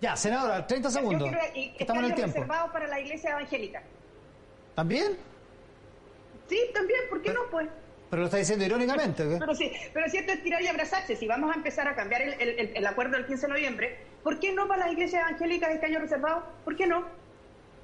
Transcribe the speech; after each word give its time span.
Ya, 0.00 0.14
senadora, 0.16 0.66
30 0.66 0.90
segundos. 0.90 1.30
Yo 1.30 1.36
quiero 1.52 1.72
Estamos 1.78 2.02
en 2.04 2.08
el 2.10 2.14
tiempo. 2.14 2.34
reservados 2.34 2.70
para 2.70 2.86
la 2.86 3.00
iglesia 3.00 3.30
evangélica. 3.30 3.82
¿También? 4.74 5.16
Sí, 6.48 6.58
también, 6.72 7.00
¿por 7.10 7.20
qué 7.20 7.32
no, 7.32 7.40
pues? 7.50 7.68
Pero 8.10 8.20
lo 8.22 8.26
está 8.26 8.38
diciendo 8.38 8.64
irónicamente. 8.64 9.24
¿o 9.26 9.28
qué? 9.30 9.36
Pero 9.38 9.54
sí, 9.54 9.72
pero 9.92 10.08
si 10.08 10.18
esto 10.18 10.32
es 10.32 10.42
tirar 10.42 10.62
y 10.62 10.68
abrazarse, 10.68 11.16
si 11.16 11.26
vamos 11.26 11.50
a 11.52 11.54
empezar 11.56 11.86
a 11.88 11.94
cambiar 11.94 12.22
el, 12.22 12.34
el- 12.40 12.58
el- 12.60 12.76
el 12.76 12.86
acuerdo 12.86 13.16
del 13.16 13.26
15 13.26 13.46
de 13.46 13.52
noviembre, 13.52 13.98
¿por 14.22 14.38
qué 14.38 14.52
no 14.52 14.66
para 14.68 14.84
las 14.84 14.92
iglesias 14.92 15.22
evangélicas 15.28 15.70
escaños 15.74 16.00
reservados? 16.02 16.44
¿Por 16.64 16.76
qué 16.76 16.86
no? 16.86 17.04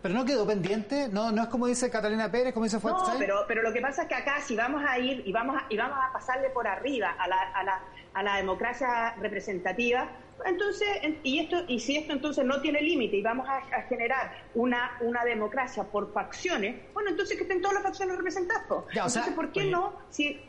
Pero 0.00 0.14
no 0.14 0.24
quedó 0.24 0.46
pendiente. 0.46 1.08
No, 1.08 1.30
no 1.32 1.42
es 1.42 1.48
como 1.48 1.66
dice 1.66 1.90
Catalina 1.90 2.30
Pérez, 2.30 2.54
como 2.54 2.64
dice 2.64 2.76
No, 2.76 2.80
Fuentes. 2.82 3.14
pero, 3.18 3.44
pero 3.48 3.62
lo 3.62 3.72
que 3.72 3.80
pasa 3.80 4.02
es 4.02 4.08
que 4.08 4.14
acá 4.14 4.40
si 4.40 4.54
vamos 4.56 4.82
a 4.86 4.98
ir 4.98 5.22
y 5.26 5.32
vamos 5.32 5.56
a, 5.56 5.66
y 5.68 5.76
vamos 5.76 5.98
a 6.00 6.12
pasarle 6.12 6.48
por 6.50 6.66
arriba 6.68 7.10
a 7.18 7.26
la, 7.28 7.36
a 7.54 7.64
la, 7.64 7.80
a 8.14 8.22
la 8.22 8.36
democracia 8.36 9.14
representativa, 9.20 10.08
entonces, 10.44 10.88
en- 11.02 11.20
y 11.22 11.38
esto 11.40 11.64
y 11.68 11.78
si 11.80 11.96
esto 11.96 12.12
entonces 12.12 12.44
no 12.44 12.60
tiene 12.60 12.80
límite 12.82 13.16
y 13.16 13.22
vamos 13.22 13.48
a, 13.48 13.56
a 13.58 13.82
generar 13.82 14.32
una, 14.54 14.98
una 15.00 15.24
democracia 15.24 15.84
por 15.84 16.12
facciones, 16.12 16.92
bueno, 16.92 17.10
entonces 17.10 17.36
que 17.36 17.44
estén 17.44 17.60
todas 17.60 17.74
las 17.74 17.82
facciones 17.82 18.16
representadas. 18.16 18.64
po. 18.68 18.86
Ya, 18.94 19.04
o 19.06 19.08
sea, 19.08 19.22
entonces, 19.22 19.34
¿por 19.34 19.52
qué 19.52 19.60
oye. 19.60 19.70
no? 19.70 19.92
Si, 20.10 20.40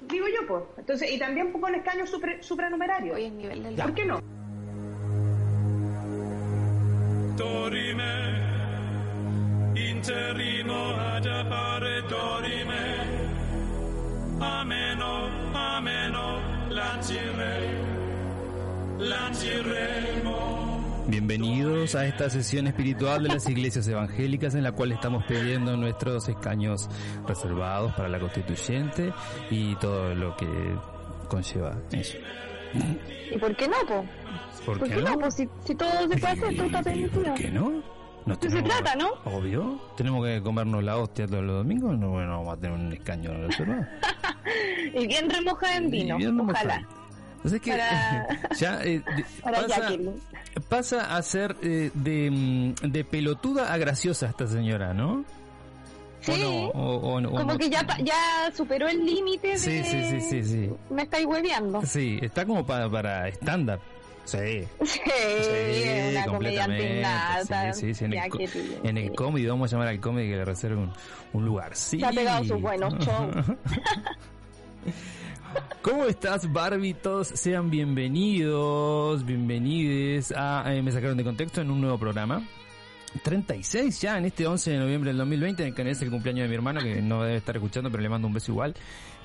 digo 0.00 0.26
yo, 0.28 0.46
pues. 0.46 0.62
Entonces, 0.78 1.10
y 1.12 1.18
también 1.18 1.52
con 1.52 1.74
escaños 1.74 2.10
supra- 2.10 2.42
supranumerarios. 2.42 3.16
Hoy 3.16 3.24
el 3.24 3.36
nivel 3.36 3.62
del 3.62 3.76
¿Por 3.76 3.94
qué 3.94 4.04
no? 4.04 4.20
Dorime, 7.36 8.42
interrimo 9.76 10.74
ad 10.74 11.26
appare 11.26 12.02
dorime. 12.02 13.28
Ameno, 14.40 15.28
ameno, 15.54 16.40
lancire, 16.70 17.22
lanciremo. 17.28 17.87
Bienvenidos 21.06 21.94
a 21.94 22.04
esta 22.06 22.28
sesión 22.28 22.66
espiritual 22.66 23.22
de 23.22 23.28
las 23.28 23.48
iglesias 23.48 23.86
evangélicas 23.86 24.56
en 24.56 24.64
la 24.64 24.72
cual 24.72 24.90
estamos 24.90 25.22
pidiendo 25.24 25.76
nuestros 25.76 26.28
escaños 26.28 26.88
reservados 27.26 27.94
para 27.94 28.08
la 28.08 28.18
constituyente 28.18 29.12
y 29.50 29.76
todo 29.76 30.14
lo 30.16 30.36
que 30.36 30.48
conlleva 31.28 31.78
eso. 31.92 32.18
¿Y 33.32 33.38
por 33.38 33.54
qué 33.54 33.68
no, 33.68 33.76
po? 33.86 34.04
¿Por 34.66 34.78
¿Por 34.80 34.88
qué 34.88 34.96
no? 34.96 35.14
no? 35.14 35.30
Si, 35.30 35.48
si 35.64 35.76
todo 35.76 35.90
se 35.90 36.18
puede 36.18 36.26
hacer, 36.26 36.56
todo 36.56 36.66
está 36.66 36.82
permitido. 36.82 37.22
¿Por 37.22 37.34
qué 37.34 37.50
no? 37.50 37.82
No 38.26 38.34
Eso 38.34 38.50
se 38.50 38.62
trata, 38.62 38.96
¿no? 38.96 39.10
Obvio. 39.24 39.80
¿Tenemos 39.96 40.26
que 40.26 40.42
comernos 40.42 40.82
la 40.82 40.96
hostia 40.96 41.26
todos 41.28 41.44
los 41.44 41.56
domingos? 41.58 41.96
No, 41.96 42.10
bueno, 42.10 42.38
vamos 42.38 42.58
a 42.58 42.60
tener 42.60 42.76
un 42.76 42.92
escaño 42.92 43.32
reservado. 43.46 43.86
Y 44.94 45.06
bien 45.06 45.28
remojada 45.28 45.76
en 45.76 45.90
vino, 45.90 46.16
ojalá. 46.42 46.86
O 47.44 47.48
sea, 47.48 47.58
que 47.58 47.70
Para- 47.70 48.28
ya 48.58 48.80
eh, 48.84 49.02
Para 49.42 49.62
pasa, 49.66 49.90
pasa 50.68 51.16
a 51.16 51.22
ser 51.22 51.56
eh, 51.62 51.90
de, 51.94 52.30
mm, 52.30 52.74
de 52.90 53.04
pelotuda 53.04 53.72
a 53.72 53.76
graciosa 53.78 54.26
esta 54.28 54.46
señora, 54.46 54.92
¿no? 54.94 55.24
Sí. 56.20 56.32
¿O 56.32 56.36
no? 56.36 56.50
O- 56.70 57.16
o- 57.18 57.30
Como 57.30 57.52
no? 57.52 57.58
que 57.58 57.70
ya, 57.70 57.86
ya 58.02 58.50
superó 58.54 58.88
el 58.88 59.04
límite 59.06 59.48
de... 59.48 59.58
Sí, 59.58 59.82
sí, 59.84 60.04
sí, 60.10 60.20
sí, 60.20 60.42
sí. 60.44 60.70
Me 60.90 61.02
estáis 61.02 61.26
hueveando. 61.26 61.80
Sí, 61.86 62.18
está 62.20 62.44
como 62.44 62.66
para, 62.66 62.90
para 62.90 63.28
stand-up. 63.28 63.78
Sí. 64.24 64.64
Sí, 64.84 65.00
una 66.10 66.24
comediante 66.26 66.26
completamente. 66.26 66.98
innata. 66.98 67.72
Sí, 67.72 67.80
sí, 67.80 67.94
sí, 67.94 68.04
En, 68.04 68.12
el, 68.12 68.78
en 68.82 68.98
el 68.98 69.08
sí. 69.10 69.14
comedy, 69.14 69.46
vamos 69.46 69.72
a 69.72 69.76
llamar 69.76 69.88
al 69.88 70.00
comedy 70.00 70.28
que 70.28 70.36
le 70.36 70.44
reserve 70.44 70.76
un, 70.76 70.92
un 71.32 71.44
lugar. 71.46 71.74
Sí. 71.74 72.00
Se 72.00 72.04
ha 72.06 72.10
pegado 72.10 72.44
sus 72.44 72.60
buenos 72.60 72.92
shows. 72.98 73.34
¿Cómo 75.82 76.04
estás, 76.04 76.52
Barbitos? 76.52 77.28
Sean 77.28 77.70
bienvenidos, 77.70 79.24
bienvenides 79.24 80.32
a 80.36 80.64
eh, 80.74 80.82
Me 80.82 80.92
Sacaron 80.92 81.16
de 81.16 81.24
Contexto 81.24 81.60
en 81.60 81.70
un 81.70 81.80
nuevo 81.80 81.98
programa. 81.98 82.42
36 83.22 84.00
ya 84.00 84.18
en 84.18 84.26
este 84.26 84.46
11 84.46 84.70
de 84.70 84.78
noviembre 84.78 85.10
del 85.10 85.18
2020, 85.18 85.62
en 85.62 85.68
el 85.70 85.74
que 85.74 85.90
es 85.90 86.02
el 86.02 86.10
cumpleaños 86.10 86.44
de 86.44 86.48
mi 86.48 86.54
hermano, 86.54 86.80
que 86.80 87.00
no 87.00 87.22
debe 87.22 87.36
estar 87.36 87.56
escuchando, 87.56 87.90
pero 87.90 88.02
le 88.02 88.08
mando 88.08 88.28
un 88.28 88.34
beso 88.34 88.52
igual. 88.52 88.74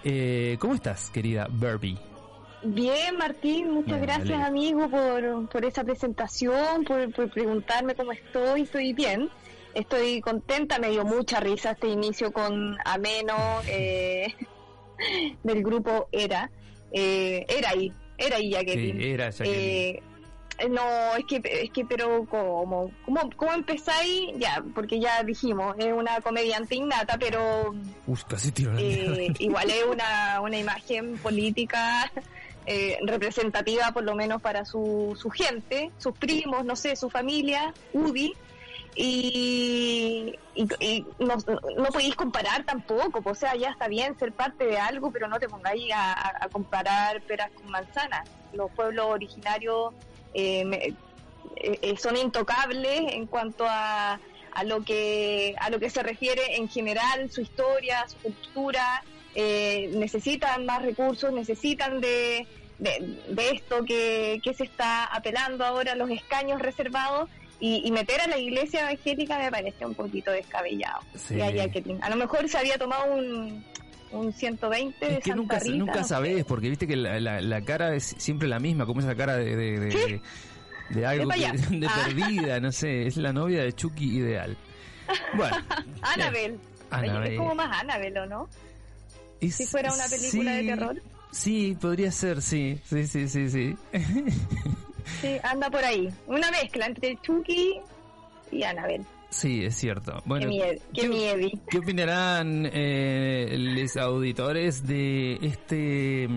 Eh, 0.04 0.58
¿Cómo 0.60 0.74
estás, 0.76 1.10
querida 1.10 1.48
Barbie? 1.50 1.98
Bien, 2.64 3.18
Martín, 3.18 3.72
muchas 3.72 4.00
Bien, 4.00 4.02
gracias, 4.04 4.30
dale. 4.30 4.44
amigo, 4.46 4.90
por, 4.90 5.50
por 5.50 5.66
esa 5.66 5.84
presentación, 5.84 6.86
por, 6.86 7.12
por 7.14 7.30
preguntarme 7.30 7.94
cómo 7.94 8.14
estoy. 8.14 8.62
Estoy 8.62 8.94
bien, 8.94 9.30
estoy 9.74 10.22
contenta, 10.22 10.80
me 10.80 10.90
dio 10.90 11.04
mucha 11.04 11.42
risa 11.42 11.72
este 11.72 11.90
inicio 11.90 12.32
con 12.32 12.78
Ameno 12.86 13.36
eh, 13.68 14.34
del 15.44 15.64
grupo 15.64 16.08
Era. 16.12 16.50
Eh, 16.92 17.46
era 17.50 17.72
ahí, 17.72 17.92
era 18.18 18.38
ahí, 18.38 18.52
Jacqueline. 18.52 18.98
Sí, 18.98 19.10
era 19.10 19.30
Jacqueline. 19.32 19.60
Eh, 19.60 20.04
no, 20.70 21.16
es 21.18 21.26
que, 21.26 21.42
es 21.44 21.72
que, 21.72 21.84
pero 21.86 22.26
¿cómo? 22.26 22.92
¿Cómo, 23.06 23.30
cómo 23.36 23.54
empezáis? 23.54 24.32
Ya, 24.38 24.64
porque 24.76 25.00
ya 25.00 25.24
dijimos, 25.24 25.76
es 25.80 25.92
una 25.92 26.22
comediante 26.22 26.76
innata, 26.76 27.18
pero 27.18 27.74
Uy, 28.06 28.20
casi 28.28 28.52
tiro 28.52 28.74
la 28.74 28.82
eh, 28.82 29.34
igual 29.40 29.70
es 29.70 29.84
una, 29.84 30.42
una 30.42 30.58
imagen 30.58 31.18
política 31.18 32.12
eh, 32.66 32.98
representativa 33.06 33.92
por 33.92 34.04
lo 34.04 34.16
menos 34.16 34.42
para 34.42 34.64
su, 34.64 35.18
su 35.20 35.30
gente, 35.30 35.92
sus 35.98 36.16
primos, 36.18 36.64
no 36.64 36.76
sé, 36.76 36.96
su 36.96 37.10
familia, 37.10 37.74
UDI. 37.94 38.34
Y, 38.96 40.34
no, 41.20 41.36
no 41.78 41.86
podéis 41.92 42.16
comparar 42.16 42.64
tampoco, 42.64 43.22
pues, 43.22 43.38
o 43.38 43.40
sea, 43.40 43.56
ya 43.56 43.70
está 43.70 43.88
bien 43.88 44.16
ser 44.18 44.34
parte 44.34 44.66
de 44.66 44.78
algo, 44.78 45.12
pero 45.12 45.28
no 45.28 45.40
te 45.40 45.50
pongáis 45.50 45.92
a, 45.94 46.14
a- 46.14 46.34
a 46.42 46.50
comparar 46.50 47.22
peras 47.24 47.52
con 47.54 47.70
manzanas. 47.72 48.28
Los 48.52 48.72
pueblos 48.72 49.08
originarios 49.08 49.94
eh, 50.34 50.64
me- 50.66 50.78
eh, 51.56 51.80
eh, 51.82 51.96
son 51.98 52.18
intocables 52.18 53.02
en 53.14 53.28
cuanto 53.28 53.66
a, 53.68 54.22
a 54.52 54.64
lo 54.64 54.84
que 54.84 55.56
a 55.60 55.70
lo 55.70 55.80
que 55.80 55.90
se 55.90 56.02
refiere 56.04 56.56
en 56.58 56.70
general 56.70 57.30
su 57.30 57.42
historia 57.42 58.08
su 58.08 58.20
cultura 58.20 59.04
eh, 59.36 59.90
necesitan 59.94 60.66
más 60.66 60.82
recursos 60.82 61.32
necesitan 61.34 62.00
de, 62.00 62.48
de, 62.78 63.50
esto 63.52 63.84
que, 63.84 64.40
que 64.44 64.54
se 64.54 64.64
está 64.64 65.04
apelando 65.06 65.66
ahora 65.66 65.96
los 65.96 66.10
escaños 66.12 66.62
reservados 66.62 67.30
y, 67.66 67.82
y 67.88 67.92
meter 67.92 68.20
a 68.20 68.28
la 68.28 68.38
iglesia 68.38 68.82
evangélica 68.82 69.38
me 69.40 69.50
parece 69.50 69.86
un 69.86 69.94
poquito 69.96 70.32
descabellado 70.32 71.00
Sí. 71.16 71.36
Ya, 71.38 71.50
ya, 71.50 71.70
que- 71.70 71.98
a 72.02 72.10
lo 72.10 72.16
mejor 72.18 72.50
se 72.50 72.58
había 72.58 72.78
tomado 72.78 73.14
un 73.14 73.64
un 74.12 74.32
120 74.34 75.06
de 75.08 75.12
Es 75.14 75.18
que 75.24 75.30
Santa 75.32 75.36
nunca, 75.36 75.60
Rita, 75.60 75.76
nunca 75.78 75.96
no 75.96 76.04
sé. 76.04 76.10
sabés, 76.10 76.46
porque 76.46 76.70
viste 76.70 76.86
que 76.86 76.96
la, 76.96 77.20
la- 77.20 77.42
la 77.42 77.62
cara 77.64 77.96
es 77.96 78.14
siempre 78.20 78.48
la 78.48 78.60
misma, 78.60 78.86
como 78.86 79.00
esa 79.00 79.16
cara 79.16 79.38
de, 79.38 79.56
de, 79.56 79.80
de, 79.80 79.88
de- 79.88 80.22
de 80.90 81.06
algo 81.08 81.30
De 81.30 81.34
que- 81.36 81.42
payaso. 81.48 81.70
de 81.72 81.88
Ah. 81.88 82.02
perdida, 82.06 82.60
no 82.60 82.72
sé, 82.72 83.08
es 83.08 83.18
la 83.18 83.34
novia 83.34 83.64
de 83.64 83.74
Chucky 83.74 84.18
ideal. 84.18 84.56
Bueno, 85.36 85.56
Annabelle. 86.04 86.54
Oye, 86.56 86.60
Annabelle. 87.10 87.34
es 87.34 87.40
como 87.40 87.56
más 87.56 87.82
Annabelle, 87.82 88.20
¿o 88.20 88.26
no? 88.28 88.50
es- 89.42 89.56
Si 89.56 89.66
fuera 89.66 89.92
una 89.92 90.06
película 90.08 90.52
de 90.52 90.64
terror. 90.64 91.02
Sí, 91.32 91.76
podría 91.82 92.12
ser, 92.12 92.42
sí, 92.44 92.78
sí, 92.88 93.08
sí, 93.08 93.28
sí, 93.28 93.50
sí. 93.50 93.76
Sí, 95.24 95.38
anda 95.42 95.70
por 95.70 95.86
ahí. 95.86 96.10
Una 96.28 96.52
mezcla 96.52 96.86
entre 96.86 97.16
Chucky 97.22 97.80
y 98.52 98.64
Annabelle. 98.64 99.06
Sí, 99.30 99.64
es 99.64 99.78
cierto. 99.78 100.22
Bueno, 100.26 100.42
qué 100.42 100.50
miedo, 100.50 100.82
qué 100.94 101.08
miedo. 101.08 101.62
¿Qué 101.70 101.78
opinarán 101.78 102.70
eh, 102.74 103.56
los 103.58 103.96
auditores 103.96 104.86
de 104.86 105.40
este 105.42 106.28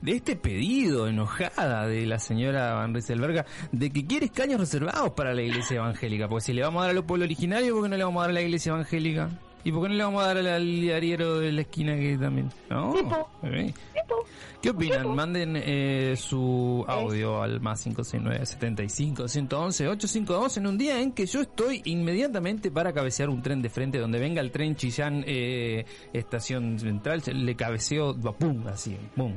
de 0.00 0.12
este 0.12 0.36
pedido 0.36 1.08
enojada 1.08 1.88
de 1.88 2.06
la 2.06 2.20
señora 2.20 2.74
Van 2.74 2.94
Rieselberga 2.94 3.46
de 3.72 3.90
que 3.90 4.06
quiere 4.06 4.26
escaños 4.26 4.60
reservados 4.60 5.10
para 5.10 5.34
la 5.34 5.42
iglesia 5.42 5.78
evangélica? 5.78 6.28
Porque 6.28 6.44
si 6.44 6.52
le 6.52 6.62
vamos 6.62 6.82
a 6.82 6.84
dar 6.84 6.90
a 6.92 6.94
los 6.94 7.06
pueblos 7.06 7.26
originarios, 7.26 7.72
¿por 7.72 7.82
qué 7.82 7.88
no 7.88 7.96
le 7.96 8.04
vamos 8.04 8.20
a 8.20 8.22
dar 8.22 8.30
a 8.30 8.34
la 8.34 8.42
iglesia 8.42 8.70
evangélica? 8.70 9.28
¿Y 9.64 9.72
por 9.72 9.82
qué 9.82 9.88
no 9.90 9.94
le 9.94 10.04
vamos 10.04 10.22
a 10.22 10.26
dar 10.26 10.38
al, 10.38 10.46
al 10.46 10.70
de 10.90 11.52
la 11.52 11.60
esquina 11.60 11.96
que 11.96 12.16
también? 12.18 12.50
¿No? 12.70 12.94
¿Qué 14.62 14.70
opinan? 14.70 15.14
Manden 15.14 15.56
eh, 15.56 16.14
su 16.16 16.84
audio 16.86 17.42
al 17.42 17.60
más 17.60 17.82
569 17.82 18.44
75 18.44 19.28
111 19.28 19.88
852 19.88 20.56
en 20.58 20.66
un 20.66 20.76
día 20.76 21.00
en 21.00 21.12
que 21.12 21.24
yo 21.24 21.40
estoy 21.40 21.80
inmediatamente 21.86 22.70
para 22.70 22.92
cabecear 22.92 23.30
un 23.30 23.40
tren 23.40 23.62
de 23.62 23.70
frente 23.70 23.98
donde 23.98 24.18
venga 24.18 24.42
el 24.42 24.50
tren 24.50 24.76
Chillán 24.76 25.24
eh, 25.26 25.86
estación 26.12 26.78
central 26.78 27.22
le 27.32 27.54
cabeceo 27.54 28.14
pum 28.14 28.66
así 28.66 28.96
pum 29.16 29.34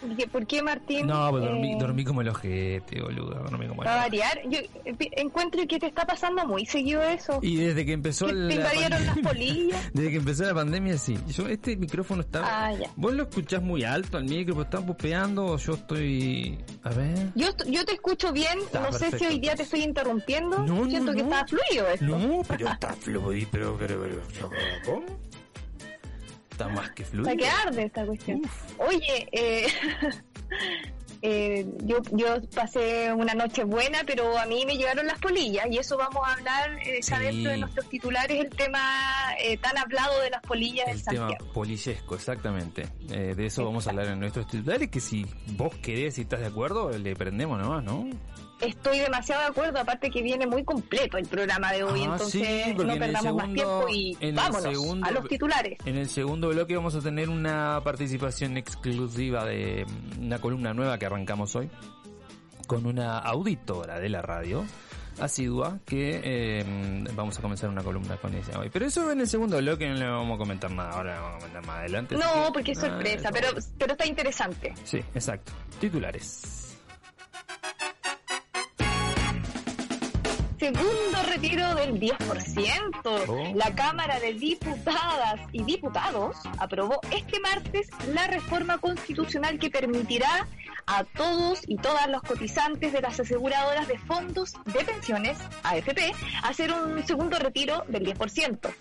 ¿Por 0.00 0.16
qué- 0.16 0.26
¿Por 0.26 0.46
qué, 0.46 0.62
Martín? 0.62 1.06
No, 1.06 1.30
pues 1.30 1.42
dormí, 1.44 1.72
eh, 1.72 1.76
dormí 1.78 2.04
como 2.04 2.20
el 2.20 2.28
ojete, 2.28 3.00
boludo. 3.02 3.34
Dormí 3.34 3.66
como 3.68 3.82
el 3.82 3.88
Va 3.88 3.94
a 3.94 4.06
ojete. 4.06 4.18
variar. 4.18 4.40
Yo 4.50 4.58
eh, 4.84 4.94
encuentro 5.16 5.66
que 5.66 5.78
te 5.78 5.86
está 5.86 6.04
pasando 6.04 6.46
muy 6.46 6.66
seguido 6.66 7.02
eso. 7.02 7.38
Y 7.42 7.56
desde 7.56 7.86
que 7.86 7.92
empezó 7.92 8.26
Que 8.26 8.32
te 8.32 8.38
la 8.38 8.54
invadieron 8.54 9.06
las 9.06 9.16
pandemia- 9.16 9.22
polillas. 9.28 9.90
Desde 9.94 10.10
que 10.10 10.16
empezó 10.16 10.44
la 10.44 10.54
pandemia, 10.54 10.98
sí. 10.98 11.16
Yo, 11.28 11.48
este 11.48 11.76
micrófono 11.76 12.22
está... 12.22 12.42
Ah, 12.66 12.72
ya. 12.72 12.90
¿Vos 12.96 13.12
lo 13.14 13.22
escuchás 13.24 13.62
muy 13.62 13.84
alto 13.84 14.18
al 14.18 14.24
micro? 14.24 14.54
pues 14.54 14.66
¿Estás 14.66 14.82
pupeando 14.84 15.46
o 15.46 15.56
yo 15.56 15.74
estoy...? 15.74 16.58
A 16.82 16.90
ver... 16.90 17.32
Yo, 17.34 17.48
yo 17.66 17.84
te 17.84 17.94
escucho 17.94 18.32
bien, 18.32 18.58
Está 18.58 18.80
no 18.80 18.92
sé 18.92 19.16
si 19.18 19.24
hoy 19.26 19.38
día 19.38 19.54
te 19.56 19.62
estoy 19.62 19.82
interrumpiendo. 19.82 20.58
No, 20.58 20.84
no, 20.84 20.90
Siento 20.90 21.12
que 21.12 21.22
no. 21.22 21.28
está 21.30 21.46
fluido 21.46 21.88
esto. 21.88 22.04
No, 22.04 22.42
pero 22.46 22.68
está 22.72 22.92
fluido, 22.94 23.48
pero, 23.50 23.76
pero, 23.78 24.00
pero, 24.02 24.50
¿cómo? 24.84 25.06
Está 26.56 26.68
más 26.68 26.90
que 26.92 27.04
fluido. 27.04 27.24
Para 27.24 27.36
que 27.36 27.48
arde 27.48 27.82
esta 27.84 28.06
cuestión. 28.06 28.40
Oye, 28.78 29.28
eh, 29.30 29.66
eh, 31.22 31.66
yo, 31.84 31.98
yo 32.12 32.40
pasé 32.54 33.12
una 33.12 33.34
noche 33.34 33.64
buena, 33.64 33.98
pero 34.06 34.38
a 34.38 34.46
mí 34.46 34.64
me 34.66 34.76
llegaron 34.78 35.06
las 35.06 35.18
polillas 35.18 35.66
y 35.70 35.76
eso 35.76 35.98
vamos 35.98 36.22
a 36.26 36.32
hablar, 36.32 36.78
eh, 36.86 36.98
está 37.00 37.18
Sí. 37.18 37.24
dentro 37.24 37.50
de 37.50 37.58
nuestros 37.58 37.88
titulares, 37.90 38.40
el 38.42 38.48
tema 38.48 38.80
eh, 39.38 39.58
tan 39.58 39.76
hablado 39.76 40.18
de 40.22 40.30
las 40.30 40.40
polillas 40.40 40.88
El 40.88 41.02
tema 41.04 41.28
Santiago. 41.28 41.52
polillesco, 41.52 42.14
exactamente. 42.14 42.88
Eh, 43.10 43.34
de 43.34 43.46
eso 43.46 43.62
vamos 43.64 43.86
a 43.86 43.90
hablar 43.90 44.06
en 44.06 44.20
nuestros 44.20 44.46
titulares, 44.46 44.88
que 44.90 45.00
si 45.00 45.26
vos 45.58 45.74
querés 45.82 46.16
y 46.16 46.22
estás 46.22 46.40
de 46.40 46.46
acuerdo, 46.46 46.90
le 46.90 47.14
prendemos 47.16 47.58
nomás, 47.58 47.84
¿no? 47.84 48.08
Estoy 48.60 49.00
demasiado 49.00 49.42
de 49.42 49.48
acuerdo, 49.48 49.78
aparte 49.78 50.10
que 50.10 50.22
viene 50.22 50.46
muy 50.46 50.64
completo 50.64 51.18
el 51.18 51.26
programa 51.26 51.72
de 51.72 51.84
hoy, 51.84 52.00
Ah, 52.02 52.12
entonces 52.12 52.30
sí, 52.64 52.74
no 52.74 52.92
en 52.92 52.98
perdamos 52.98 53.34
más 53.36 53.52
tiempo 53.52 53.86
y 53.90 54.16
vámonos 54.32 54.62
segundo- 54.62 55.06
a 55.06 55.10
los 55.10 55.28
titulares. 55.28 55.78
En 55.84 55.96
el 55.96 56.08
segundo 56.08 56.48
bloque 56.48 56.74
vamos 56.74 56.94
a 56.94 57.00
tener 57.00 57.28
una 57.28 57.80
participación 57.84 58.56
exclusiva 58.56 59.44
de 59.44 59.84
mm, 60.18 60.24
una 60.24 60.38
columna 60.40 60.72
nueva 60.72 60.98
que 60.98 61.04
arrancamos 61.06 61.54
hoy 61.54 61.68
con 62.66 62.86
una 62.86 63.18
auditora 63.18 64.00
de 64.00 64.08
la 64.08 64.22
radio 64.22 64.64
asidua 65.20 65.78
que 65.86 66.20
eh, 66.24 66.64
vamos 67.14 67.38
a 67.38 67.42
comenzar 67.42 67.68
una 67.70 67.82
columna 67.82 68.16
con 68.16 68.34
ella 68.34 68.58
hoy. 68.58 68.70
Pero 68.70 68.86
eso 68.86 69.10
en 69.12 69.20
el 69.20 69.28
segundo 69.28 69.58
bloque 69.58 69.86
no 69.88 69.94
le 69.94 70.06
vamos 70.08 70.34
a 70.34 70.38
comentar 70.38 70.70
nada, 70.70 70.90
ahora 70.92 71.14
le 71.14 71.20
vamos 71.20 71.34
a 71.34 71.38
comentar 71.38 71.66
más 71.66 71.76
adelante. 71.78 72.14
No, 72.16 72.20
que- 72.46 72.52
porque 72.54 72.72
es 72.72 72.78
sorpresa, 72.80 73.30
pero, 73.32 73.48
pero 73.78 73.92
está 73.92 74.06
interesante. 74.06 74.74
Sí, 74.84 74.98
exacto. 75.14 75.52
Titulares. 75.80 76.75
Segundo 80.58 81.22
retiro 81.28 81.74
del 81.74 82.00
10%. 82.00 83.24
Oh. 83.28 83.52
La 83.54 83.74
Cámara 83.74 84.18
de 84.18 84.32
Diputadas 84.32 85.40
y 85.52 85.62
Diputados 85.64 86.36
aprobó 86.58 86.98
este 87.10 87.38
martes 87.40 87.88
la 88.14 88.26
reforma 88.26 88.78
constitucional 88.78 89.58
que 89.58 89.68
permitirá 89.68 90.48
a 90.86 91.04
todos 91.04 91.60
y 91.66 91.76
todas 91.76 92.08
los 92.08 92.22
cotizantes 92.22 92.92
de 92.92 93.02
las 93.02 93.20
aseguradoras 93.20 93.86
de 93.86 93.98
fondos 93.98 94.54
de 94.64 94.84
pensiones, 94.84 95.36
AFP, 95.62 96.12
hacer 96.42 96.72
un 96.72 97.06
segundo 97.06 97.38
retiro 97.38 97.84
del 97.88 98.06
10% 98.06 98.72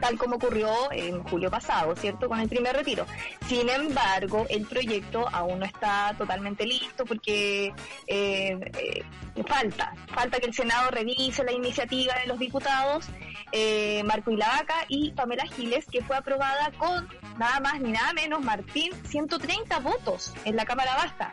tal 0.00 0.18
como 0.18 0.36
ocurrió 0.36 0.90
en 0.92 1.22
julio 1.24 1.50
pasado, 1.50 1.94
¿cierto? 1.96 2.28
Con 2.28 2.40
el 2.40 2.48
primer 2.48 2.76
retiro. 2.76 3.06
Sin 3.46 3.68
embargo, 3.68 4.46
el 4.48 4.66
proyecto 4.66 5.28
aún 5.32 5.60
no 5.60 5.64
está 5.64 6.14
totalmente 6.16 6.66
listo 6.66 7.04
porque 7.04 7.72
eh, 8.06 8.58
eh, 8.78 9.04
falta, 9.46 9.94
falta 10.08 10.38
que 10.38 10.46
el 10.46 10.54
Senado 10.54 10.90
revise 10.90 11.44
la 11.44 11.52
iniciativa 11.52 12.14
de 12.14 12.26
los 12.26 12.38
diputados 12.38 13.08
eh, 13.52 14.02
Marco 14.04 14.30
Ilavaca 14.30 14.84
y 14.88 15.12
Pamela 15.12 15.46
Giles, 15.46 15.86
que 15.90 16.02
fue 16.02 16.16
aprobada 16.16 16.70
con 16.76 17.08
nada 17.38 17.60
más 17.60 17.80
ni 17.80 17.92
nada 17.92 18.12
menos, 18.12 18.42
Martín, 18.42 18.92
130 19.04 19.78
votos 19.80 20.34
en 20.44 20.56
la 20.56 20.64
Cámara 20.64 20.94
Baja. 20.94 21.32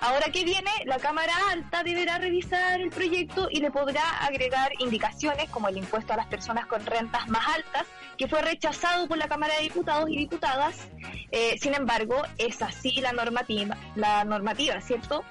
Ahora 0.00 0.32
que 0.32 0.44
viene, 0.44 0.70
la 0.86 0.98
Cámara 0.98 1.32
Alta 1.50 1.82
deberá 1.82 2.18
revisar 2.18 2.80
el 2.80 2.88
proyecto 2.88 3.48
y 3.50 3.60
le 3.60 3.70
podrá 3.70 4.24
agregar 4.24 4.72
indicaciones 4.78 5.50
como 5.50 5.68
el 5.68 5.76
impuesto 5.76 6.14
a 6.14 6.16
las 6.16 6.26
personas 6.26 6.66
con 6.66 6.84
rentas 6.86 7.28
más 7.28 7.46
altas, 7.54 7.86
que 8.16 8.26
fue 8.26 8.40
rechazado 8.40 9.06
por 9.06 9.18
la 9.18 9.28
Cámara 9.28 9.56
de 9.56 9.64
Diputados 9.64 10.08
y 10.08 10.16
Diputadas. 10.16 10.88
Eh, 11.30 11.58
sin 11.58 11.74
embargo, 11.74 12.22
es 12.38 12.62
así 12.62 13.00
la 13.02 13.12
normativa, 13.12 13.76
la 13.94 14.24
normativa, 14.24 14.80
¿cierto? 14.80 15.22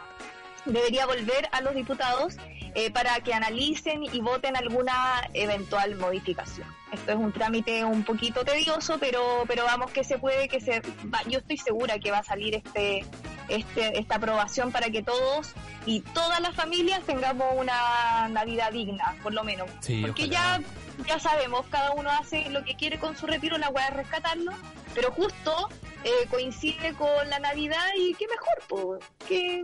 Debería 0.66 1.08
volver 1.08 1.50
a 1.52 1.62
los 1.62 1.74
diputados 1.74 2.38
eh, 2.76 2.92
para 2.92 3.20
que 3.22 3.34
analicen 3.34 4.04
y 4.04 4.20
voten 4.22 4.56
alguna 4.56 5.22
eventual 5.34 5.96
modificación. 5.96 6.68
Esto 6.92 7.12
es 7.12 7.18
un 7.18 7.32
trámite 7.32 7.84
un 7.86 8.04
poquito 8.04 8.44
tedioso, 8.44 8.98
pero 9.00 9.44
pero 9.48 9.64
vamos 9.66 9.92
que 9.92 10.04
se 10.04 10.18
puede, 10.18 10.48
que 10.48 10.60
se 10.60 10.82
va- 11.14 11.22
yo 11.28 11.40
estoy 11.40 11.58
segura 11.58 12.00
que 12.00 12.10
va 12.12 12.20
a 12.20 12.24
salir 12.24 12.56
este 12.56 13.06
este, 13.48 13.98
esta 14.00 14.16
aprobación 14.16 14.72
para 14.72 14.90
que 14.92 15.02
todos 15.02 15.54
y 15.88 16.02
todas 16.02 16.40
las 16.40 16.54
familias 16.56 17.02
tengamos 17.04 17.48
una 17.58 18.28
Navidad 18.30 18.72
digna, 18.72 19.16
por 19.24 19.34
lo 19.34 19.44
menos. 19.44 19.68
Sí, 19.80 20.02
Porque 20.06 20.26
ojalá. 20.26 20.60
ya, 21.00 21.06
ya 21.08 21.20
sabemos, 21.20 21.66
cada 21.72 21.92
uno 21.94 22.12
hace 22.12 22.48
lo 22.52 22.64
que 22.64 22.76
quiere 22.76 23.00
con 23.00 23.16
su 23.18 23.26
retiro, 23.26 23.58
la 23.58 23.70
weá 23.70 23.88
es 23.88 23.94
rescatarlo, 23.96 24.52
pero 24.94 25.12
justo 25.12 25.68
eh, 26.04 26.28
coincide 26.30 26.94
con 26.94 27.28
la 27.30 27.40
Navidad 27.40 27.88
y 27.98 28.14
qué 28.14 28.28
mejor, 28.28 28.64
pues, 28.68 29.04
que, 29.28 29.64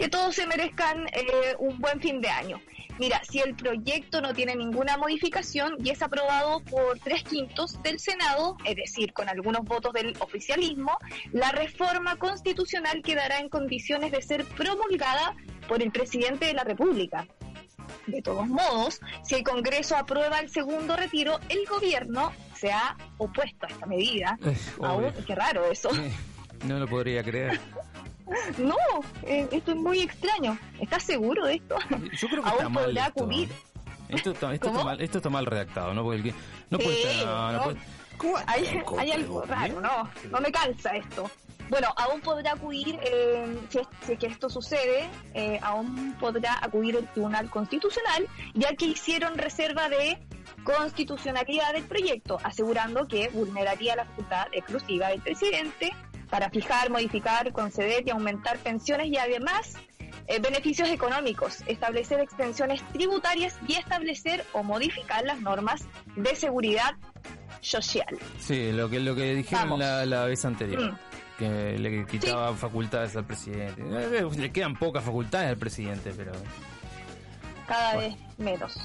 que 0.00 0.08
todos 0.08 0.34
se 0.34 0.46
merezcan 0.46 1.06
eh, 1.12 1.54
un 1.58 1.78
buen 1.78 2.00
fin 2.00 2.22
de 2.22 2.28
año. 2.30 2.58
Mira, 2.98 3.20
si 3.22 3.40
el 3.40 3.54
proyecto 3.54 4.22
no 4.22 4.32
tiene 4.32 4.56
ninguna 4.56 4.96
modificación 4.96 5.74
y 5.84 5.90
es 5.90 6.00
aprobado 6.00 6.60
por 6.60 6.98
tres 7.00 7.22
quintos 7.22 7.82
del 7.82 8.00
Senado, 8.00 8.56
es 8.64 8.76
decir, 8.76 9.12
con 9.12 9.28
algunos 9.28 9.62
votos 9.64 9.92
del 9.92 10.16
oficialismo, 10.20 10.96
la 11.32 11.52
reforma 11.52 12.16
constitucional 12.16 13.02
quedará 13.02 13.40
en 13.40 13.50
condiciones 13.50 14.10
de 14.10 14.22
ser 14.22 14.46
promulgada 14.46 15.34
por 15.68 15.82
el 15.82 15.90
presidente 15.90 16.46
de 16.46 16.54
la 16.54 16.64
República. 16.64 17.26
De 18.06 18.22
todos 18.22 18.46
modos, 18.46 19.00
si 19.22 19.34
el 19.34 19.42
Congreso 19.42 19.96
aprueba 19.96 20.38
el 20.38 20.48
segundo 20.48 20.96
retiro, 20.96 21.38
el 21.50 21.66
gobierno 21.66 22.32
se 22.54 22.72
ha 22.72 22.96
opuesto 23.18 23.66
a 23.66 23.68
esta 23.68 23.84
medida. 23.84 24.38
Aún, 24.82 25.12
qué 25.26 25.34
raro 25.34 25.70
eso. 25.70 25.90
Eh, 25.94 26.10
No 26.64 26.78
lo 26.78 26.86
podría 26.86 27.22
creer. 27.22 27.60
No, 28.58 28.76
eh, 29.24 29.48
esto 29.50 29.70
es 29.72 29.76
muy 29.76 30.00
extraño. 30.00 30.58
¿Estás 30.80 31.02
seguro 31.02 31.46
de 31.46 31.54
esto? 31.54 31.76
Yo 32.12 32.28
creo 32.28 32.42
que 32.42 32.48
Aún 32.50 32.56
está 32.58 32.68
mal 32.68 32.84
podrá 32.86 33.06
esto. 33.06 33.20
acudir. 33.24 33.48
Esto 34.08 34.30
está, 34.32 34.52
esto, 34.54 34.66
¿Cómo? 34.66 34.78
está 34.80 34.84
mal, 34.90 35.00
esto 35.00 35.18
está 35.18 35.30
mal 35.30 35.46
redactado, 35.46 35.94
¿no? 35.94 36.02
Porque 36.02 36.34
no 36.70 36.78
Sí, 36.78 36.84
puede 36.84 37.02
estar- 37.02 37.52
no, 37.52 37.62
puede- 37.62 37.78
¿Cómo 38.16 38.32
va 38.34 38.40
a 38.40 38.44
hay, 38.52 38.82
hay 38.98 39.12
algo 39.12 39.42
raro, 39.42 39.80
no, 39.80 40.10
no 40.30 40.40
me 40.40 40.50
calza 40.52 40.96
esto. 40.96 41.30
Bueno, 41.70 41.88
aún 41.96 42.20
podrá 42.20 42.52
acudir, 42.54 42.98
eh, 43.02 43.56
si, 43.68 43.78
es, 43.78 43.86
si 44.04 44.12
es 44.14 44.18
que 44.18 44.26
esto 44.26 44.50
sucede, 44.50 45.08
eh, 45.34 45.58
aún 45.62 46.16
podrá 46.18 46.58
acudir 46.60 46.96
el 46.96 47.06
Tribunal 47.06 47.48
Constitucional, 47.48 48.26
ya 48.54 48.74
que 48.74 48.86
hicieron 48.86 49.38
reserva 49.38 49.88
de 49.88 50.18
constitucionalidad 50.64 51.72
del 51.72 51.84
proyecto, 51.84 52.38
asegurando 52.42 53.06
que 53.06 53.28
vulneraría 53.28 53.94
la 53.96 54.04
facultad 54.04 54.48
exclusiva 54.52 55.08
del 55.08 55.20
presidente 55.20 55.92
para 56.30 56.48
fijar, 56.50 56.90
modificar, 56.90 57.52
conceder 57.52 58.06
y 58.06 58.10
aumentar 58.10 58.58
pensiones 58.58 59.08
y 59.08 59.16
además 59.16 59.74
eh, 60.26 60.38
beneficios 60.40 60.88
económicos, 60.88 61.62
establecer 61.66 62.20
extensiones 62.20 62.82
tributarias 62.92 63.58
y 63.66 63.74
establecer 63.74 64.44
o 64.52 64.62
modificar 64.62 65.24
las 65.24 65.40
normas 65.40 65.84
de 66.14 66.34
seguridad 66.36 66.94
social. 67.60 68.18
Sí, 68.38 68.72
lo 68.72 68.88
que, 68.88 69.00
lo 69.00 69.14
que 69.14 69.34
dijeron 69.34 69.78
la, 69.78 70.06
la 70.06 70.24
vez 70.24 70.44
anterior. 70.44 70.92
Mm. 70.92 70.98
Que 71.36 71.78
le 71.78 72.06
quitaba 72.06 72.54
facultades 72.54 73.16
al 73.16 73.24
presidente. 73.24 73.82
Eh, 73.82 74.28
Le 74.36 74.52
quedan 74.52 74.74
pocas 74.74 75.02
facultades 75.02 75.48
al 75.48 75.56
presidente, 75.56 76.12
pero... 76.16 76.32
cada 77.66 77.96
vez 77.96 78.14
menos. 78.36 78.78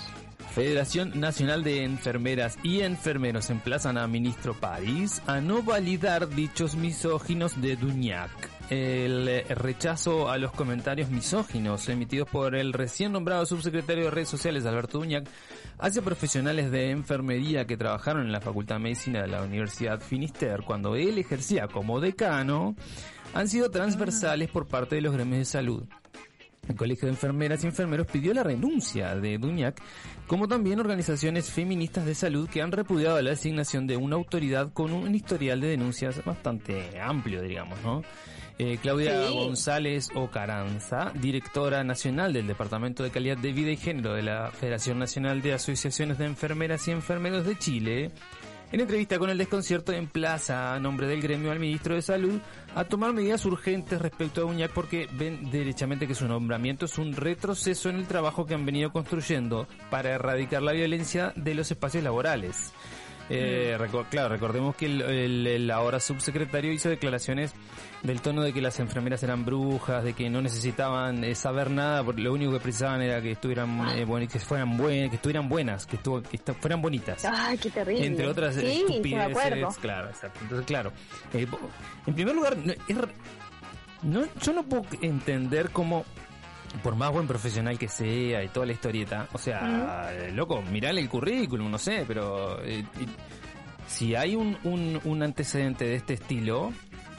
Federación 0.55 1.19
Nacional 1.19 1.65
de 1.65 1.83
Enfermeras 1.83 2.57
y 2.63 2.79
Enfermeros 2.79 3.49
emplazan 3.49 3.97
a 3.97 4.07
ministro 4.07 4.53
París 4.53 5.21
a 5.27 5.41
no 5.41 5.61
validar 5.61 6.29
dichos 6.29 6.77
misóginos 6.77 7.59
de 7.61 7.75
Duñac. 7.75 8.31
El 8.69 9.27
eh, 9.27 9.43
rechazo 9.49 10.29
a 10.29 10.37
los 10.37 10.53
comentarios 10.53 11.09
misóginos 11.09 11.89
emitidos 11.89 12.29
por 12.29 12.55
el 12.55 12.71
recién 12.71 13.11
nombrado 13.11 13.45
subsecretario 13.45 14.05
de 14.05 14.11
redes 14.11 14.29
sociales 14.29 14.65
Alberto 14.65 14.99
Duñac 14.99 15.27
hacia 15.77 16.01
profesionales 16.01 16.71
de 16.71 16.89
enfermería 16.89 17.67
que 17.67 17.75
trabajaron 17.75 18.25
en 18.25 18.31
la 18.31 18.39
Facultad 18.39 18.75
de 18.75 18.83
Medicina 18.83 19.23
de 19.23 19.27
la 19.27 19.43
Universidad 19.43 19.99
Finisterre 19.99 20.63
cuando 20.63 20.95
él 20.95 21.17
ejercía 21.17 21.67
como 21.67 21.99
decano 21.99 22.77
han 23.33 23.49
sido 23.49 23.71
transversales 23.71 24.49
por 24.49 24.67
parte 24.67 24.95
de 24.95 25.01
los 25.01 25.13
gremios 25.13 25.39
de 25.39 25.45
salud. 25.45 25.83
El 26.67 26.75
Colegio 26.75 27.05
de 27.07 27.13
Enfermeras 27.13 27.63
y 27.63 27.67
Enfermeros 27.67 28.07
pidió 28.07 28.33
la 28.33 28.43
renuncia 28.43 29.15
de 29.15 29.37
Duñac, 29.37 29.81
como 30.27 30.47
también 30.47 30.79
organizaciones 30.79 31.49
feministas 31.51 32.05
de 32.05 32.15
salud 32.15 32.49
que 32.49 32.61
han 32.61 32.71
repudiado 32.71 33.21
la 33.21 33.29
designación 33.31 33.85
de 33.87 33.97
una 33.97 34.15
autoridad 34.15 34.73
con 34.73 34.91
un 34.93 35.13
historial 35.13 35.61
de 35.61 35.67
denuncias 35.67 36.23
bastante 36.25 36.99
amplio, 36.99 37.41
digamos, 37.41 37.79
¿no? 37.83 38.01
Eh, 38.57 38.77
Claudia 38.81 39.27
Sí. 39.27 39.33
González 39.33 40.07
Ocaranza, 40.15 41.11
directora 41.13 41.83
nacional 41.83 42.31
del 42.31 42.47
Departamento 42.47 43.03
de 43.03 43.09
Calidad 43.11 43.37
de 43.37 43.51
Vida 43.51 43.71
y 43.71 43.75
Género 43.77 44.13
de 44.13 44.23
la 44.23 44.49
Federación 44.51 44.97
Nacional 44.97 45.41
de 45.41 45.53
Asociaciones 45.53 46.17
de 46.17 46.25
Enfermeras 46.25 46.87
y 46.87 46.91
Enfermeros 46.91 47.45
de 47.45 47.57
Chile, 47.57 48.11
En 48.75 48.81
entrevista 48.81 49.17
con 49.17 49.29
el 49.29 49.37
desconcierto 49.37 49.93
emplaza 49.93 50.73
a 50.73 50.79
nombre 50.81 51.07
del 51.07 51.21
gremio 51.21 51.49
al 51.49 51.61
ministro 51.61 51.95
de 51.95 52.01
Salud 52.01 52.41
a 52.75 52.83
tomar 52.83 53.13
medidas 53.13 53.45
urgentes 53.45 54.01
respecto 54.01 54.41
a 54.41 54.45
Uñac 54.45 54.73
porque 54.73 55.07
ven 55.13 55.49
derechamente 55.49 56.05
que 56.05 56.13
su 56.13 56.27
nombramiento 56.27 56.83
es 56.83 56.97
un 56.97 57.13
retroceso 57.13 57.87
en 57.87 57.95
el 57.95 58.05
trabajo 58.05 58.45
que 58.45 58.53
han 58.53 58.65
venido 58.65 58.91
construyendo 58.91 59.65
para 59.89 60.09
erradicar 60.09 60.61
la 60.61 60.73
violencia 60.73 61.31
de 61.37 61.55
los 61.55 61.71
espacios 61.71 62.03
laborales. 62.03 62.73
Eh, 63.29 63.75
reco- 63.79 64.05
claro, 64.09 64.29
recordemos 64.29 64.75
que 64.75 64.85
el, 64.85 65.01
el- 65.01 65.47
el 65.47 65.71
ahora 65.71 65.99
subsecretario 65.99 66.71
hizo 66.71 66.89
declaraciones 66.89 67.53
del 68.03 68.21
tono 68.21 68.43
de 68.43 68.53
que 68.53 68.61
las 68.61 68.79
enfermeras 68.79 69.23
eran 69.23 69.45
brujas, 69.45 70.03
de 70.03 70.13
que 70.13 70.29
no 70.29 70.41
necesitaban 70.43 71.23
eh, 71.23 71.33
saber 71.33 71.71
nada, 71.71 72.03
porque 72.03 72.21
lo 72.21 72.33
único 72.33 72.51
que 72.51 72.59
precisaban 72.59 73.01
era 73.01 73.19
que 73.21 73.31
estuvieran 73.31 73.89
eh, 73.97 74.05
buen- 74.05 74.27
que 74.27 74.37
fueran 74.39 74.77
buenas, 74.77 75.09
que 75.09 75.15
estuvieran 75.15 75.49
buenas, 75.49 75.85
que, 75.87 75.95
estuvo, 75.95 76.21
que 76.21 76.37
fueran 76.53 76.81
bonitas. 76.83 77.25
Ay, 77.25 77.57
qué 77.57 77.71
terrible. 77.71 78.05
Entre 78.05 78.27
otras 78.27 78.53
sí, 78.55 78.61
me 78.61 78.73
estupideces, 78.73 79.77
claro, 79.81 80.09
exacto. 80.09 80.39
Entonces, 80.43 80.65
claro, 80.67 80.91
eh, 81.33 81.47
en 82.05 82.13
primer 82.13 82.35
lugar, 82.35 82.55
es 82.87 82.97
no- 84.03 84.25
yo 84.39 84.53
no 84.53 84.61
puedo 84.63 84.85
entender 85.01 85.71
cómo, 85.71 86.05
por 86.83 86.95
más 86.95 87.11
buen 87.11 87.27
profesional 87.27 87.77
que 87.79 87.87
sea 87.87 88.43
y 88.43 88.47
toda 88.49 88.65
la 88.65 88.71
historieta, 88.73 89.27
o 89.33 89.37
sea, 89.37 90.11
loco, 90.33 90.61
mirale 90.61 91.01
el 91.01 91.09
currículum, 91.09 91.69
no 91.71 91.77
sé, 91.77 92.03
pero 92.07 92.61
eh, 92.63 92.83
si 93.87 94.15
hay 94.15 94.35
un, 94.35 94.57
un, 94.63 94.99
un 95.03 95.23
antecedente 95.23 95.85
de 95.85 95.95
este 95.95 96.13
estilo, 96.15 96.73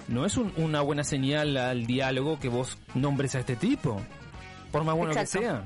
no 0.09 0.25
es 0.27 0.37
un- 0.37 0.53
una 0.57 0.81
buena 0.83 1.05
señal 1.05 1.57
al 1.57 1.87
diálogo 1.87 2.39
que 2.39 2.49
vos 2.49 2.79
nombres 2.95 3.35
a 3.35 3.41
este 3.41 3.57
tipo, 3.57 4.01
por 4.73 4.85
más 4.85 4.95
bueno 4.97 5.13
Exacto. 5.13 5.39
que 5.41 5.45
sea. 5.47 5.65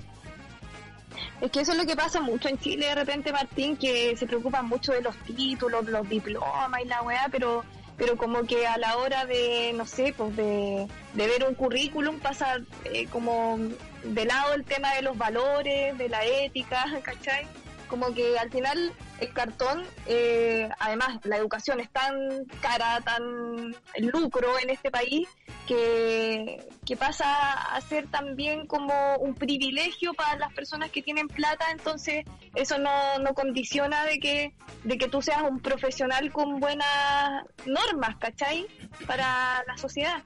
Es 1.40 1.50
que 1.50 1.61
eso 1.61 1.73
es 1.73 1.78
lo 1.78 1.87
que 1.87 1.97
pasa 1.97 2.20
mucho 2.20 2.49
en 2.49 2.59
Chile 2.59 2.87
de 2.87 2.94
repente, 2.94 3.32
Martín, 3.32 3.76
que 3.76 4.14
se 4.16 4.26
preocupan 4.26 4.66
mucho 4.66 4.92
de 4.92 5.02
los 5.02 5.16
títulos, 5.18 5.85
los 5.87 6.09
diplomas 6.09 6.80
y 6.85 6.88
la 6.88 7.02
weá, 7.02 7.26
pero 7.30 7.64
pero 8.00 8.16
como 8.16 8.45
que 8.45 8.66
a 8.66 8.78
la 8.78 8.97
hora 8.97 9.26
de, 9.26 9.73
no 9.75 9.87
sé, 9.87 10.14
pues 10.16 10.35
de, 10.35 10.88
de 11.12 11.26
ver 11.26 11.47
un 11.47 11.54
currículum 11.54 12.19
pasa 12.19 12.59
eh, 12.85 13.07
como 13.09 13.59
de 14.02 14.25
lado 14.25 14.54
el 14.54 14.64
tema 14.64 14.95
de 14.95 15.02
los 15.02 15.19
valores, 15.19 15.97
de 15.99 16.09
la 16.09 16.25
ética, 16.25 16.87
¿cachai? 17.02 17.47
Como 17.90 18.14
que 18.14 18.38
al 18.38 18.50
final 18.50 18.92
el 19.18 19.32
cartón, 19.32 19.85
eh, 20.06 20.68
además 20.78 21.18
la 21.25 21.37
educación 21.37 21.80
es 21.80 21.90
tan 21.90 22.44
cara, 22.61 23.00
tan 23.00 23.75
lucro 23.99 24.59
en 24.62 24.70
este 24.70 24.92
país, 24.92 25.28
que, 25.66 26.68
que 26.87 26.97
pasa 26.97 27.52
a 27.52 27.80
ser 27.80 28.09
también 28.09 28.66
como 28.66 29.16
un 29.16 29.35
privilegio 29.35 30.14
para 30.14 30.37
las 30.37 30.52
personas 30.54 30.90
que 30.90 31.02
tienen 31.02 31.26
plata, 31.26 31.66
entonces 31.73 32.25
eso 32.54 32.78
no, 32.78 33.18
no 33.18 33.35
condiciona 33.35 34.04
de 34.04 34.20
que, 34.20 34.54
de 34.85 34.97
que 34.97 35.09
tú 35.09 35.20
seas 35.20 35.42
un 35.42 35.61
profesional 35.61 36.32
con 36.32 36.61
buenas 36.61 37.44
normas, 37.66 38.16
¿cachai? 38.18 38.66
Para 39.06 39.64
la 39.66 39.76
sociedad. 39.76 40.23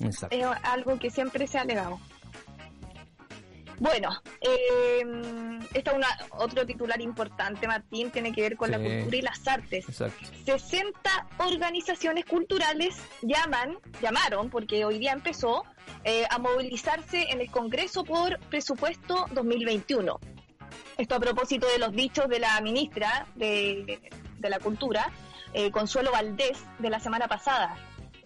Exacto. 0.00 0.36
Es 0.36 0.46
algo 0.64 0.98
que 0.98 1.10
siempre 1.10 1.46
se 1.46 1.58
ha 1.58 1.62
alegado. 1.62 1.98
Bueno, 3.78 4.10
eh, 4.40 5.02
esta 5.74 5.90
es 5.90 5.96
una, 5.96 6.08
otro 6.38 6.64
titular 6.64 7.00
importante, 7.00 7.66
Martín, 7.66 8.10
tiene 8.10 8.32
que 8.32 8.42
ver 8.42 8.56
con 8.56 8.70
la 8.70 8.78
cultura 8.78 9.16
y 9.16 9.22
las 9.22 9.46
artes. 9.46 9.88
Exacto. 9.88 10.28
60 10.44 11.28
organizaciones 11.38 12.24
culturales 12.24 12.96
llaman, 13.22 13.78
llamaron, 14.00 14.50
porque 14.50 14.84
hoy 14.84 14.98
día 14.98 15.12
empezó, 15.12 15.64
eh, 16.04 16.24
a 16.30 16.38
movilizarse 16.38 17.26
en 17.30 17.40
el 17.40 17.50
Congreso 17.50 18.04
por 18.04 18.38
presupuesto 18.48 19.26
2021. 19.32 20.18
Esto 20.96 21.14
a 21.14 21.20
propósito 21.20 21.66
de 21.66 21.78
los 21.78 21.92
dichos 21.92 22.28
de 22.28 22.38
la 22.38 22.60
ministra 22.60 23.26
de, 23.34 24.00
de 24.38 24.50
la 24.50 24.60
Cultura, 24.60 25.10
eh, 25.52 25.70
Consuelo 25.70 26.12
Valdés, 26.12 26.62
de 26.78 26.90
la 26.90 27.00
semana 27.00 27.26
pasada. 27.28 27.76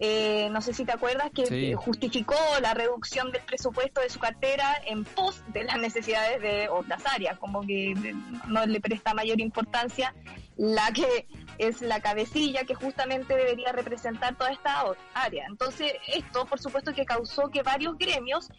Eh, 0.01 0.47
no 0.51 0.61
sé 0.61 0.73
si 0.73 0.85
te 0.85 0.93
acuerdas 0.93 1.29
que 1.35 1.45
Sí. 1.45 1.73
justificó 1.73 2.35
la 2.61 2.73
reducción 2.73 3.31
del 3.31 3.41
presupuesto 3.43 3.99
de 3.99 4.09
su 4.09 4.17
cartera 4.19 4.81
en 4.85 5.03
pos 5.03 5.43
de 5.47 5.65
las 5.65 5.77
necesidades 5.77 6.41
de 6.41 6.69
otras 6.69 7.05
áreas, 7.05 7.37
como 7.37 7.61
que 7.61 7.93
no 8.47 8.65
le 8.65 8.79
presta 8.79 9.13
mayor 9.13 9.41
importancia 9.41 10.15
la 10.55 10.91
que 10.93 11.27
es 11.57 11.81
la 11.81 11.99
cabecilla 12.01 12.63
que 12.63 12.75
justamente 12.75 13.35
debería 13.35 13.71
representar 13.73 14.37
toda 14.37 14.51
esta 14.51 14.83
área. 15.13 15.45
Entonces, 15.47 15.93
esto, 16.07 16.45
por 16.45 16.59
supuesto, 16.59 16.93
que 16.93 17.05
causó 17.05 17.49
que 17.49 17.61
varios 17.63 17.97
gremios 17.97 18.49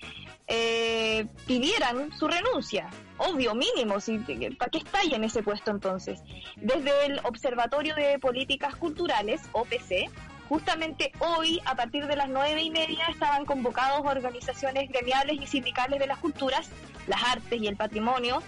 eh, 0.47 1.27
pidieran 1.47 2.11
su 2.19 2.27
renuncia. 2.27 2.89
Obvio, 3.19 3.55
mínimo, 3.55 4.01
si, 4.01 4.19
¿para 4.59 4.71
qué 4.71 4.79
está 4.79 5.01
ahí 5.01 5.15
en 5.15 5.25
ese 5.25 5.43
puesto 5.43 5.71
entonces? 5.71 6.21
Desde 6.57 7.07
el 7.07 7.21
Observatorio 7.25 7.95
de 7.95 8.19
Políticas 8.19 8.77
Culturales, 8.77 9.43
OPC, 9.53 10.11
justamente 10.51 11.13
hoy, 11.21 11.63
a 11.65 11.77
partir 11.77 12.09
de 12.09 12.17
las 12.17 12.29
nueve 12.29 12.61
y 12.61 12.71
media, 12.71 13.07
estaban 13.07 13.47
convocados 13.47 14.01
organizaciones 14.05 14.91
gremiales 14.91 15.41
y 15.41 15.47
sindicales 15.47 16.01
de 16.01 16.09
las 16.09 16.19
culturas, 16.19 16.69
las 17.07 17.23
artes 17.23 17.63
y 17.63 17.69
el 17.69 17.77
patrimonio, 17.77 18.43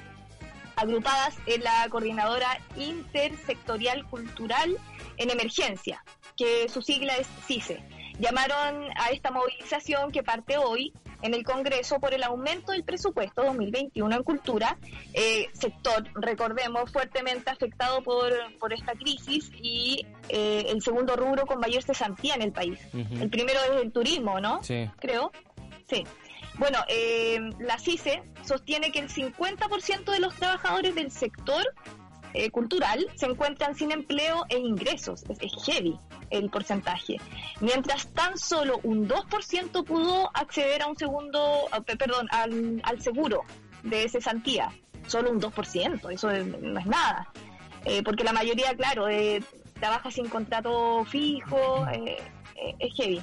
agrupadas 0.74 1.36
en 1.46 1.62
la 1.62 1.86
Coordinadora 1.88 2.58
Intersectorial 2.76 4.04
Cultural 4.06 4.76
en 5.16 5.30
Emergencia, 5.30 6.04
que 6.36 6.68
su 6.68 6.82
sigla 6.82 7.14
es 7.18 7.28
CICE. 7.46 7.80
Llamaron 8.18 8.88
a 8.96 9.10
esta 9.10 9.30
movilización 9.30 10.10
que 10.10 10.24
parte 10.24 10.58
hoy 10.58 10.92
en 11.22 11.34
el 11.34 11.44
Congreso 11.44 12.00
por 12.00 12.12
el 12.12 12.24
aumento 12.24 12.72
del 12.72 12.82
presupuesto 12.82 13.44
2021 13.44 14.16
en 14.16 14.22
cultura, 14.24 14.76
eh, 15.14 15.46
sector, 15.52 16.04
recordemos, 16.14 16.90
fuertemente 16.90 17.48
afectado 17.48 18.02
por, 18.02 18.32
por 18.58 18.72
esta 18.72 18.92
crisis 18.94 19.50
y 19.54 20.04
eh, 20.32 20.66
el 20.70 20.82
segundo 20.82 21.14
rubro 21.14 21.46
con 21.46 21.60
mayor 21.60 21.82
cesantía 21.82 22.34
en 22.34 22.42
el 22.42 22.52
país. 22.52 22.78
El 23.20 23.28
primero 23.30 23.60
es 23.70 23.82
el 23.82 23.92
turismo, 23.92 24.40
¿no? 24.40 24.62
Sí. 24.62 24.90
creo. 24.98 25.30
Sí. 25.88 26.04
Bueno, 26.58 26.78
eh, 26.88 27.38
la 27.60 27.78
CICE 27.78 28.22
sostiene 28.42 28.90
que 28.92 28.98
el 28.98 29.08
50% 29.08 30.10
de 30.10 30.20
los 30.20 30.34
trabajadores 30.34 30.94
del 30.94 31.10
sector 31.10 31.62
eh, 32.34 32.50
cultural 32.50 33.06
se 33.14 33.26
encuentran 33.26 33.74
sin 33.74 33.92
empleo 33.92 34.44
e 34.48 34.58
ingresos. 34.58 35.22
Es, 35.28 35.38
es 35.40 35.52
heavy 35.64 35.98
el 36.30 36.48
porcentaje. 36.50 37.16
Mientras 37.60 38.06
tan 38.14 38.38
solo 38.38 38.80
un 38.84 39.06
2% 39.08 39.84
pudo 39.84 40.30
acceder 40.34 40.82
a 40.82 40.86
un 40.88 40.96
segundo, 40.96 41.68
a- 41.70 41.80
perdón, 41.82 42.26
al, 42.30 42.80
al 42.84 43.02
seguro 43.02 43.42
de 43.82 44.08
cesantía. 44.08 44.70
Solo 45.06 45.30
un 45.30 45.40
2%, 45.40 46.10
eso 46.10 46.30
es- 46.30 46.46
no 46.46 46.78
es 46.80 46.86
nada. 46.86 47.28
Eh, 47.84 48.02
porque 48.02 48.24
la 48.24 48.32
mayoría, 48.32 48.74
claro, 48.74 49.08
eh, 49.08 49.42
trabaja 49.82 50.12
sin 50.12 50.28
contrato 50.28 51.04
fijo, 51.04 51.84
eh, 51.88 52.16
eh, 52.54 52.74
es 52.78 52.94
heavy 52.96 53.20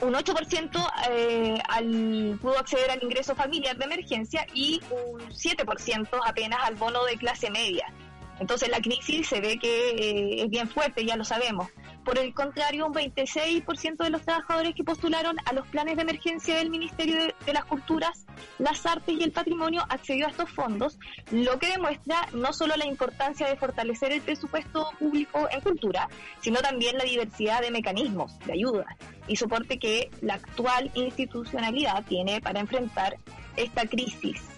un 0.00 0.14
8% 0.14 0.92
eh, 1.10 1.58
al, 1.68 2.38
pudo 2.40 2.58
acceder 2.58 2.90
al 2.90 3.02
ingreso 3.02 3.34
familiar 3.34 3.76
de 3.76 3.84
emergencia 3.84 4.46
y 4.54 4.80
un 4.90 5.20
7% 5.20 6.08
apenas 6.24 6.60
al 6.64 6.76
bono 6.76 7.04
de 7.04 7.16
clase 7.16 7.50
media. 7.50 7.92
Entonces 8.40 8.68
la 8.68 8.80
crisis 8.80 9.28
se 9.28 9.40
ve 9.40 9.58
que 9.58 9.90
eh, 9.90 10.42
es 10.42 10.50
bien 10.50 10.68
fuerte, 10.68 11.04
ya 11.04 11.16
lo 11.16 11.24
sabemos. 11.24 11.68
Por 12.04 12.18
el 12.18 12.32
contrario, 12.32 12.86
un 12.86 12.94
26% 12.94 13.96
de 13.96 14.10
los 14.10 14.22
trabajadores 14.22 14.74
que 14.74 14.84
postularon 14.84 15.36
a 15.44 15.52
los 15.52 15.66
planes 15.68 15.96
de 15.96 16.02
emergencia 16.02 16.56
del 16.56 16.70
Ministerio 16.70 17.16
de, 17.16 17.34
de 17.44 17.52
las 17.52 17.64
Culturas, 17.64 18.24
las 18.58 18.86
Artes 18.86 19.14
y 19.18 19.22
el 19.22 19.32
Patrimonio 19.32 19.84
accedió 19.88 20.26
a 20.26 20.30
estos 20.30 20.50
fondos, 20.50 20.98
lo 21.30 21.58
que 21.58 21.68
demuestra 21.68 22.28
no 22.32 22.52
solo 22.52 22.74
la 22.76 22.86
importancia 22.86 23.46
de 23.48 23.56
fortalecer 23.56 24.12
el 24.12 24.22
presupuesto 24.22 24.88
público 24.98 25.48
en 25.50 25.60
cultura, 25.60 26.08
sino 26.40 26.60
también 26.60 26.96
la 26.96 27.04
diversidad 27.04 27.60
de 27.60 27.70
mecanismos 27.70 28.38
de 28.40 28.54
ayuda 28.54 28.86
y 29.26 29.36
soporte 29.36 29.78
que 29.78 30.10
la 30.22 30.34
actual 30.34 30.90
institucionalidad 30.94 32.04
tiene 32.06 32.40
para 32.40 32.60
enfrentar 32.60 33.18
esta 33.56 33.86
crisis. 33.86 34.57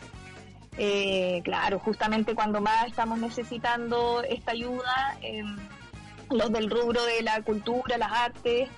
Eh, 0.79 1.41
claro, 1.45 1.79
justamente 1.79 2.35
cuando 2.35 2.61
más 2.61 2.87
estamos 2.87 3.19
necesitando 3.19 4.23
esta 4.23 4.53
ayuda, 4.53 5.19
eh, 5.23 5.43
los 6.31 6.53
del 6.53 6.71
rubro 6.71 7.05
de 7.05 7.23
la 7.23 7.43
cultura, 7.43 7.99
las 7.99 8.13
artes, 8.13 8.69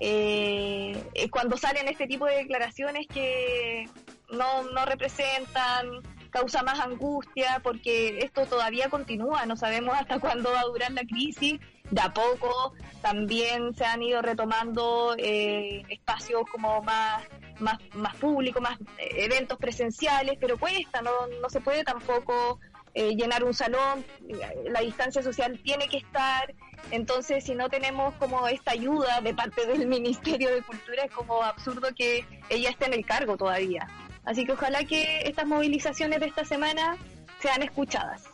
eh, 0.00 1.02
es 1.14 1.30
cuando 1.30 1.56
salen 1.56 1.88
este 1.88 2.06
tipo 2.06 2.26
de 2.26 2.36
declaraciones 2.36 3.06
que 3.08 3.88
no, 4.30 4.62
no 4.70 4.84
representan, 4.84 5.86
causa 6.30 6.62
más 6.62 6.78
angustia, 6.80 7.60
porque 7.62 8.18
esto 8.18 8.46
todavía 8.46 8.90
continúa, 8.90 9.46
no 9.46 9.56
sabemos 9.56 9.96
hasta 9.96 10.18
cuándo 10.20 10.52
va 10.52 10.60
a 10.60 10.64
durar 10.64 10.92
la 10.92 11.02
crisis, 11.02 11.58
de 11.90 12.00
a 12.00 12.12
poco 12.12 12.74
también 13.00 13.74
se 13.74 13.84
han 13.84 14.02
ido 14.02 14.20
retomando 14.20 15.14
eh, 15.16 15.82
espacios 15.88 16.42
como 16.52 16.82
más 16.82 17.22
más, 17.60 17.78
más 17.94 18.16
públicos, 18.16 18.62
más 18.62 18.78
eh, 18.98 19.24
eventos 19.24 19.58
presenciales, 19.58 20.38
pero 20.40 20.58
cuesta, 20.58 21.02
no, 21.02 21.10
no 21.40 21.48
se 21.48 21.60
puede 21.60 21.84
tampoco 21.84 22.60
eh, 22.94 23.14
llenar 23.14 23.44
un 23.44 23.54
salón, 23.54 24.04
eh, 24.28 24.70
la 24.70 24.80
distancia 24.80 25.22
social 25.22 25.60
tiene 25.62 25.88
que 25.88 25.98
estar, 25.98 26.54
entonces 26.90 27.44
si 27.44 27.54
no 27.54 27.68
tenemos 27.68 28.14
como 28.14 28.48
esta 28.48 28.72
ayuda 28.72 29.20
de 29.20 29.34
parte 29.34 29.66
del 29.66 29.86
Ministerio 29.98 30.50
de 30.50 30.62
Cultura 30.62 31.04
es 31.04 31.10
como 31.10 31.42
absurdo 31.42 31.88
que 31.96 32.24
ella 32.48 32.70
esté 32.70 32.86
en 32.86 32.94
el 32.94 33.04
cargo 33.04 33.36
todavía. 33.36 33.86
Así 34.24 34.44
que 34.44 34.52
ojalá 34.52 34.84
que 34.84 35.22
estas 35.22 35.46
movilizaciones 35.46 36.20
de 36.20 36.26
esta 36.26 36.44
semana 36.44 36.96
sean 37.40 37.62
escuchadas. 37.62 38.24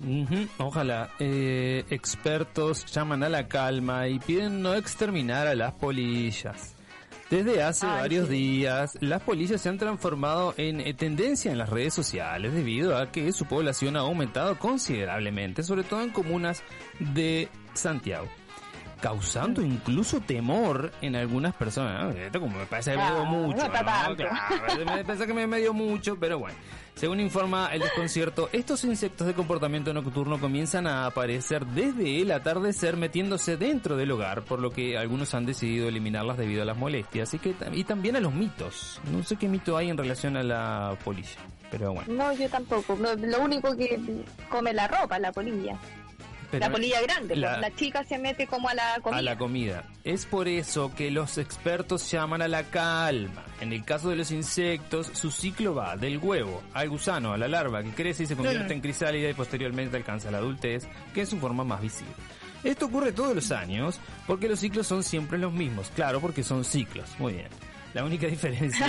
Ujú, 0.00 0.48
Ojalá. 0.58 1.10
Eh, 1.18 1.84
expertos 1.90 2.86
llaman 2.86 3.22
a 3.22 3.28
la 3.28 3.46
calma 3.48 4.08
y 4.08 4.18
piden 4.18 4.62
no 4.62 4.74
exterminar 4.74 5.46
a 5.46 5.54
las 5.54 5.72
polillas. 5.72 6.74
Desde 7.30 7.62
hace 7.62 7.86
Ay, 7.86 8.00
varios 8.00 8.28
sí. 8.28 8.34
días, 8.34 8.98
las 9.00 9.22
polillas 9.22 9.60
se 9.60 9.68
han 9.68 9.78
transformado 9.78 10.52
en 10.56 10.80
eh, 10.80 10.94
tendencia 10.94 11.52
en 11.52 11.58
las 11.58 11.70
redes 11.70 11.94
sociales 11.94 12.52
debido 12.52 12.98
a 12.98 13.12
que 13.12 13.32
su 13.32 13.46
población 13.46 13.96
ha 13.96 14.00
aumentado 14.00 14.58
considerablemente, 14.58 15.62
sobre 15.62 15.84
todo 15.84 16.02
en 16.02 16.10
comunas 16.10 16.64
de 16.98 17.48
Santiago. 17.72 18.26
Causando 19.00 19.62
incluso 19.62 20.20
temor 20.20 20.92
en 21.00 21.16
algunas 21.16 21.54
personas. 21.54 22.04
¿no? 22.04 22.10
Esto 22.10 22.40
como 22.40 22.58
me 22.58 22.66
parece 22.66 22.96
mucho. 22.96 23.56
no 23.56 23.64
está 23.64 23.82
¿no? 23.82 24.16
tanto. 24.16 24.24
Claro, 24.24 24.96
me 24.96 25.04
parece 25.04 25.26
que 25.26 25.34
me 25.34 25.46
medio 25.46 25.72
mucho, 25.72 26.16
pero 26.18 26.38
bueno. 26.38 26.56
Según 27.00 27.20
informa 27.20 27.70
el 27.72 27.80
desconcierto, 27.80 28.50
estos 28.52 28.84
insectos 28.84 29.26
de 29.26 29.32
comportamiento 29.32 29.94
nocturno 29.94 30.38
comienzan 30.38 30.86
a 30.86 31.06
aparecer 31.06 31.64
desde 31.64 32.20
el 32.20 32.30
atardecer 32.30 32.98
metiéndose 32.98 33.56
dentro 33.56 33.96
del 33.96 34.10
hogar, 34.10 34.42
por 34.42 34.58
lo 34.60 34.70
que 34.70 34.98
algunos 34.98 35.32
han 35.32 35.46
decidido 35.46 35.88
eliminarlas 35.88 36.36
debido 36.36 36.60
a 36.60 36.66
las 36.66 36.76
molestias 36.76 37.32
y, 37.32 37.38
que, 37.38 37.54
y 37.72 37.84
también 37.84 38.16
a 38.16 38.20
los 38.20 38.34
mitos. 38.34 39.00
No 39.10 39.22
sé 39.22 39.36
qué 39.36 39.48
mito 39.48 39.78
hay 39.78 39.88
en 39.88 39.96
relación 39.96 40.36
a 40.36 40.42
la 40.42 40.94
polilla, 41.02 41.38
pero 41.70 41.94
bueno. 41.94 42.12
No, 42.12 42.34
yo 42.34 42.50
tampoco. 42.50 42.94
Lo 42.96 43.40
único 43.40 43.74
que 43.74 43.98
come 44.50 44.74
la 44.74 44.86
ropa, 44.86 45.18
la 45.18 45.32
polilla. 45.32 45.78
Pero 46.50 46.66
la 46.66 46.72
polilla 46.72 47.00
grande. 47.02 47.36
la- 47.36 47.50
pues, 47.58 47.60
La, 47.60 47.76
chica 47.76 48.04
se 48.04 48.18
mete 48.18 48.46
como 48.46 48.68
a 48.68 48.74
la 48.74 48.98
comida. 49.02 49.18
a 49.18 49.22
la 49.22 49.38
comida. 49.38 49.84
Es 50.04 50.26
por 50.26 50.48
eso 50.48 50.92
que 50.94 51.10
los 51.10 51.38
expertos 51.38 52.10
llaman 52.10 52.42
a 52.42 52.48
la 52.48 52.64
calma. 52.64 53.44
En 53.60 53.72
el 53.72 53.84
caso 53.84 54.08
de 54.10 54.16
los 54.16 54.30
insectos, 54.30 55.10
su 55.12 55.30
ciclo 55.30 55.74
va 55.74 55.96
del 55.96 56.18
huevo 56.18 56.62
al 56.74 56.88
gusano, 56.88 57.32
a 57.32 57.38
la 57.38 57.46
larva, 57.48 57.82
que 57.82 57.90
crece 57.90 58.22
y 58.22 58.26
se 58.26 58.34
convierte 58.36 58.68
Mm. 58.68 58.72
en 58.76 58.80
crisálida 58.80 59.28
y 59.30 59.34
posteriormente 59.34 59.96
alcanza 59.96 60.30
la 60.30 60.38
adultez, 60.38 60.88
que 61.14 61.22
es 61.22 61.28
su 61.28 61.38
forma 61.38 61.62
más 61.64 61.80
visible. 61.80 62.12
Esto 62.64 62.86
ocurre 62.86 63.12
todos 63.12 63.34
los 63.34 63.52
años 63.52 63.98
porque 64.26 64.48
los 64.48 64.60
ciclos 64.60 64.86
son 64.86 65.02
siempre 65.02 65.38
los 65.38 65.52
mismos. 65.52 65.90
Claro, 65.94 66.20
porque 66.20 66.42
son 66.42 66.64
ciclos. 66.64 67.08
Muy 67.18 67.34
bien. 67.34 67.48
La 67.94 68.04
única 68.04 68.26
diferencia 68.28 68.86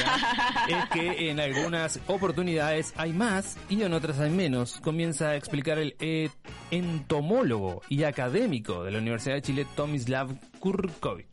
es 0.67 0.85
que 0.93 1.29
en 1.31 1.39
algunas 1.39 1.99
oportunidades 2.07 2.93
hay 2.97 3.13
más 3.13 3.57
y 3.69 3.81
en 3.81 3.93
otras 3.93 4.19
hay 4.19 4.29
menos. 4.29 4.79
Comienza 4.81 5.29
a 5.29 5.35
explicar 5.35 5.79
el 5.79 5.95
eh, 5.99 6.29
entomólogo 6.71 7.81
y 7.89 8.03
académico 8.03 8.83
de 8.83 8.91
la 8.91 8.99
Universidad 8.99 9.35
de 9.35 9.41
Chile, 9.41 9.67
Tomislav 9.75 10.29
Kurkovic. 10.59 11.27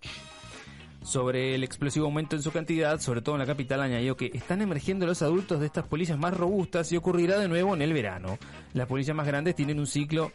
Sobre 1.03 1.55
el 1.55 1.65
explosivo 1.65 2.07
aumento 2.07 2.37
en 2.37 2.43
su 2.43 2.51
cantidad, 2.51 3.01
sobre 3.01 3.23
todo 3.23 3.37
en 3.37 3.39
la 3.39 3.47
capital, 3.47 3.81
añadió 3.81 4.17
que 4.17 4.31
están 4.35 4.61
emergiendo 4.61 5.07
los 5.07 5.23
adultos 5.23 5.61
de 5.61 5.67
estas 5.67 5.87
polillas 5.87 6.19
más 6.19 6.37
robustas 6.37 6.93
y 6.93 6.97
ocurrirá 6.97 7.39
de 7.39 7.49
nuevo 7.49 7.75
en 7.75 7.81
el 7.81 7.95
verano. 7.95 8.39
Las 8.75 8.89
polillas 8.89 9.17
más 9.17 9.27
grandes 9.27 9.55
tienen 9.55 9.79
un 9.79 9.87
ciclo 9.87 10.33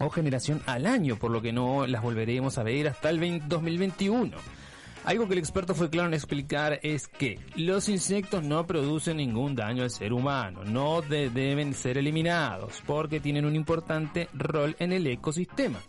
o 0.00 0.10
generación 0.10 0.60
al 0.66 0.86
año, 0.86 1.16
por 1.16 1.30
lo 1.30 1.40
que 1.40 1.52
no 1.52 1.86
las 1.86 2.02
volveremos 2.02 2.58
a 2.58 2.62
ver 2.62 2.88
hasta 2.88 3.10
el 3.10 3.20
20 3.20 3.46
2021. 3.48 4.36
Algo 5.04 5.26
que 5.26 5.32
el 5.32 5.38
experto 5.40 5.74
fue 5.74 5.90
claro 5.90 6.08
en 6.08 6.14
explicar 6.14 6.78
es 6.82 7.08
que 7.08 7.40
los 7.56 7.88
insectos 7.88 8.44
no 8.44 8.66
producen 8.66 9.16
ningún 9.16 9.56
daño 9.56 9.82
al 9.82 9.90
ser 9.90 10.12
humano, 10.12 10.62
no 10.64 11.02
de- 11.02 11.28
deben 11.28 11.74
ser 11.74 11.98
eliminados, 11.98 12.80
porque 12.86 13.18
tienen 13.18 13.44
un 13.44 13.56
importante 13.56 14.28
rol 14.32 14.76
en 14.78 14.92
el 14.92 15.06
ecosistema. 15.08 15.80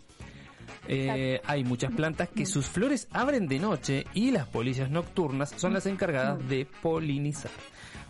Eh, 0.88 1.40
hay 1.46 1.64
muchas 1.64 1.92
plantas 1.94 2.28
que 2.28 2.44
sus 2.44 2.66
flores 2.66 3.08
abren 3.12 3.46
de 3.46 3.58
noche 3.58 4.04
y 4.14 4.32
las 4.32 4.46
polillas 4.48 4.90
nocturnas 4.90 5.50
son 5.56 5.72
las 5.72 5.86
encargadas 5.86 6.46
de 6.48 6.66
polinizar. 6.82 7.50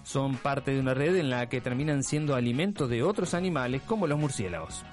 Son 0.02 0.36
parte 0.36 0.72
de 0.72 0.80
una 0.80 0.92
red 0.92 1.16
en 1.16 1.30
la 1.30 1.48
que 1.48 1.60
terminan 1.60 2.02
siendo 2.02 2.34
alimento 2.34 2.88
de 2.88 3.02
otros 3.02 3.32
animales 3.34 3.82
como 3.82 4.06
los 4.06 4.18
murciélagos. 4.18 4.84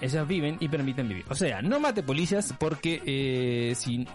Ellas 0.00 0.26
viven 0.26 0.56
y 0.60 0.68
permiten 0.68 1.08
vivir. 1.08 1.24
O 1.30 1.34
sea, 1.34 1.62
no 1.62 1.78
mate 1.80 2.02
polillas 2.02 2.54
porque 2.58 3.00
eh, 3.06 3.74
si 3.76 4.06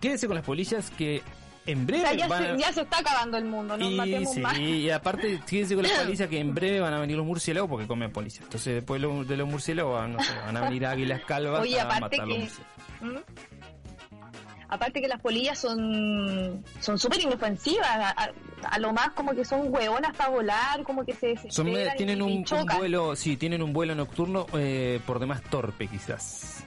quédese 0.00 0.26
con 0.26 0.36
las 0.36 0.44
polillas 0.44 0.90
que 0.90 1.22
en 1.66 1.82
O 1.82 1.86
breve 1.86 2.02
sea, 2.02 2.14
ya, 2.14 2.28
van 2.28 2.44
a- 2.44 2.54
se, 2.56 2.60
ya 2.60 2.72
se 2.74 2.80
está 2.82 2.98
acabando 2.98 3.38
el 3.38 3.44
mundo, 3.46 3.76
no 3.76 3.90
y, 3.90 3.94
matemos 3.94 4.34
sí, 4.34 4.40
más. 4.40 4.58
y 4.58 4.90
aparte, 4.90 5.40
fíjense 5.46 5.74
con 5.74 5.82
las 5.84 5.92
polillas 6.02 6.28
que 6.28 6.38
en 6.38 6.54
breve 6.54 6.80
van 6.80 6.92
a 6.92 6.98
venir 7.00 7.16
los 7.16 7.24
murciélagos 7.24 7.70
porque 7.70 7.86
comen 7.86 8.12
polillas. 8.12 8.40
Entonces, 8.42 8.74
después 8.74 9.00
lo- 9.00 9.24
de 9.24 9.36
los 9.36 9.48
murciélagos 9.48 9.94
van, 9.94 10.12
no 10.12 10.22
sé, 10.22 10.30
van 10.44 10.56
a 10.56 10.60
venir 10.62 10.84
águilas 10.86 11.22
calvas 11.24 11.60
Oye, 11.62 11.80
a 11.80 11.86
matar 11.86 12.26
los 12.28 12.38
murciélagos. 12.38 12.60
¿Mm? 13.00 13.16
Aparte 14.68 15.00
que 15.00 15.08
las 15.08 15.20
polillas 15.20 15.58
son 15.58 16.64
son 16.80 16.98
súper 16.98 17.20
inofensivas, 17.20 17.86
a, 17.88 18.08
a- 18.10 18.30
a 18.70 18.78
lo 18.78 18.92
más 18.92 19.10
como 19.10 19.34
que 19.34 19.44
son 19.44 19.72
hueonas 19.72 20.16
para 20.16 20.30
volar, 20.30 20.82
como 20.82 21.04
que 21.04 21.12
se 21.14 21.36
Son, 21.50 21.68
y- 21.68 21.76
tienen 21.96 22.18
y 22.18 22.22
un, 22.22 22.44
vuelo, 22.78 23.14
sí, 23.14 23.36
tienen 23.36 23.62
un 23.62 23.72
vuelo 23.72 23.94
nocturno 23.94 24.46
eh, 24.54 25.00
por 25.06 25.18
demás 25.20 25.42
torpe 25.42 25.86
quizás. 25.86 26.63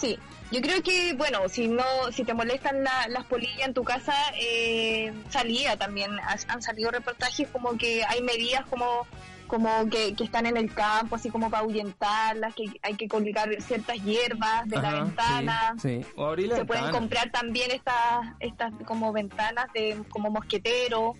Sí, 0.00 0.18
yo 0.50 0.60
creo 0.62 0.82
que, 0.82 1.12
bueno, 1.14 1.48
si 1.48 1.68
no, 1.68 1.84
si 2.12 2.24
te 2.24 2.32
molestan 2.34 2.82
la- 2.82 3.06
las 3.08 3.24
polillas 3.24 3.66
en 3.68 3.74
tu 3.74 3.84
casa, 3.84 4.14
eh, 4.40 5.12
salía 5.28 5.76
también, 5.76 6.10
han 6.48 6.62
salido 6.62 6.90
reportajes 6.90 7.48
como 7.48 7.76
que 7.76 8.02
hay 8.04 8.22
medidas 8.22 8.64
como 8.66 9.06
como 9.46 9.90
que, 9.90 10.14
que 10.14 10.22
están 10.22 10.46
en 10.46 10.56
el 10.56 10.72
campo, 10.72 11.16
así 11.16 11.28
como 11.28 11.50
para 11.50 11.64
ahuyentarlas, 11.64 12.54
que 12.54 12.66
hay 12.82 12.94
que 12.94 13.08
colgar 13.08 13.50
ciertas 13.60 13.96
hierbas 14.04 14.68
de 14.68 14.76
la 14.80 14.92
ventana. 15.02 15.74
Sí, 15.82 16.02
sí. 16.04 16.06
O 16.14 16.26
abrir 16.26 16.50
la 16.50 16.54
Se 16.58 16.64
pueden 16.64 16.84
comprar 16.92 17.32
también 17.32 17.72
estas 17.72 18.28
estas 18.38 18.72
como 18.86 19.12
ventanas 19.12 19.66
de 19.72 20.00
como 20.08 20.30
mosquetero, 20.30 21.14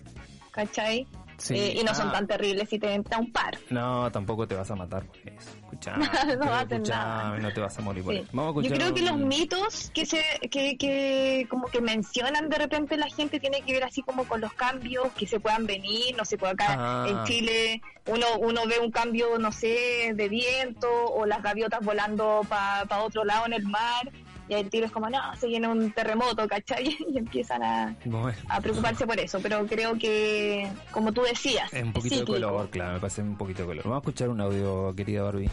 ¿cachai? 0.51 1.07
Sí. 1.41 1.55
Eh, 1.55 1.77
y 1.79 1.83
no 1.83 1.93
son 1.95 2.09
Ah, 2.09 2.11
tan 2.13 2.27
terribles 2.27 2.69
si 2.69 2.77
te 2.77 2.93
entra 2.93 3.17
un 3.17 3.31
par. 3.31 3.57
No, 3.69 4.11
tampoco 4.11 4.47
te 4.47 4.55
vas 4.55 4.69
a 4.69 4.75
matar 4.75 5.03
por 5.05 5.17
eso. 5.33 5.49
No 7.41 7.53
te 7.53 7.59
vas 7.61 7.77
a 7.77 7.81
morir 7.81 8.03
por 8.03 8.13
Sí. 8.13 8.19
eso. 8.21 8.29
Vamos 8.33 8.57
a 8.65 8.67
Yo 8.67 8.75
creo 8.75 8.93
que 8.93 9.01
los 9.01 9.17
mitos 9.17 9.89
que 9.93 10.05
se 10.05 10.21
que, 10.51 10.77
que 10.77 11.47
como 11.49 11.67
que 11.67 11.81
mencionan 11.81 12.49
de 12.49 12.57
repente 12.57 12.97
la 12.97 13.07
gente 13.07 13.39
tiene 13.39 13.61
que 13.61 13.73
ver 13.73 13.83
así 13.83 14.01
como 14.01 14.25
con 14.25 14.41
los 14.41 14.53
cambios 14.53 15.11
que 15.13 15.25
se 15.25 15.39
puedan 15.39 15.65
venir, 15.65 16.15
no 16.17 16.25
sé, 16.25 16.37
por 16.37 16.49
acá 16.49 16.75
Ah. 16.77 17.05
en 17.09 17.23
Chile 17.25 17.81
uno 18.07 18.25
uno 18.39 18.61
ve 18.67 18.79
un 18.79 18.91
cambio, 18.91 19.37
no 19.39 19.51
sé, 19.51 20.11
de 20.15 20.29
viento 20.29 20.87
o 20.91 21.25
las 21.25 21.41
gaviotas 21.41 21.79
volando 21.83 22.41
para 22.49 23.03
otro 23.03 23.23
lado 23.23 23.45
en 23.45 23.53
el 23.53 23.63
mar 23.63 24.11
y 24.51 24.53
el 24.53 24.69
tiro 24.69 24.85
es 24.85 24.91
como, 24.91 25.09
no, 25.09 25.17
se 25.39 25.47
viene 25.47 25.67
un 25.67 25.91
terremoto, 25.91 26.45
¿cachai? 26.45 26.97
Y 27.11 27.17
empiezan 27.17 27.63
a, 27.63 27.95
Bueno, 28.03 28.37
a 28.49 28.59
preocuparse 28.59 29.07
por 29.07 29.17
eso, 29.17 29.39
pero 29.41 29.65
creo 29.65 29.97
que, 29.97 30.69
como 30.91 31.13
tú 31.13 31.21
decías, 31.21 31.73
es 31.73 31.83
un 31.83 31.93
poquito 31.93 32.15
de 32.15 32.21
cíclico. 32.21 32.49
color, 32.49 32.69
claro, 32.69 32.93
me 32.93 32.99
parece 32.99 33.21
un 33.21 33.37
poquito 33.37 33.61
de 33.61 33.67
color. 33.67 33.83
Vamos 33.85 33.97
a 33.97 33.99
escuchar 33.99 34.29
un 34.29 34.41
audio, 34.41 34.93
querida 34.93 35.23
Barbie. 35.23 35.49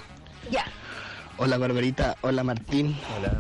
Ya. 0.50 0.64
Hola 1.36 1.58
Barbarita, 1.58 2.16
hola 2.22 2.42
Martín. 2.42 2.96
Hola. 3.16 3.32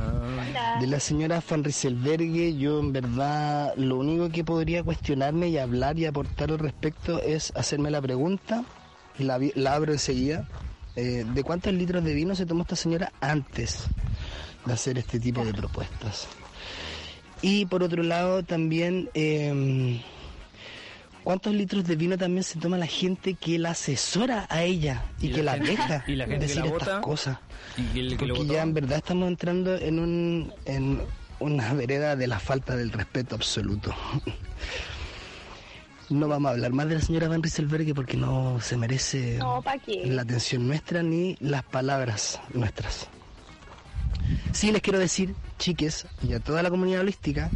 Hola. 0.48 0.76
De 0.80 0.86
la 0.86 1.00
señora 1.00 1.42
Van 1.50 1.64
Rieselberghe, 1.64 2.56
yo 2.56 2.78
en 2.78 2.92
verdad 2.92 3.74
lo 3.76 3.96
único 3.96 4.28
que 4.28 4.44
podría 4.44 4.84
cuestionarme 4.84 5.48
y 5.48 5.58
hablar 5.58 5.98
y 5.98 6.06
aportar 6.06 6.52
al 6.52 6.60
respecto 6.60 7.20
es 7.20 7.52
hacerme 7.56 7.90
la 7.90 8.00
pregunta, 8.00 8.64
y 9.18 9.24
la, 9.24 9.40
la 9.56 9.74
abro 9.74 9.92
enseguida, 9.92 10.46
eh, 10.94 11.24
de 11.34 11.42
cuántos 11.42 11.72
litros 11.72 12.04
de 12.04 12.14
vino 12.14 12.36
se 12.36 12.46
tomó 12.46 12.62
esta 12.62 12.76
señora 12.76 13.12
antes 13.20 13.88
de 14.64 14.72
hacer 14.72 14.98
este 14.98 15.18
tipo 15.20 15.44
de 15.44 15.52
propuestas. 15.54 16.26
Y 17.42 17.66
por 17.66 17.82
otro 17.82 18.02
lado 18.02 18.42
también, 18.42 19.08
eh, 19.14 20.02
¿cuántos 21.24 21.54
litros 21.54 21.84
de 21.84 21.96
vino 21.96 22.18
también 22.18 22.42
se 22.42 22.58
toma 22.58 22.76
la 22.78 22.86
gente 22.86 23.34
que 23.34 23.58
la 23.58 23.70
asesora 23.70 24.46
a 24.50 24.62
ella 24.62 25.04
y, 25.20 25.28
Y 25.28 25.32
que 25.32 25.42
la 25.42 25.52
gente- 25.54 25.70
deja 25.70 26.04
y 26.06 26.16
la 26.16 26.24
gente 26.26 26.46
que 26.46 26.46
decir 26.54 26.64
la 26.70 26.76
estas 26.76 27.00
cosas? 27.00 27.38
Y 27.94 28.00
el 28.00 28.16
que 28.16 28.26
Porque 28.26 28.46
ya 28.46 28.62
en 28.62 28.74
verdad 28.74 28.98
estamos 28.98 29.28
entrando 29.28 29.76
en 29.76 29.98
un 30.00 30.52
en 30.64 31.00
una 31.40 31.72
vereda 31.74 32.16
de 32.16 32.26
la 32.26 32.40
falta 32.40 32.74
del 32.76 32.90
respeto 32.92 33.34
absoluto. 33.36 33.94
No 36.10 36.26
vamos 36.26 36.48
a 36.48 36.52
hablar 36.54 36.72
más 36.72 36.88
de 36.88 36.94
la 36.94 37.00
señora 37.02 37.28
Van 37.28 37.42
Rieselberghe 37.42 37.94
porque 37.94 38.16
no 38.16 38.58
se 38.62 38.78
merece 38.78 39.38
la 40.06 40.22
atención 40.22 40.66
nuestra 40.66 41.02
ni 41.02 41.36
las 41.38 41.62
palabras 41.64 42.40
nuestras. 42.54 43.08
Sí 44.52 44.72
les 44.72 44.82
quiero 44.82 44.98
decir, 44.98 45.34
chiques, 45.58 46.06
y 46.22 46.32
a 46.32 46.40
toda 46.40 46.62
la 46.62 46.70
comunidad 46.70 47.00
holística, 47.02 47.50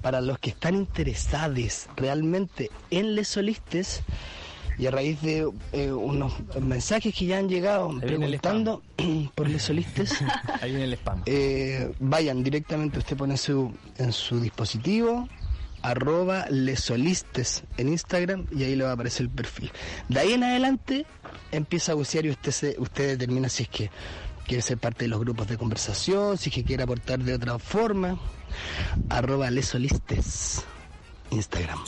para 0.00 0.20
los 0.20 0.38
que 0.38 0.50
están 0.50 0.74
interesados 0.74 1.86
realmente 1.96 2.70
en 2.90 3.14
les 3.14 3.28
solistes, 3.28 4.02
y 4.78 4.86
a 4.86 4.90
raíz 4.90 5.20
de 5.20 5.50
eh, 5.72 5.92
unos 5.92 6.32
mensajes 6.60 7.14
que 7.14 7.26
ya 7.26 7.38
han 7.38 7.48
llegado 7.48 7.90
preguntando 8.00 8.82
por 9.34 9.48
les 9.48 9.62
solistes, 9.62 10.12
Ahí 10.60 10.70
viene 10.70 10.84
el 10.84 10.94
spam. 10.94 11.22
eh, 11.26 11.92
vayan 12.00 12.42
directamente, 12.42 12.98
usted 12.98 13.16
pone 13.16 13.36
su, 13.36 13.72
en 13.98 14.12
su 14.12 14.40
dispositivo, 14.40 15.28
arroba 15.82 16.46
lesolistes 16.48 17.64
en 17.76 17.88
Instagram 17.88 18.46
y 18.50 18.64
ahí 18.64 18.76
le 18.76 18.84
va 18.84 18.90
a 18.90 18.94
aparecer 18.94 19.22
el 19.22 19.30
perfil. 19.30 19.70
De 20.08 20.20
ahí 20.20 20.32
en 20.32 20.44
adelante 20.44 21.06
empieza 21.50 21.92
a 21.92 21.94
bucear 21.94 22.24
y 22.24 22.30
usted, 22.30 22.50
se, 22.52 22.76
usted 22.78 23.18
determina 23.18 23.48
si 23.48 23.64
es 23.64 23.68
que 23.68 23.90
quiere 24.46 24.62
ser 24.62 24.78
parte 24.78 25.04
de 25.04 25.08
los 25.08 25.20
grupos 25.20 25.46
de 25.48 25.56
conversación, 25.56 26.36
si 26.38 26.48
es 26.50 26.54
que 26.54 26.64
quiere 26.64 26.82
aportar 26.82 27.18
de 27.20 27.34
otra 27.34 27.58
forma. 27.58 28.18
Arroba 29.08 29.50
lesolistes 29.50 30.64
Instagram. 31.30 31.78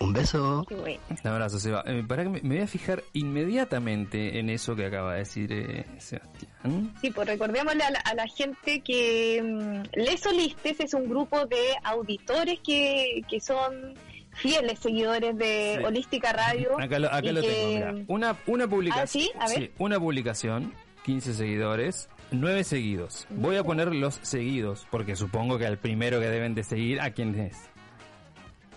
Un 0.00 0.12
beso. 0.12 0.66
Bueno. 0.68 0.98
Un 1.08 1.30
abrazo, 1.30 1.58
Seba. 1.58 1.82
Eh, 1.86 2.04
para 2.06 2.24
que 2.24 2.28
me, 2.28 2.40
me 2.42 2.56
voy 2.56 2.64
a 2.64 2.66
fijar 2.66 3.02
inmediatamente 3.12 4.38
en 4.38 4.50
eso 4.50 4.74
que 4.76 4.86
acaba 4.86 5.12
de 5.14 5.18
decir 5.20 5.52
eh, 5.52 5.86
Sebastián. 5.98 6.92
Sí, 7.00 7.10
pues 7.10 7.28
recordémosle 7.28 7.82
a 7.84 7.90
la, 7.90 7.98
a 8.00 8.14
la 8.14 8.26
gente 8.26 8.80
que 8.80 9.40
mm, 9.42 9.98
Les 10.00 10.20
Solistes 10.20 10.80
es 10.80 10.94
un 10.94 11.08
grupo 11.08 11.46
de 11.46 11.56
auditores 11.84 12.58
que, 12.60 13.22
que 13.30 13.40
son 13.40 13.94
fieles 14.32 14.80
seguidores 14.80 15.36
de 15.38 15.76
Sí. 15.78 15.84
Holística 15.84 16.32
Radio. 16.32 16.78
Acá 16.78 16.98
lo, 16.98 17.06
acá 17.08 17.32
lo 17.32 17.40
que- 17.40 17.48
tengo, 17.48 17.68
mira. 17.92 18.04
Una, 18.08 18.36
una 18.46 18.66
publicación. 18.68 19.24
Ah, 19.38 19.46
¿sí? 19.46 19.54
A 19.56 19.60
ver. 19.60 19.70
una 19.78 19.98
publicación, 20.00 20.74
15 21.04 21.34
seguidores, 21.34 22.08
9 22.30 22.64
seguidos. 22.64 23.26
Voy 23.28 23.56
a 23.56 23.62
poner 23.62 23.94
los 23.94 24.18
seguidos, 24.22 24.86
porque 24.90 25.16
supongo 25.16 25.58
que 25.58 25.66
al 25.66 25.76
primero 25.78 26.18
que 26.18 26.28
deben 26.28 26.54
de 26.54 26.64
seguir, 26.64 27.00
¿a 27.00 27.10
quién 27.10 27.38
es? 27.38 27.56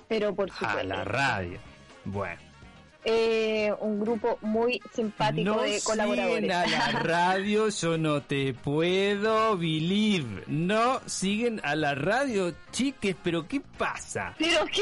Pero 0.10 0.36
por 0.36 0.52
supuesto. 0.52 0.78
A 0.80 0.84
la 0.84 1.04
radio. 1.06 1.58
Bueno. 2.04 2.47
Eh, 3.10 3.74
un 3.80 4.02
grupo 4.02 4.38
muy 4.42 4.82
simpático 4.94 5.50
no 5.56 5.62
de 5.62 5.80
colaboradores. 5.82 6.42
siguen 6.42 6.52
a 6.52 6.68
la 6.68 7.00
radio, 7.04 7.70
yo 7.70 7.98
no 7.98 8.22
te 8.22 8.54
puedo 8.54 9.58
believe. 9.58 10.44
No 10.48 11.00
siguen 11.06 11.62
a 11.64 11.76
la 11.78 11.96
radio, 11.96 12.54
chiques, 12.74 13.16
pero 13.24 13.48
¿qué 13.48 13.62
pasa? 13.62 14.36
¿Pero 14.38 14.66
qué? 14.66 14.82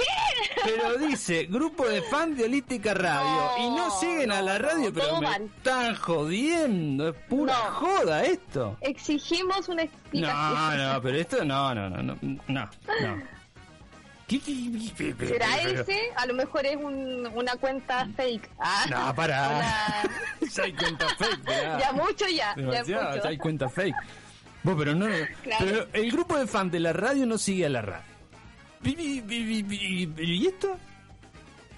Pero 0.63 0.97
dice, 1.07 1.45
grupo 1.45 1.87
de 1.87 2.01
fan 2.01 2.35
de 2.35 2.45
Holística 2.45 2.95
Radio. 2.95 3.29
No, 3.29 3.57
y 3.59 3.69
no 3.77 3.91
siguen 3.99 4.31
a 4.31 4.41
la 4.41 4.57
no, 4.57 4.67
radio, 4.69 4.85
no, 4.89 4.93
pero 4.93 5.15
me 5.21 5.27
mal. 5.27 5.43
están 5.43 5.95
jodiendo. 5.95 7.09
Es 7.09 7.15
pura 7.29 7.53
No. 7.53 7.71
joda 7.75 8.23
esto. 8.23 8.75
Exigimos 8.81 9.69
una 9.69 9.83
explicación. 9.83 10.77
No, 10.79 10.93
no, 10.93 11.01
pero 11.03 11.17
esto 11.19 11.45
no, 11.45 11.75
no, 11.75 11.89
no, 11.91 12.01
no, 12.01 12.17
no, 12.47 12.69
¿Será 14.27 15.61
ese? 15.61 15.99
A 16.15 16.25
lo 16.25 16.33
mejor 16.33 16.65
es 16.65 16.75
un- 16.77 17.27
una 17.33 17.55
cuenta 17.57 18.07
fake. 18.15 18.49
Ah, 18.59 18.85
No, 18.89 19.15
para. 19.15 19.49
una- 19.49 20.47
ya 20.51 20.63
hay 20.63 20.73
cuenta 20.73 21.07
fake. 21.15 21.45
ya. 21.47 21.77
Ya 21.79 21.91
mucho 21.91 22.27
ya, 22.27 22.35
ya 22.35 22.55
Demasiado, 22.55 23.09
mucho. 23.11 23.23
ya 23.23 23.29
hay 23.29 23.37
cuenta 23.37 23.69
fake. 23.69 23.95
Vos, 24.63 24.75
pero 24.77 24.95
no. 24.95 25.05
Claro. 25.43 25.65
Pero 25.65 25.87
el 25.93 26.11
grupo 26.11 26.37
de 26.39 26.47
fan 26.47 26.71
de 26.71 26.79
la 26.79 26.91
radio 26.93 27.25
no 27.27 27.37
sigue 27.37 27.65
a 27.67 27.69
la 27.69 27.81
radio. 27.83 28.05
¿Y 28.83 30.47
esto? 30.47 30.77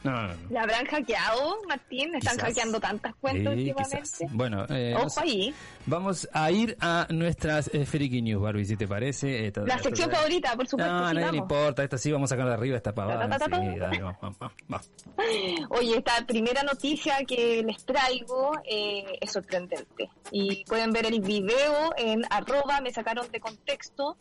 No, 0.03 0.11
no, 0.11 0.27
no. 0.27 0.35
¿La 0.49 0.61
habrán 0.61 0.85
hackeado, 0.85 1.57
Martín? 1.67 2.15
Están 2.15 2.35
Quizás. 2.35 2.49
hackeando 2.49 2.79
tantas 2.79 3.15
cuentas 3.15 3.53
Sí, 3.55 3.59
últimamente. 3.71 3.97
quizás. 4.01 4.19
Bueno, 4.33 4.65
eh, 4.69 4.93
no 4.97 5.03
Ojo 5.05 5.19
ahí. 5.19 5.53
Vamos 5.85 6.29
a 6.33 6.51
ir 6.51 6.77
a 6.79 7.07
nuestras 7.09 7.69
eh, 7.73 7.85
Freaky 7.85 8.21
News, 8.21 8.41
Barbie, 8.41 8.65
si 8.65 8.77
te 8.77 8.87
parece. 8.87 9.47
Esta- 9.47 9.61
La 9.61 9.79
sección 9.79 10.09
favorita, 10.11 10.55
por 10.55 10.67
supuesto. 10.67 10.93
No, 10.93 11.09
sigamos. 11.09 11.35
importa. 11.35 11.83
Esta 11.83 11.97
sí 11.97 12.11
vamos 12.11 12.31
a 12.31 12.35
sacar 12.35 12.47
de 12.47 12.53
arriba 12.53 12.77
esta 12.77 12.93
pavada. 12.93 13.37
Sí, 13.37 13.79
dale. 13.79 14.01
Oye, 15.69 15.97
esta 15.97 16.25
primera 16.25 16.63
noticia 16.63 17.17
que 17.27 17.63
les 17.63 17.83
traigo 17.85 18.51
eh, 18.69 19.17
es 19.21 19.31
sorprendente. 19.31 20.09
Y 20.31 20.63
pueden 20.65 20.91
ver 20.91 21.05
el 21.05 21.19
video 21.21 21.91
en 21.97 22.21
arroba, 22.29 22.81
me 22.81 22.91
sacaron 22.91 23.29
de 23.31 23.39
contexto, 23.39 24.17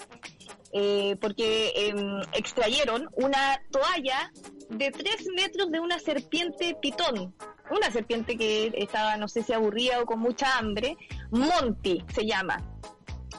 eh, 0.73 1.17
porque 1.21 1.73
em, 1.77 2.21
extrayeron 2.33 3.09
una 3.13 3.61
toalla 3.71 4.31
de 4.71 4.91
3 4.91 5.27
metros 5.37 5.71
de 5.71 5.81
una 5.81 5.99
serpiente 5.99 6.77
pitón. 6.81 7.35
Una 7.71 7.91
serpiente 7.91 8.37
que 8.37 8.73
estaba, 8.77 9.17
no 9.17 9.27
sé 9.29 9.43
si 9.43 9.53
aburrida 9.53 10.01
o 10.01 10.07
con 10.07 10.19
mucha 10.21 10.57
hambre. 10.59 10.97
Monty 11.31 12.05
se 12.15 12.25
llama. 12.27 12.63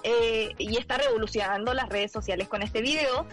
Eh, 0.04 0.52
y 0.58 0.78
está 0.78 0.98
revolucionando 0.98 1.74
las 1.74 1.90
redes 1.90 2.12
sociales 2.12 2.48
con 2.48 2.62
este 2.62 2.82
video 2.82 3.26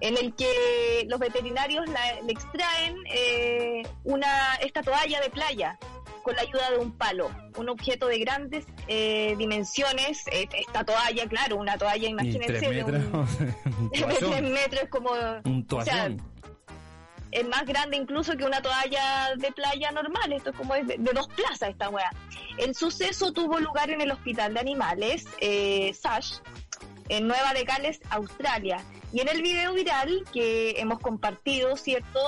en 0.00 0.16
el 0.16 0.34
que 0.34 1.04
los 1.08 1.18
veterinarios 1.18 1.86
la- 1.88 2.20
le 2.22 2.32
extraen 2.32 2.96
eh, 3.12 3.82
una 4.04 4.54
esta 4.56 4.82
toalla 4.82 5.20
de 5.20 5.30
playa 5.30 5.78
con 6.22 6.34
la 6.36 6.42
ayuda 6.42 6.70
de 6.70 6.78
un 6.78 6.92
palo, 6.92 7.30
un 7.56 7.68
objeto 7.68 8.06
de 8.06 8.18
grandes 8.18 8.66
eh, 8.88 9.34
dimensiones. 9.38 10.26
Eh, 10.32 10.48
esta 10.52 10.84
toalla, 10.84 11.26
claro, 11.28 11.56
una 11.56 11.76
toalla, 11.76 12.08
imagínense, 12.08 12.46
tres 12.46 12.60
de 12.60 12.68
un, 12.68 12.74
metros. 12.76 13.04
un 13.78 13.90
de 13.90 14.00
tres 14.00 14.18
toallón. 14.18 14.52
metros, 14.52 14.84
como 14.90 15.10
Un 15.44 15.66
o 15.70 15.82
sea, 15.84 15.94
toallón. 15.94 16.22
es 17.30 17.48
más 17.48 17.64
grande 17.64 17.96
incluso 17.96 18.36
que 18.36 18.44
una 18.44 18.60
toalla 18.62 19.30
de 19.36 19.52
playa 19.52 19.90
normal. 19.90 20.32
Esto 20.32 20.50
es 20.50 20.56
como 20.56 20.74
de, 20.74 20.82
de 20.98 21.12
dos 21.12 21.28
plazas 21.28 21.70
esta 21.70 21.88
weá. 21.88 22.10
El 22.58 22.74
suceso 22.74 23.32
tuvo 23.32 23.58
lugar 23.58 23.90
en 23.90 24.00
el 24.00 24.10
hospital 24.10 24.54
de 24.54 24.60
animales, 24.60 25.26
eh, 25.40 25.92
SASH, 25.94 26.40
en 27.12 27.28
Nueva 27.28 27.52
de 27.52 27.64
Gales, 27.64 28.00
Australia. 28.08 28.82
Y 29.12 29.20
en 29.20 29.28
el 29.28 29.42
video 29.42 29.74
viral 29.74 30.24
que 30.32 30.80
hemos 30.80 30.98
compartido, 30.98 31.76
¿cierto? 31.76 32.20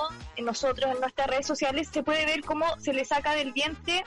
Nosotros 0.42 0.94
en 0.94 1.00
nuestras 1.00 1.26
redes 1.26 1.46
sociales 1.46 1.88
se 1.90 2.02
puede 2.02 2.26
ver 2.26 2.42
cómo 2.42 2.66
se 2.80 2.92
le 2.92 3.06
saca 3.06 3.32
del 3.32 3.52
vientre 3.52 4.04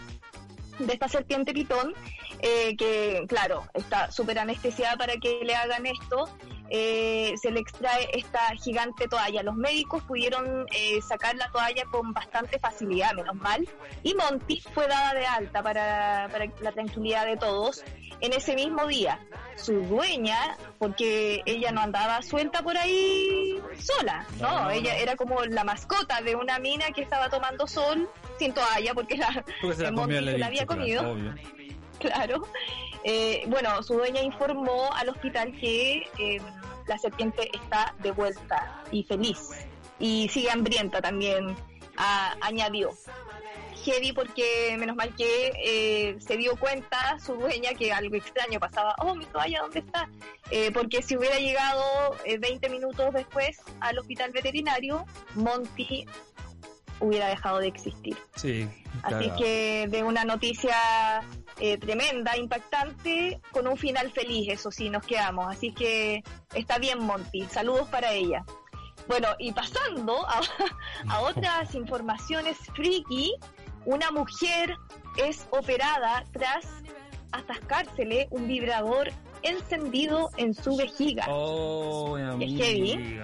de 0.78 0.94
esta 0.94 1.08
serpiente 1.08 1.54
pitón, 1.54 1.96
eh, 2.44 2.76
que 2.78 3.26
claro, 3.28 3.64
está 3.74 4.12
súper 4.12 4.38
anestesiada 4.38 4.96
para 4.98 5.18
que 5.18 5.40
le 5.44 5.56
hagan 5.56 5.88
esto, 5.88 6.30
eh, 6.70 7.34
se 7.42 7.52
le 7.52 7.60
extrae 7.60 8.10
esta 8.14 8.40
gigante 8.62 9.08
toalla. 9.08 9.44
Los 9.44 9.56
médicos 9.56 10.04
pudieron 10.04 10.66
eh, 10.74 11.02
sacar 11.02 11.36
la 11.36 11.50
toalla 11.52 11.84
con 11.92 12.14
bastante 12.14 12.60
facilidad, 12.60 13.14
menos 13.14 13.36
mal, 13.36 13.68
y 14.04 14.14
Monty 14.16 14.62
fue 14.74 14.88
dada 14.88 15.14
de 15.14 15.26
alta 15.26 15.64
para, 15.64 16.30
para 16.32 16.46
la 16.62 16.72
tranquilidad 16.72 17.26
de 17.26 17.38
todos 17.38 17.84
en 18.20 18.34
ese 18.34 18.56
mismo 18.56 18.86
día. 18.88 19.20
Su 19.56 19.74
dueña, 19.74 20.58
porque 20.78 21.42
ella 21.46 21.72
no 21.72 21.82
andaba 21.82 22.22
suelta 22.22 22.62
por 22.62 22.78
ahí 22.78 23.60
sola, 23.80 24.26
no, 24.40 24.48
No, 24.48 24.64
no, 24.66 24.70
ella 24.72 24.94
no. 24.94 25.00
era 25.00 25.16
como 25.16 25.44
la 25.46 25.64
mascota 25.64 26.22
de 26.22 26.36
una 26.36 26.60
mina 26.60 26.92
que 26.92 27.02
estaba 27.02 27.30
tomando 27.30 27.68
sol 27.68 28.10
sin 28.38 28.54
toalla, 28.54 28.94
porque 28.94 29.18
la, 29.18 29.44
Porque 29.62 29.78
se 29.78 29.84
la 29.84 29.92
Monty 29.92 30.16
el 30.16 30.26
se 30.26 30.38
la 30.38 30.46
había 30.48 30.66
comido, 30.66 31.12
obvio. 31.12 31.34
claro. 32.00 32.44
Eh, 33.04 33.44
bueno, 33.48 33.82
su 33.84 33.94
dueña 33.94 34.22
informó 34.22 34.92
al 34.94 35.10
hospital 35.10 35.54
que 35.60 36.04
eh, 36.20 36.42
la 36.88 36.98
serpiente 36.98 37.50
está 37.54 37.94
de 38.00 38.12
vuelta 38.12 38.84
y 38.92 39.04
feliz. 39.04 39.50
Y 40.00 40.30
sigue 40.30 40.50
hambrienta 40.52 41.02
también, 41.02 41.56
añadió. 42.42 42.92
Heavy 43.84 44.12
porque 44.12 44.76
menos 44.78 44.96
mal 44.96 45.16
que 45.16 45.52
eh, 45.64 46.18
se 46.20 46.36
dio 46.36 46.58
cuenta 46.58 47.18
su 47.20 47.36
dueña 47.36 47.74
que 47.74 47.94
algo 47.94 48.16
extraño 48.16 48.60
pasaba. 48.60 48.96
Oh, 49.00 49.16
mi 49.16 49.26
toalla, 49.26 49.62
¿dónde 49.62 49.80
está? 49.80 50.10
Eh, 50.52 50.72
porque 50.72 51.02
si 51.02 51.16
hubiera 51.16 51.40
llegado 51.40 51.84
eh, 52.26 52.38
20 52.38 52.70
minutos 52.70 53.14
después 53.14 53.62
al 53.80 53.98
hospital 54.00 54.32
veterinario, 54.32 55.06
Monty 55.36 56.06
hubiera 57.00 57.28
dejado 57.28 57.60
de 57.60 57.68
existir. 57.68 58.18
Sí, 58.36 58.68
Así 59.04 59.30
que 59.38 59.88
de 59.90 60.04
una 60.04 60.24
noticia 60.24 60.76
eh, 61.60 61.78
tremenda, 61.78 62.38
impactante, 62.38 63.40
con 63.52 63.68
un 63.68 63.78
final 63.78 64.12
feliz, 64.12 64.50
eso 64.50 64.72
sí, 64.72 64.90
nos 64.90 65.06
quedamos. 65.06 65.48
Así 65.48 65.72
que 65.72 66.24
está 66.54 66.78
bien, 66.78 67.00
Monty. 67.00 67.46
Saludos 67.46 67.88
para 67.90 68.12
ella. 68.12 68.44
Bueno, 69.08 69.30
y 69.40 69.52
pasando 69.54 70.28
a, 70.28 70.42
a 71.10 71.22
otras 71.22 71.74
informaciones 71.76 72.58
friki, 72.76 73.34
una 73.86 74.12
mujer 74.12 74.76
es 75.18 75.48
operada 75.52 76.26
tras 76.32 76.66
atascársele 77.32 78.28
un 78.32 78.48
vibrador 78.48 79.12
encendido 79.44 80.30
en 80.38 80.54
su 80.54 80.76
vejiga. 80.76 81.26
Oh, 81.30 82.18
Es 82.18 82.52
heavy. 82.58 83.20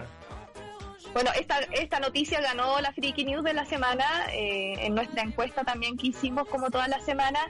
Bueno, 1.13 1.29
esta, 1.39 1.59
esta 1.71 1.99
noticia 1.99 2.41
ganó 2.41 2.81
la 2.81 2.91
Freaky 2.91 3.25
News 3.25 3.43
de 3.43 3.53
la 3.53 3.65
semana 3.65 4.05
eh, 4.31 4.75
en 4.79 4.95
nuestra 4.95 5.21
encuesta 5.21 5.63
también 5.63 5.95
que 5.95 6.07
hicimos 6.07 6.47
como 6.47 6.71
todas 6.71 6.87
las 6.87 7.05
semanas 7.05 7.43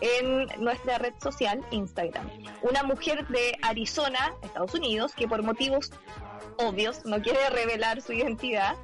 en 0.00 0.46
nuestra 0.62 0.98
red 0.98 1.14
social 1.22 1.64
Instagram. 1.70 2.28
Una 2.62 2.82
mujer 2.82 3.26
de 3.28 3.56
Arizona, 3.62 4.34
Estados 4.42 4.74
Unidos, 4.74 5.14
que 5.14 5.26
por 5.26 5.42
motivos 5.42 5.90
obvios 6.58 7.04
no 7.04 7.20
quiere 7.22 7.48
revelar 7.50 8.02
su 8.02 8.12
identidad, 8.12 8.76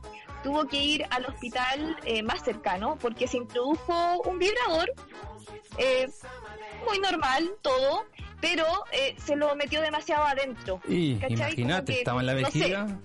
tuvo 0.43 0.67
que 0.67 0.83
ir 0.83 1.07
al 1.11 1.27
hospital 1.27 1.97
eh, 2.05 2.23
más 2.23 2.43
cercano 2.43 2.99
porque 3.01 3.29
se 3.29 3.37
introdujo 3.37 4.23
un 4.23 4.39
vibrador 4.39 4.93
eh, 5.79 6.09
muy 6.87 6.99
normal, 6.99 7.51
todo, 7.63 8.05
pero 8.41 8.67
eh, 8.93 9.15
se 9.19 9.37
lo 9.37 9.55
metió 9.55 9.81
demasiado 9.81 10.25
adentro. 10.25 10.81
Y 10.89 11.19
imagínate, 11.29 11.99
estaba 11.99 12.21
en 12.21 12.27
la 12.27 12.35
no 12.35 12.51
sé, 12.51 12.59
vejiga. 12.59 12.99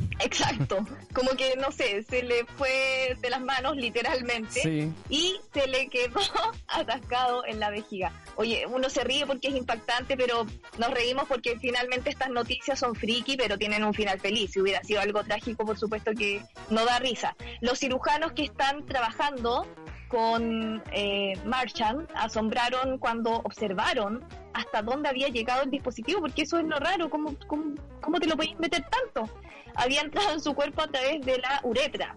Exacto, 0.20 0.86
como 1.12 1.30
que 1.30 1.56
no 1.56 1.72
sé, 1.72 2.02
se 2.02 2.22
le 2.22 2.44
fue 2.56 3.16
de 3.20 3.30
las 3.30 3.40
manos 3.40 3.76
literalmente 3.76 4.60
Sí. 4.60 4.92
y 5.08 5.36
se 5.52 5.66
le 5.66 5.88
quedó 5.88 6.20
atascado 6.68 7.44
en 7.46 7.60
la 7.60 7.70
vejiga. 7.70 8.12
Oye, 8.36 8.64
uno 8.66 8.88
se 8.88 9.04
ríe 9.04 9.26
porque 9.26 9.48
es 9.48 9.56
impactante, 9.56 10.16
pero 10.16 10.46
nos 10.78 10.90
reímos 10.90 11.24
porque 11.28 11.58
finalmente 11.58 12.10
estas 12.10 12.30
noticias 12.30 12.78
son 12.78 12.94
friki, 12.94 13.36
pero 13.36 13.58
tienen 13.58 13.84
un 13.84 13.94
final 13.94 14.18
feliz. 14.20 14.52
Si 14.52 14.60
hubiera 14.60 14.82
sido 14.82 15.00
algo 15.00 15.22
trágico, 15.24 15.64
por 15.64 15.78
supuesto 15.78 16.12
que 16.12 16.42
no 16.70 16.84
da 16.84 16.98
risa. 16.98 17.36
Los 17.60 17.78
cirujanos 17.78 18.32
que 18.32 18.44
están 18.44 18.86
trabajando 18.86 19.66
con 20.08 20.82
eh, 20.92 21.32
Marchand 21.46 22.06
asombraron 22.14 22.98
cuando 22.98 23.32
observaron 23.44 24.22
hasta 24.52 24.82
dónde 24.82 25.08
había 25.08 25.28
llegado 25.28 25.62
el 25.62 25.70
dispositivo, 25.70 26.20
porque 26.20 26.42
eso 26.42 26.58
es 26.58 26.66
lo 26.66 26.78
raro, 26.78 27.08
¿cómo, 27.08 27.34
cómo, 27.46 27.74
cómo 28.02 28.20
te 28.20 28.26
lo 28.26 28.36
podéis 28.36 28.58
meter 28.58 28.84
tanto? 28.90 29.32
Había 29.74 30.00
entrado 30.02 30.32
en 30.32 30.40
su 30.40 30.54
cuerpo 30.54 30.82
a 30.82 30.88
través 30.88 31.24
de 31.24 31.38
la 31.38 31.60
uretra. 31.62 32.16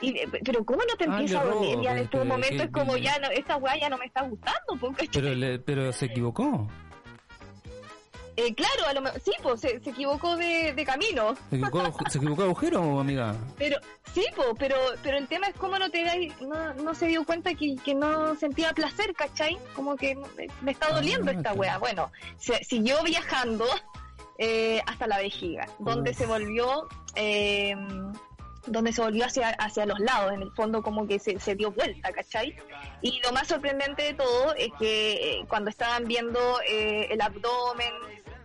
Y, 0.00 0.10
eh, 0.18 0.28
pero 0.44 0.64
¿cómo 0.64 0.80
no 0.88 0.94
te 0.96 1.04
Ah, 1.04 1.06
empieza 1.18 1.40
a 1.40 1.44
doler? 1.44 1.80
Ya 1.80 1.96
en 1.96 2.08
tu 2.08 2.18
que- 2.18 2.24
momento 2.24 2.62
es 2.64 2.70
como 2.70 2.96
ya, 2.98 3.18
no, 3.18 3.28
esta 3.30 3.56
weá 3.56 3.78
ya 3.78 3.88
no 3.88 3.96
me 3.96 4.04
está 4.06 4.22
gustando. 4.22 4.76
Porque, 4.80 5.08
Pero, 5.12 5.34
le- 5.34 5.58
pero 5.58 5.90
se 5.92 6.06
equivocó. 6.06 6.68
eh, 8.36 8.54
claro, 8.54 8.86
a 8.86 8.92
lo 8.92 9.10
sí, 9.24 9.32
pues 9.42 9.62
se, 9.62 9.80
se 9.80 9.90
equivocó 9.90 10.36
de, 10.36 10.74
de 10.74 10.84
camino. 10.84 11.34
¿Se 11.48 11.56
equivocó, 11.56 12.10
¿Se 12.10 12.18
equivocó 12.18 12.42
de 12.42 12.48
agujero, 12.48 13.00
amiga? 13.00 13.34
Pero, 13.56 13.78
sí, 14.12 14.26
po, 14.36 14.54
pero, 14.58 14.76
pero 15.02 15.16
el 15.16 15.26
tema 15.26 15.46
es 15.46 15.54
cómo 15.54 15.78
no 15.78 15.88
te 15.90 16.04
dais- 16.04 16.38
no, 16.42 16.74
no 16.74 16.94
se 16.94 17.06
dio 17.06 17.24
cuenta 17.24 17.54
que, 17.54 17.76
que 17.82 17.94
no 17.94 18.34
sentía 18.34 18.74
placer, 18.74 19.14
¿cachai? 19.14 19.56
Como 19.74 19.96
que 19.96 20.14
me, 20.14 20.48
me 20.60 20.72
está 20.72 20.90
doliendo 20.90 21.30
Ah, 21.30 21.32
esta 21.32 21.42
claro. 21.44 21.58
wea. 21.60 21.78
Bueno, 21.78 22.12
se, 22.36 22.62
siguió 22.64 23.02
viajando 23.02 23.64
eh, 24.38 24.80
hasta 24.86 25.06
la 25.06 25.18
vejiga, 25.18 25.66
donde 25.78 26.10
Uf. 26.10 26.16
se 26.16 26.26
volvió, 26.26 26.88
eh, 27.14 27.74
donde 28.66 28.92
se 28.92 29.00
volvió 29.00 29.24
hacia, 29.24 29.50
hacia 29.50 29.86
los 29.86 29.98
lados, 30.00 30.32
en 30.32 30.42
el 30.42 30.50
fondo 30.52 30.82
como 30.82 31.06
que 31.06 31.18
se, 31.18 31.38
se 31.38 31.54
dio 31.54 31.70
vuelta, 31.70 32.12
¿cachai? 32.12 32.56
Y 33.00 33.20
lo 33.22 33.32
más 33.32 33.48
sorprendente 33.48 34.02
de 34.02 34.14
todo 34.14 34.54
es 34.54 34.70
que 34.78 35.12
eh, 35.12 35.44
cuando 35.48 35.70
estaban 35.70 36.04
viendo 36.04 36.40
eh, 36.68 37.08
el 37.10 37.20
abdomen, 37.20 37.92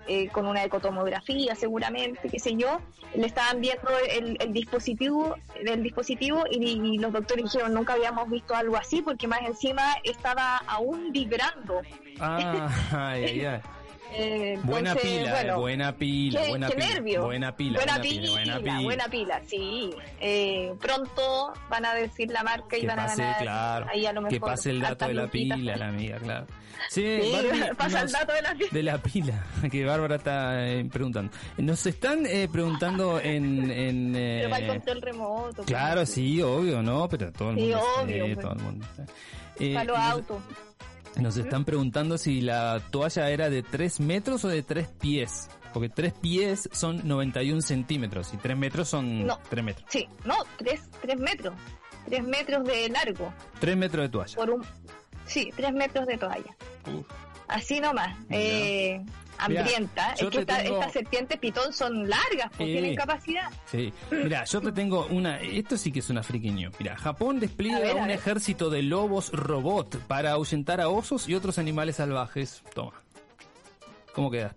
eh, 0.07 0.29
con 0.29 0.47
una 0.47 0.63
ecotomografía 0.63 1.53
seguramente, 1.55 2.27
qué 2.27 2.39
sé 2.39 2.55
yo, 2.55 2.81
le 3.13 3.27
estaban 3.27 3.61
viendo 3.61 3.89
el, 4.09 4.35
el 4.39 4.51
dispositivo, 4.51 5.35
el 5.63 5.83
dispositivo 5.83 6.43
y, 6.49 6.57
y 6.57 6.97
los 6.97 7.13
doctores 7.13 7.45
dijeron 7.45 7.73
nunca 7.73 7.93
habíamos 7.93 8.29
visto 8.29 8.55
algo 8.55 8.77
así 8.77 9.01
porque 9.03 9.27
más 9.27 9.41
encima 9.41 9.83
estaba 10.03 10.57
aún 10.67 11.11
vibrando. 11.11 11.81
Ah, 12.19 12.67
ay, 12.91 13.45
ay. 13.45 13.61
Eh, 14.13 14.59
Buena 14.63 14.91
entonces, 14.91 15.19
pila, 15.19 15.31
bueno, 15.31 15.53
eh, 15.53 15.59
buena 15.59 15.95
pila, 15.95 16.41
qué- 16.41 16.49
buena 16.49 16.67
qué 16.67 16.75
pila. 16.75 16.87
nervio. 16.89 17.23
Buena 17.23 17.55
pila, 17.55 17.77
buena, 17.79 17.93
buena 17.93 18.01
pila, 18.01 18.21
pila, 18.21 18.31
buena 18.33 18.57
pila. 18.59 18.81
buena 18.81 19.05
pila, 19.07 19.41
sí. 19.47 19.89
Eh, 20.19 20.73
pronto 20.81 21.53
van 21.69 21.85
a 21.85 21.93
decir 21.93 22.29
la 22.31 22.43
marca 22.43 22.77
y 22.77 22.81
Que 22.81 22.87
van 22.87 22.99
a 22.99 23.05
pase, 23.05 23.21
ganar 23.21 23.41
claro. 23.41 23.85
ahí 23.89 24.05
a 24.05 24.13
lo 24.13 24.21
mejor 24.21 24.33
Que 24.33 24.39
pase 24.41 24.69
el 24.71 24.81
dato 24.81 25.07
de 25.07 25.13
la 25.13 25.27
pila, 25.27 25.55
la 25.77 25.87
amiga, 25.87 26.17
claro. 26.17 26.47
Sí, 26.89 27.19
Sí, 27.21 27.31
Barbie, 27.31 27.75
pasa 27.77 27.97
el 27.99 28.03
nos- 28.05 28.11
dato 28.11 28.33
de 28.33 28.41
la 28.41 28.53
pila. 28.55 28.69
de 28.71 28.83
la 28.83 28.97
pila, 28.97 29.45
que 29.71 29.85
Bárbara 29.85 30.15
está 30.15 30.67
eh, 30.67 30.83
preguntando. 30.91 31.31
Nos 31.57 31.85
están 31.85 32.25
eh, 32.25 32.49
preguntando 32.51 33.19
en... 33.19 33.69
en 33.71 34.13
Pero 34.13 34.49
para 34.49 34.57
el 34.57 34.65
eh, 34.65 34.73
control 34.73 35.01
remoto. 35.01 35.63
Claro, 35.63 35.97
pues, 36.01 36.09
sí, 36.09 36.41
obvio, 36.41 36.81
¿no? 36.81 37.07
Pero 37.07 37.31
todo 37.31 37.51
el 37.51 37.55
Sí, 37.57 37.61
mundo 37.61 37.81
obvio, 38.01 38.25
sí, 38.25 38.33
pues. 38.33 38.45
todo 38.45 38.53
el 38.55 38.59
mundo. 38.61 38.85
Para 39.73 39.83
los 39.85 39.97
autos. 39.99 40.37
Nos 41.17 41.37
están 41.37 41.65
preguntando 41.65 42.17
si 42.17 42.41
la 42.41 42.79
toalla 42.91 43.29
era 43.29 43.49
de 43.49 43.63
3 43.63 43.99
metros 43.99 44.45
o 44.45 44.47
de 44.47 44.63
3 44.63 44.87
pies. 44.99 45.49
Porque 45.73 45.89
3 45.89 46.13
pies 46.13 46.69
son 46.71 47.07
91 47.07 47.61
centímetros 47.61 48.33
y 48.33 48.37
3 48.37 48.57
metros 48.57 48.89
son 48.89 49.25
No. 49.25 49.39
3 49.49 49.63
metros. 49.63 49.85
Sí, 49.89 50.07
no, 50.25 50.35
tres, 50.57 50.81
tres 51.01 51.17
metros. 51.19 51.53
Tres 52.05 52.23
metros 52.23 52.63
de 52.65 52.89
largo. 52.89 53.33
3 53.59 53.77
metros 53.77 54.03
de 54.03 54.09
toalla. 54.09 54.35
Por 54.35 54.49
un. 54.49 54.65
Sí, 55.25 55.49
tres 55.55 55.71
metros 55.73 56.05
de 56.07 56.17
toalla. 56.17 56.57
Uf. 56.93 57.05
Así 57.51 57.79
nomás. 57.79 58.17
Eh, 58.29 59.01
hambrienta. 59.37 60.13
es 60.13 60.21
que 60.29 60.37
te 60.45 60.51
esta- 60.53 60.63
tengo- 60.63 60.79
estas 60.79 60.93
serpientes 60.93 61.37
pitón 61.39 61.73
son 61.73 62.07
largas, 62.09 62.49
porque 62.49 62.65
Sí. 62.65 62.71
tienen 62.71 62.95
capacidad. 62.95 63.49
Sí. 63.65 63.93
Mira, 64.11 64.43
yo 64.45 64.61
te 64.61 64.71
tengo 64.71 65.05
una. 65.07 65.39
Esto 65.39 65.77
sí 65.77 65.91
que 65.91 65.99
es 65.99 66.09
una 66.09 66.21
news. 66.55 66.73
Mira, 66.79 66.95
Japón 66.95 67.39
despliega 67.39 67.79
ver, 67.79 67.95
un 67.95 68.09
ejército 68.09 68.69
de 68.69 68.83
lobos 68.83 69.31
robot 69.31 69.97
para 70.07 70.31
ahuyentar 70.31 70.79
a 70.81 70.89
osos 70.89 71.27
y 71.27 71.35
otros 71.35 71.57
animales 71.59 71.97
salvajes. 71.97 72.61
Toma. 72.73 72.93
¿Cómo? 74.13 74.29
¿Qué, 74.31 74.49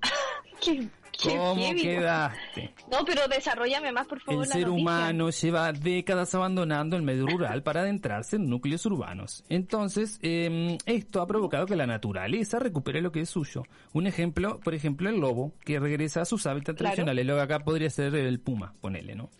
qué 0.60 0.88
¿Cómo 1.22 1.56
heavy, 1.56 1.82
quedaste? 1.82 2.74
No, 2.90 3.04
pero 3.04 3.26
desarrollame 3.28 3.92
más, 3.92 4.06
por 4.06 4.20
favor. 4.20 4.42
El 4.44 4.48
la 4.48 4.54
ser 4.54 4.66
noticia. 4.66 4.82
humano 4.82 5.30
lleva 5.30 5.72
décadas 5.72 6.34
abandonando 6.34 6.96
el 6.96 7.02
medio 7.02 7.26
rural 7.26 7.62
para 7.62 7.80
adentrarse 7.82 8.36
en 8.36 8.48
núcleos 8.48 8.84
urbanos. 8.86 9.44
Entonces, 9.48 10.18
eh, 10.22 10.76
esto 10.86 11.22
ha 11.22 11.26
provocado 11.26 11.66
que 11.66 11.76
la 11.76 11.86
naturaleza 11.86 12.58
recupere 12.58 13.00
lo 13.00 13.12
que 13.12 13.20
es 13.20 13.30
suyo. 13.30 13.62
Un 13.92 14.06
ejemplo, 14.06 14.60
por 14.60 14.74
ejemplo, 14.74 15.08
el 15.08 15.20
lobo, 15.20 15.52
que 15.64 15.78
regresa 15.80 16.22
a 16.22 16.24
sus 16.24 16.46
hábitats 16.46 16.76
Claro. 16.78 16.94
tradicionales. 16.94 17.26
Lo 17.26 17.36
que 17.36 17.42
acá 17.42 17.60
podría 17.60 17.90
ser 17.90 18.14
el 18.14 18.40
puma, 18.40 18.74
ponele, 18.80 19.14
¿no? 19.14 19.30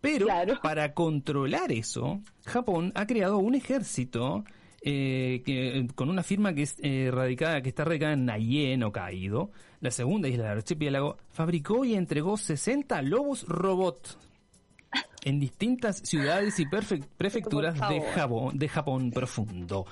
Pero 0.00 0.26
Claro. 0.26 0.58
para 0.62 0.94
controlar 0.94 1.72
eso, 1.72 2.20
Japón 2.46 2.92
ha 2.94 3.06
creado 3.06 3.36
un 3.38 3.54
ejército 3.54 4.44
eh, 4.82 5.42
que, 5.44 5.86
con 5.94 6.08
una 6.08 6.22
firma 6.22 6.54
que 6.54 6.62
es 6.62 6.76
eh, 6.82 7.10
radicada, 7.12 7.60
que 7.60 7.68
está 7.68 7.84
radicada 7.84 8.14
en 8.14 8.24
Nayen, 8.24 8.82
Hokkaido, 8.82 9.50
la 9.80 9.90
segunda 9.90 10.28
isla 10.28 10.44
del 10.44 10.58
archipiélago, 10.58 11.18
fabricó 11.30 11.84
y 11.84 11.94
entregó 11.94 12.36
60 12.36 13.02
lobos 13.02 13.46
robot 13.46 14.18
en 15.24 15.38
distintas 15.38 15.98
ciudades 15.98 16.58
y 16.58 16.66
prefecturas 16.66 17.74
de. 17.88 18.00
Japón, 18.14 18.58
de 18.58 18.68
Japón 18.68 19.10
profundo. 19.10 19.86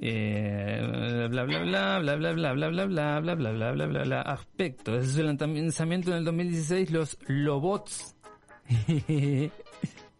Eh, 0.00 0.80
bla 1.28 1.42
bla 1.44 1.58
bla 1.58 1.98
bla 1.98 2.16
bla 2.16 2.32
bla 2.32 2.52
bla 2.52 2.68
bla 2.68 2.86
bla 2.86 3.18
bla 3.18 3.34
bla 3.34 3.52
bla 3.52 3.72
bla 3.72 3.86
bla 3.86 4.02
bla 4.04 4.20
aspecto 4.22 4.92
desde 4.92 5.12
su 5.12 5.22
lanzamiento 5.24 6.12
en 6.12 6.18
el 6.18 6.24
2016 6.24 6.92
los 6.92 7.18
lobots 7.26 8.14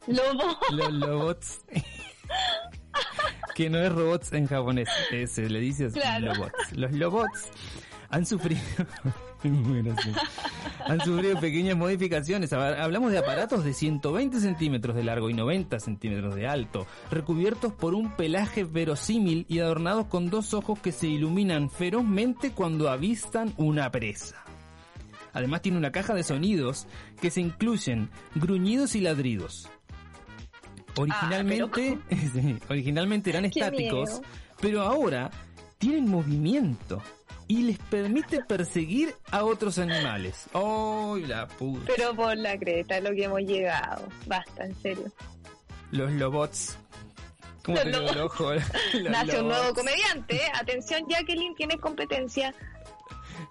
Lobo. 0.08 0.58
los 0.72 0.92
lobots 0.94 1.60
que 3.58 3.68
no 3.68 3.78
es 3.78 3.90
robots 3.92 4.32
en 4.32 4.46
japonés 4.46 4.88
eh, 5.10 5.26
se 5.26 5.50
le 5.50 5.58
dice 5.58 5.88
Claro. 5.90 6.32
lobots 6.32 6.72
los 6.76 6.92
lobots 6.92 7.50
han 8.08 8.24
sufrido 8.24 8.60
Muy 9.42 9.82
gracioso. 9.82 10.20
han 10.86 11.00
sufrido 11.00 11.38
pequeñas 11.40 11.76
modificaciones 11.76 12.52
hablamos 12.52 13.10
de 13.10 13.18
aparatos 13.18 13.64
de 13.64 13.72
120 13.74 14.38
centímetros 14.38 14.94
de 14.94 15.02
largo 15.02 15.28
y 15.28 15.34
90 15.34 15.80
centímetros 15.80 16.36
de 16.36 16.46
alto 16.46 16.86
recubiertos 17.10 17.72
por 17.72 17.94
un 17.94 18.12
pelaje 18.12 18.62
verosímil 18.62 19.44
y 19.48 19.58
adornados 19.58 20.06
con 20.06 20.30
dos 20.30 20.54
ojos 20.54 20.78
que 20.78 20.92
se 20.92 21.08
iluminan 21.08 21.68
ferozmente 21.68 22.52
cuando 22.52 22.88
avistan 22.88 23.52
una 23.56 23.90
presa 23.90 24.36
Además 25.34 25.62
tiene 25.62 25.78
una 25.78 25.92
caja 25.92 26.14
de 26.14 26.22
sonidos 26.22 26.86
que 27.20 27.30
se 27.30 27.40
incluyen 27.40 28.10
gruñidos 28.34 28.96
y 28.96 29.00
ladridos. 29.00 29.68
Originalmente, 30.98 31.98
sí, 32.32 32.58
originalmente 32.68 33.30
eran 33.30 33.44
estáticos, 33.44 34.20
pero 34.60 34.82
ahora 34.82 35.30
tienen 35.78 36.08
movimiento 36.08 37.02
y 37.46 37.62
les 37.62 37.78
permite 37.78 38.44
perseguir 38.44 39.14
a 39.30 39.44
otros 39.44 39.78
animales. 39.78 40.46
¡Ay, 40.52 41.26
la 41.26 41.46
puta! 41.48 41.92
Pero 41.96 42.14
por 42.14 42.36
la 42.36 42.58
creta, 42.58 43.00
lo 43.00 43.10
que 43.12 43.24
hemos 43.24 43.40
llegado. 43.40 44.06
Basta, 44.26 44.66
en 44.66 44.74
serio. 44.82 45.06
Los 45.90 46.12
lobots. 46.12 46.76
¿Cómo 47.64 47.78
te 47.78 47.88
el 47.90 48.20
ojo? 48.20 48.52
Nace 49.10 49.40
un 49.40 49.48
nuevo 49.48 49.74
comediante. 49.74 50.36
¿eh? 50.36 50.52
Atención, 50.54 51.06
Jacqueline, 51.08 51.54
tiene 51.54 51.78
competencia. 51.78 52.54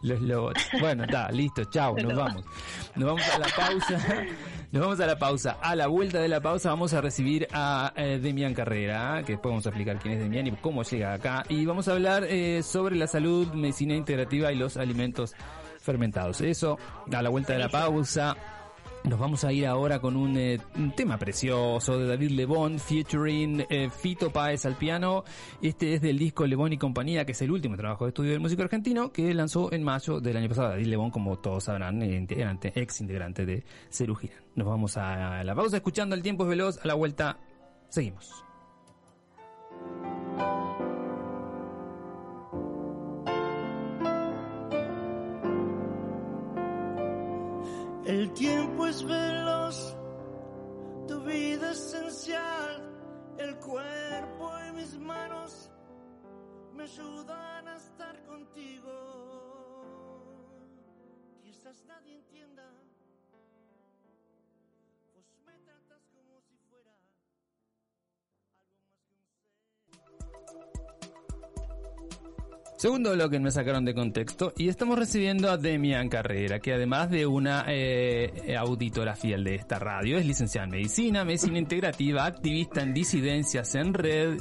Los 0.01 0.21
lobots. 0.21 0.61
Bueno, 0.79 1.03
está, 1.05 1.31
listo, 1.31 1.65
chao, 1.65 1.95
nos 1.97 2.15
vamos. 2.15 2.45
Nos 2.95 3.05
vamos 3.05 3.29
a 3.29 3.39
la 3.39 3.47
pausa. 3.47 4.25
Nos 4.69 4.81
vamos 4.81 4.99
a 4.99 5.07
la 5.07 5.17
pausa. 5.17 5.57
A 5.61 5.75
la 5.75 5.87
vuelta 5.87 6.19
de 6.19 6.27
la 6.27 6.41
pausa 6.41 6.69
vamos 6.69 6.93
a 6.93 6.99
recibir 6.99 7.47
a 7.53 7.93
eh, 7.95 8.19
Demian 8.21 8.53
Carrera, 8.53 9.23
que 9.25 9.33
después 9.33 9.51
vamos 9.51 9.65
a 9.65 9.69
explicar 9.69 9.97
quién 9.97 10.15
es 10.15 10.19
Demian 10.19 10.47
y 10.47 10.51
cómo 10.51 10.83
llega 10.83 11.13
acá. 11.13 11.45
Y 11.47 11.65
vamos 11.65 11.87
a 11.87 11.93
hablar 11.93 12.25
eh, 12.25 12.61
sobre 12.63 12.97
la 12.97 13.07
salud, 13.07 13.47
medicina 13.53 13.95
integrativa 13.95 14.51
y 14.51 14.55
los 14.55 14.75
alimentos 14.75 15.35
fermentados. 15.79 16.41
Eso, 16.41 16.77
a 17.09 17.21
la 17.21 17.29
vuelta 17.29 17.53
de 17.53 17.59
la 17.59 17.69
pausa. 17.69 18.35
Nos 19.07 19.19
vamos 19.19 19.45
a 19.45 19.53
ir 19.53 19.65
ahora 19.65 19.99
con 19.99 20.17
un, 20.17 20.35
eh, 20.35 20.59
tema 20.95 21.17
precioso 21.17 21.97
de 21.97 22.07
David 22.07 22.31
Lebón 22.31 22.77
featuring 22.77 23.65
eh, 23.69 23.89
Fito 23.89 24.31
Páez 24.31 24.65
al 24.65 24.75
piano. 24.75 25.23
Este 25.61 25.93
es 25.93 26.01
del 26.01 26.19
disco 26.19 26.45
Lebón 26.45 26.73
y 26.73 26.77
compañía, 26.77 27.23
que 27.23 27.31
es 27.31 27.41
el 27.41 27.51
último 27.51 27.77
trabajo 27.77 28.03
de 28.03 28.09
estudio 28.09 28.31
del 28.31 28.41
músico 28.41 28.63
argentino 28.63 29.13
que 29.13 29.33
lanzó 29.33 29.71
en 29.71 29.83
mayo 29.83 30.19
del 30.19 30.35
año 30.35 30.49
pasado. 30.49 30.69
David 30.71 30.87
Lebón, 30.87 31.11
como 31.11 31.37
todos 31.37 31.63
sabrán, 31.63 32.01
eh, 32.01 32.17
integrante, 32.17 32.73
ex 32.75 32.99
integrante 32.99 33.45
de 33.45 33.63
Cerú 33.89 34.13
Girán. 34.15 34.43
Nos 34.55 34.67
vamos 34.67 34.97
a 34.97 35.41
la 35.41 35.55
pausa 35.55 35.77
escuchando 35.77 36.13
El 36.13 36.21
tiempo 36.21 36.43
es 36.43 36.49
veloz. 36.49 36.77
A 36.83 36.87
la 36.87 36.93
vuelta 36.93 37.39
seguimos. 37.87 38.43
El 48.07 48.31
tiempo 48.31 48.87
es 48.87 49.03
veloz, 49.03 49.97
tu 51.09 51.19
vida 51.25 51.71
es 51.71 51.93
esencial, 51.93 53.35
el 53.37 53.57
cuerpo 53.57 54.49
y 54.65 54.71
mis 54.77 54.97
manos 54.97 55.69
me 56.73 56.83
ayudan 56.83 57.67
a 57.67 57.75
estar 57.75 58.23
contigo. 58.23 58.93
Quizás 61.43 61.83
nadie 61.83 62.06
Segundo 72.77 73.13
bloque 73.13 73.39
me 73.39 73.49
sacaron 73.49 73.85
de 73.85 73.95
contexto 73.95 74.53
y 74.55 74.69
estamos 74.69 74.99
recibiendo 74.99 75.49
a 75.49 75.57
Demian 75.57 76.09
Carrera, 76.09 76.59
que 76.59 76.73
además 76.73 77.09
de 77.09 77.25
una 77.25 77.65
eh, 77.67 78.55
auditora 78.55 79.15
fiel 79.15 79.43
de 79.43 79.55
esta 79.55 79.79
radio, 79.79 80.19
es 80.19 80.27
licenciada 80.27 80.65
en 80.65 80.71
medicina, 80.71 81.25
medicina 81.25 81.57
integrativa, 81.57 82.27
activista 82.27 82.83
en 82.83 82.93
disidencias 82.93 83.73
en 83.73 83.95
red. 83.95 84.37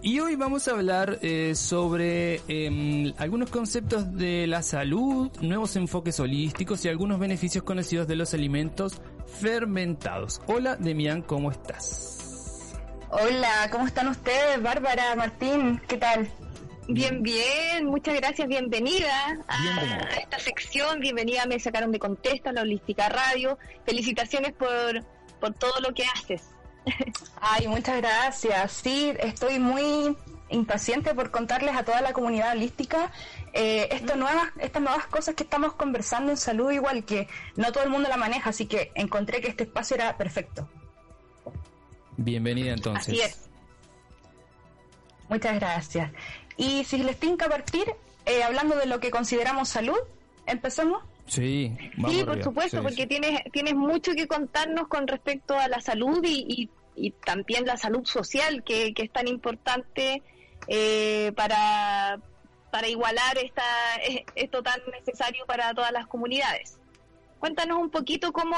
Y 0.00 0.20
hoy 0.20 0.36
vamos 0.36 0.68
a 0.68 0.70
hablar 0.70 1.18
eh, 1.20 1.54
sobre 1.54 2.40
em, 2.48 3.12
algunos 3.18 3.50
conceptos 3.50 4.10
de 4.14 4.46
la 4.46 4.62
salud, 4.62 5.30
nuevos 5.42 5.76
enfoques 5.76 6.18
holísticos 6.18 6.82
y 6.86 6.88
algunos 6.88 7.18
beneficios 7.18 7.62
conocidos 7.62 8.08
de 8.08 8.16
los 8.16 8.32
alimentos 8.32 9.02
fermentados. 9.38 10.40
Hola 10.46 10.76
Demian, 10.76 11.20
¿cómo 11.20 11.50
estás? 11.50 12.72
Hola, 13.10 13.68
¿cómo 13.70 13.86
están 13.86 14.08
ustedes? 14.08 14.62
Bárbara, 14.62 15.14
Martín, 15.14 15.78
¿qué 15.86 15.98
tal? 15.98 16.26
Bien, 16.88 17.22
bien, 17.22 17.86
muchas 17.86 18.14
gracias, 18.14 18.46
bienvenida 18.46 19.38
a 19.48 19.62
Bienvenida. 19.62 20.08
esta 20.20 20.38
sección, 20.38 21.00
bienvenida, 21.00 21.44
me 21.46 21.58
sacaron 21.58 21.90
de 21.90 21.98
contexto 21.98 22.50
a 22.50 22.52
la 22.52 22.62
Holística 22.62 23.08
Radio, 23.08 23.58
felicitaciones 23.84 24.52
por, 24.52 25.04
por 25.40 25.54
todo 25.54 25.80
lo 25.80 25.92
que 25.94 26.04
haces. 26.04 26.42
Ay, 27.40 27.66
muchas 27.66 27.96
gracias. 27.96 28.72
Sí, 28.72 29.12
estoy 29.18 29.58
muy 29.58 30.16
impaciente 30.48 31.12
por 31.14 31.32
contarles 31.32 31.74
a 31.74 31.84
toda 31.84 32.00
la 32.00 32.12
comunidad 32.12 32.52
holística 32.52 33.10
eh, 33.58 33.88
esto 33.90 34.16
nuevas, 34.16 34.48
estas 34.60 34.82
nuevas 34.82 35.06
cosas 35.06 35.34
que 35.34 35.42
estamos 35.42 35.72
conversando 35.72 36.30
en 36.30 36.36
salud, 36.36 36.70
igual 36.70 37.04
que 37.04 37.26
no 37.56 37.72
todo 37.72 37.84
el 37.84 37.88
mundo 37.90 38.06
la 38.08 38.18
maneja, 38.18 38.50
así 38.50 38.66
que 38.66 38.92
encontré 38.94 39.40
que 39.40 39.48
este 39.48 39.64
espacio 39.64 39.96
era 39.96 40.14
perfecto. 40.18 40.68
Bienvenida 42.18 42.74
entonces. 42.74 43.08
Así 43.08 43.20
es. 43.22 43.48
Muchas 45.30 45.58
gracias. 45.58 46.10
Y 46.56 46.84
si 46.84 46.98
les 46.98 47.18
tinca 47.18 47.48
partir, 47.48 47.84
eh, 48.24 48.42
hablando 48.42 48.76
de 48.76 48.86
lo 48.86 48.98
que 49.00 49.10
consideramos 49.10 49.68
salud, 49.68 49.98
empecemos. 50.46 51.02
Sí, 51.26 51.76
vamos 51.96 52.12
Sí, 52.12 52.20
por 52.20 52.30
arriba. 52.30 52.44
supuesto, 52.44 52.76
Sí, 52.78 52.82
porque 52.82 53.02
sí. 53.02 53.06
tienes, 53.06 53.40
tienes 53.52 53.74
mucho 53.74 54.12
que 54.14 54.26
contarnos 54.28 54.86
con 54.88 55.06
respecto 55.08 55.58
a 55.58 55.68
la 55.68 55.80
salud 55.80 56.20
y, 56.24 56.44
y- 56.48 56.70
y 56.98 57.10
también 57.10 57.66
la 57.66 57.76
salud 57.76 58.06
social, 58.06 58.62
que, 58.64 58.94
que 58.94 59.02
es 59.02 59.12
tan 59.12 59.28
importante 59.28 60.22
eh, 60.68 61.32
para, 61.36 62.18
para 62.70 62.88
igualar 62.88 63.36
esta, 63.38 63.62
esto 64.34 64.62
tan 64.62 64.80
necesario 64.98 65.44
para 65.46 65.74
todas 65.74 65.92
las 65.92 66.06
comunidades. 66.06 66.78
Cuéntanos 67.38 67.78
un 67.78 67.90
poquito 67.90 68.32
cómo, 68.32 68.56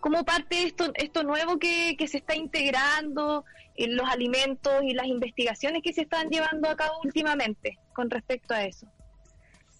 cómo 0.00 0.24
parte 0.24 0.64
esto, 0.64 0.90
esto 0.94 1.22
nuevo 1.22 1.58
que, 1.58 1.96
que 1.96 2.08
se 2.08 2.18
está 2.18 2.34
integrando 2.34 3.44
en 3.76 3.96
los 3.96 4.08
alimentos 4.08 4.82
y 4.82 4.94
las 4.94 5.06
investigaciones 5.06 5.82
que 5.82 5.92
se 5.92 6.02
están 6.02 6.28
llevando 6.28 6.68
a 6.68 6.76
cabo 6.76 6.94
últimamente 7.04 7.78
con 7.94 8.10
respecto 8.10 8.54
a 8.54 8.64
eso. 8.64 8.86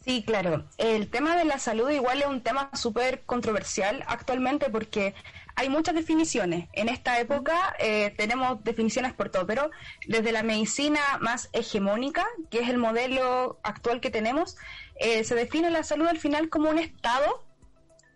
Sí, 0.07 0.23
claro. 0.25 0.65
El 0.79 1.11
tema 1.11 1.37
de 1.37 1.45
la 1.45 1.59
salud 1.59 1.91
igual 1.91 2.21
es 2.21 2.29
un 2.29 2.41
tema 2.41 2.71
súper 2.75 3.23
controversial 3.25 4.05
actualmente 4.07 4.71
porque 4.71 5.15
hay 5.57 5.69
muchas 5.69 5.97
definiciones. 5.97 6.69
En 6.75 6.89
esta 6.89 7.19
época 7.19 7.75
eh, 7.81 8.15
tenemos 8.17 8.63
definiciones 8.63 9.15
por 9.15 9.31
todo, 9.31 9.49
pero 9.49 9.71
desde 10.07 10.31
la 10.31 10.45
medicina 10.45 11.01
más 11.21 11.49
hegemónica, 11.53 12.25
que 12.51 12.61
es 12.61 12.69
el 12.69 12.79
modelo 12.79 13.59
actual 13.65 14.01
que 14.01 14.11
tenemos, 14.11 14.57
eh, 15.01 15.25
se 15.25 15.35
define 15.35 15.73
la 15.73 15.83
salud 15.83 16.07
al 16.07 16.19
final 16.19 16.51
como 16.51 16.71
un 16.71 16.79
estado 16.79 17.46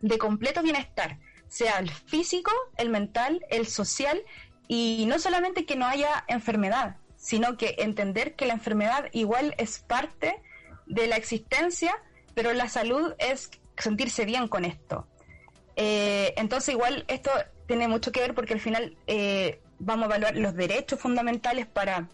de 0.01 0.19
completo 0.19 0.63
bienestar, 0.63 1.19
sea 1.49 1.79
el 1.79 1.91
físico, 1.91 2.53
el 2.77 2.91
mental, 2.91 3.45
el 3.51 3.67
social, 3.67 4.23
y 4.69 5.05
no 5.07 5.19
solamente 5.19 5.67
que 5.67 5.77
no 5.77 5.87
haya 5.87 6.25
enfermedad, 6.29 6.97
sino 7.17 7.57
que 7.57 7.77
entender 7.79 8.37
que 8.37 8.47
la 8.47 8.55
enfermedad 8.55 9.09
igual 9.13 9.55
es 9.59 9.81
parte 9.81 10.41
de 10.87 11.07
la 11.07 11.17
existencia, 11.17 11.95
pero 12.35 12.53
la 12.53 12.69
salud 12.69 13.15
es 13.19 13.51
sentirse 13.77 14.25
bien 14.25 14.49
con 14.49 14.65
esto. 14.65 15.07
Eh, 15.77 16.35
entonces 16.37 16.75
igual 16.75 17.05
esto 17.09 17.31
tiene 17.67 17.89
mucho 17.89 18.13
que 18.13 18.21
ver 18.21 18.35
porque 18.35 18.55
al 18.55 18.61
final 18.61 18.97
eh, 19.07 19.61
vamos 19.79 20.05
a 20.05 20.07
evaluar 20.07 20.37
los 20.37 20.55
derechos 20.55 21.01
fundamentales 21.01 21.67
para 21.67 22.09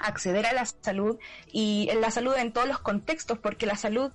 acceder 0.00 0.46
a 0.46 0.52
la 0.52 0.64
salud 0.64 1.18
y 1.52 1.90
la 2.00 2.10
salud 2.10 2.34
en 2.36 2.52
todos 2.52 2.68
los 2.68 2.78
contextos, 2.78 3.38
porque 3.38 3.66
la 3.66 3.76
salud, 3.76 4.12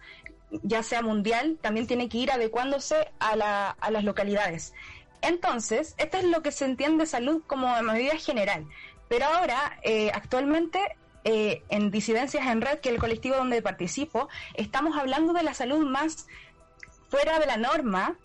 ya 0.61 0.83
sea 0.83 1.01
mundial, 1.01 1.57
también 1.61 1.87
tiene 1.87 2.09
que 2.09 2.17
ir 2.19 2.31
adecuándose 2.31 3.11
a, 3.19 3.35
la- 3.35 3.71
a 3.71 3.91
las 3.91 4.03
localidades. 4.03 4.73
Entonces, 5.21 5.95
esto 5.97 6.17
es 6.17 6.25
lo 6.25 6.41
que 6.43 6.51
se 6.51 6.65
entiende 6.65 7.05
salud 7.05 7.41
como 7.47 7.81
medida 7.81 8.15
general. 8.17 8.67
Pero 9.07 9.25
ahora, 9.25 9.79
eh, 9.83 10.11
actualmente, 10.13 10.79
eh, 11.23 11.63
en 11.69 11.91
Disidencias 11.91 12.45
en 12.47 12.61
Red, 12.61 12.79
que 12.79 12.89
es 12.89 12.95
el 12.95 12.99
colectivo 13.01 13.37
donde 13.37 13.61
participo, 13.61 14.27
estamos 14.55 14.97
hablando 14.97 15.31
de 15.33 15.43
la 15.43 15.53
salud 15.53 15.85
más 15.85 16.27
fuera 17.09 17.39
de 17.39 17.45
la 17.45 17.57
norma, 17.57 18.17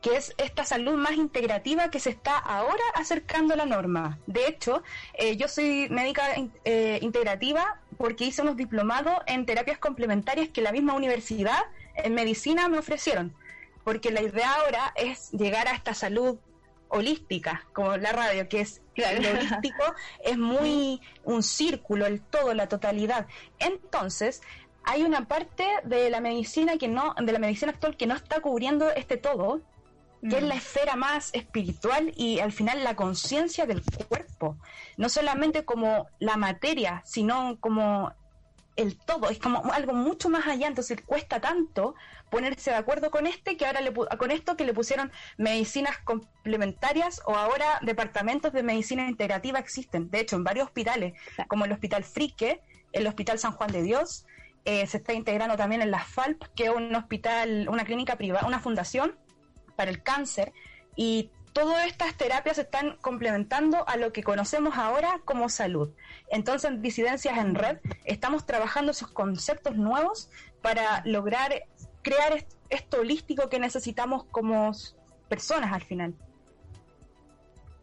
que 0.00 0.16
es 0.16 0.34
esta 0.38 0.64
salud 0.64 0.94
más 0.94 1.12
integrativa 1.12 1.90
que 1.90 2.00
se 2.00 2.10
está 2.10 2.38
ahora 2.38 2.82
acercando 2.94 3.54
a 3.54 3.56
la 3.56 3.66
norma. 3.66 4.18
De 4.26 4.46
hecho, 4.46 4.82
eh, 5.14 5.36
yo 5.36 5.46
soy 5.48 5.88
médica 5.90 6.36
in- 6.38 6.52
eh, 6.64 6.98
integrativa 7.02 7.80
porque 7.98 8.24
hice 8.24 8.40
unos 8.42 8.56
diplomados 8.56 9.14
en 9.26 9.44
terapias 9.44 9.78
complementarias 9.78 10.48
que 10.48 10.62
la 10.62 10.72
misma 10.72 10.94
universidad 10.94 11.58
en 11.96 12.14
medicina 12.14 12.68
me 12.68 12.78
ofrecieron. 12.78 13.34
Porque 13.84 14.10
la 14.10 14.22
idea 14.22 14.52
ahora 14.54 14.92
es 14.96 15.30
llegar 15.32 15.68
a 15.68 15.72
esta 15.72 15.92
salud 15.94 16.38
holística, 16.88 17.66
como 17.72 17.96
la 17.96 18.12
radio, 18.12 18.48
que 18.48 18.60
es 18.62 18.82
Claro. 18.94 19.22
lo 19.22 19.30
holístico 19.30 19.84
es 20.24 20.36
muy 20.36 21.00
un 21.24 21.42
círculo, 21.42 22.06
el 22.06 22.20
todo, 22.22 22.52
la 22.54 22.68
totalidad. 22.68 23.26
Entonces, 23.58 24.42
hay 24.84 25.02
una 25.02 25.26
parte 25.28 25.64
de 25.84 26.10
la 26.10 26.20
medicina 26.20 26.76
que 26.78 26.88
no, 26.88 27.14
de 27.20 27.32
la 27.32 27.38
medicina 27.38 27.72
actual 27.72 27.96
que 27.96 28.06
no 28.06 28.14
está 28.14 28.40
cubriendo 28.40 28.90
este 28.90 29.16
todo, 29.16 29.60
que 30.28 30.36
es 30.36 30.42
la 30.42 30.54
esfera 30.54 30.96
más 30.96 31.30
espiritual 31.32 32.12
y 32.16 32.40
al 32.40 32.52
final 32.52 32.84
la 32.84 32.94
conciencia 32.94 33.66
del 33.66 33.82
cuerpo. 34.08 34.58
No 34.96 35.08
solamente 35.08 35.64
como 35.64 36.08
la 36.18 36.36
materia, 36.36 37.02
sino 37.04 37.58
como 37.60 38.12
el 38.76 38.96
todo, 38.96 39.28
es 39.28 39.38
como 39.38 39.72
algo 39.72 39.92
mucho 39.92 40.28
más 40.28 40.46
allá, 40.46 40.66
entonces 40.66 40.98
cuesta 41.04 41.40
tanto 41.40 41.94
ponerse 42.30 42.70
de 42.70 42.76
acuerdo 42.76 43.10
con 43.10 43.26
este 43.26 43.56
que 43.56 43.66
ahora 43.66 43.80
le 43.80 43.92
con 43.92 44.30
esto 44.30 44.56
que 44.56 44.64
le 44.64 44.72
pusieron 44.72 45.10
medicinas 45.36 45.98
complementarias 45.98 47.20
o 47.26 47.34
ahora 47.34 47.80
departamentos 47.82 48.52
de 48.52 48.62
medicina 48.62 49.08
integrativa 49.08 49.58
existen, 49.58 50.10
de 50.10 50.20
hecho 50.20 50.36
en 50.36 50.44
varios 50.44 50.66
hospitales, 50.66 51.14
como 51.48 51.64
el 51.64 51.72
Hospital 51.72 52.04
Frique, 52.04 52.62
el 52.92 53.06
Hospital 53.06 53.38
San 53.38 53.52
Juan 53.52 53.70
de 53.72 53.82
Dios, 53.82 54.24
eh, 54.64 54.86
se 54.86 54.98
está 54.98 55.12
integrando 55.12 55.56
también 55.56 55.82
en 55.82 55.90
la 55.90 56.04
FALP, 56.04 56.42
que 56.54 56.64
es 56.64 56.70
un 56.70 56.94
hospital, 56.94 57.68
una 57.68 57.84
clínica 57.84 58.16
privada, 58.16 58.46
una 58.46 58.60
fundación 58.60 59.18
para 59.80 59.90
el 59.90 60.02
cáncer 60.02 60.52
y 60.94 61.30
todas 61.54 61.86
estas 61.86 62.14
terapias 62.14 62.56
se 62.56 62.62
están 62.62 62.98
complementando 63.00 63.88
a 63.88 63.96
lo 63.96 64.12
que 64.12 64.22
conocemos 64.22 64.76
ahora 64.76 65.20
como 65.24 65.48
salud. 65.48 65.88
Entonces, 66.30 66.70
en 66.70 66.82
Disidencias 66.82 67.38
en 67.38 67.54
Red 67.54 67.78
estamos 68.04 68.44
trabajando 68.44 68.92
esos 68.92 69.10
conceptos 69.10 69.76
nuevos 69.76 70.28
para 70.60 71.02
lograr 71.06 71.64
crear 72.02 72.34
est- 72.34 72.52
esto 72.68 73.00
holístico 73.00 73.48
que 73.48 73.58
necesitamos 73.58 74.24
como 74.30 74.70
personas 75.30 75.72
al 75.72 75.82
final. 75.82 76.12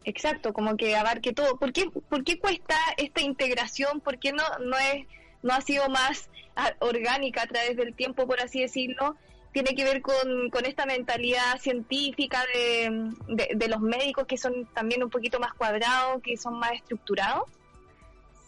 Exacto, 0.04 0.52
como 0.52 0.76
que 0.76 0.94
abarque 0.94 1.32
todo. 1.32 1.56
¿Por 1.58 1.72
qué, 1.72 1.90
por 1.90 2.22
qué 2.22 2.38
cuesta 2.38 2.76
esta 2.96 3.22
integración? 3.22 4.00
¿Por 4.00 4.20
qué 4.20 4.32
no, 4.32 4.44
no, 4.60 4.76
es, 4.78 5.04
no 5.42 5.52
ha 5.52 5.60
sido 5.62 5.88
más 5.88 6.30
orgánica 6.78 7.42
a 7.42 7.46
través 7.48 7.76
del 7.76 7.92
tiempo, 7.94 8.24
por 8.28 8.40
así 8.40 8.60
decirlo? 8.60 9.16
Tiene 9.58 9.74
que 9.74 9.82
ver 9.82 10.02
con, 10.02 10.50
con 10.50 10.66
esta 10.66 10.86
mentalidad 10.86 11.58
científica 11.58 12.44
de, 12.54 13.10
de, 13.26 13.48
de 13.56 13.68
los 13.68 13.80
médicos 13.80 14.24
que 14.24 14.38
son 14.38 14.66
también 14.72 15.02
un 15.02 15.10
poquito 15.10 15.40
más 15.40 15.52
cuadrados, 15.52 16.22
que 16.22 16.36
son 16.36 16.60
más 16.60 16.70
estructurados. 16.74 17.42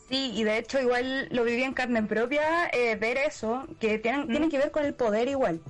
Sí, 0.09 0.31
y 0.37 0.45
de 0.45 0.59
hecho 0.59 0.81
igual 0.81 1.27
lo 1.33 1.43
viví 1.43 1.65
en 1.65 1.73
carne 1.73 2.05
propia, 2.05 2.69
eh, 2.73 2.95
ver 2.95 3.19
eso, 3.19 3.67
que 3.81 3.99
tienen, 3.99 4.29
tiene 4.29 4.49
que 4.49 4.59
ver 4.59 4.71
con 4.71 4.85
el 4.85 4.95
poder 4.95 5.27
igual, 5.27 5.61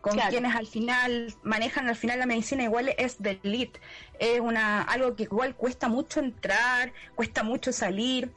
con 0.00 0.12
Claro. 0.12 0.30
quienes 0.30 0.54
al 0.54 0.68
final 0.68 1.34
manejan 1.42 1.88
al 1.88 1.96
final 1.96 2.20
la 2.20 2.26
medicina 2.26 2.62
igual 2.62 2.94
es 2.96 3.20
de 3.20 3.40
elite, 3.42 3.80
es 4.20 4.38
una 4.38 4.80
algo 4.82 5.16
que 5.16 5.24
igual 5.24 5.56
cuesta 5.56 5.88
mucho 5.88 6.20
entrar, 6.20 6.92
cuesta 7.16 7.42
mucho 7.42 7.72
salir, 7.72 8.30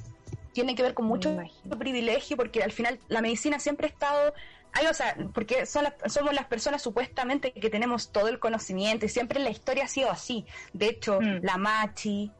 tiene 0.53 0.73
que 0.73 0.81
ver 0.81 0.95
con 0.95 1.05
mucho 1.05 1.37
privilegio 1.77 2.35
porque 2.35 2.63
al 2.63 2.71
final 2.71 2.99
la 3.09 3.21
medicina 3.21 3.59
siempre 3.59 3.85
ha 3.85 3.89
estado 3.91 4.33
Ay, 4.77 4.85
o 4.87 4.93
sea, 4.93 5.15
porque 5.33 5.65
son 5.65 5.85
las- 5.85 6.13
somos 6.13 6.33
las 6.33 6.45
personas 6.47 6.81
supuestamente 6.81 7.51
que 7.51 7.69
tenemos 7.69 8.11
todo 8.11 8.27
el 8.27 8.37
conocimiento 8.39 9.05
y 9.05 9.09
siempre 9.09 9.39
la 9.39 9.49
historia 9.49 9.85
ha 9.85 9.87
sido 9.87 10.11
así. 10.11 10.45
De 10.73 10.87
hecho, 10.87 11.19
la 11.41 11.57
machi, 11.57 12.31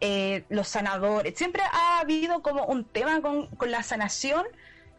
eh, 0.00 0.44
los 0.50 0.68
sanadores, 0.68 1.36
siempre 1.38 1.62
ha 1.72 2.00
habido 2.00 2.42
como 2.42 2.66
un 2.66 2.84
tema 2.84 3.22
con, 3.22 3.46
con 3.56 3.70
la 3.70 3.82
sanación 3.82 4.44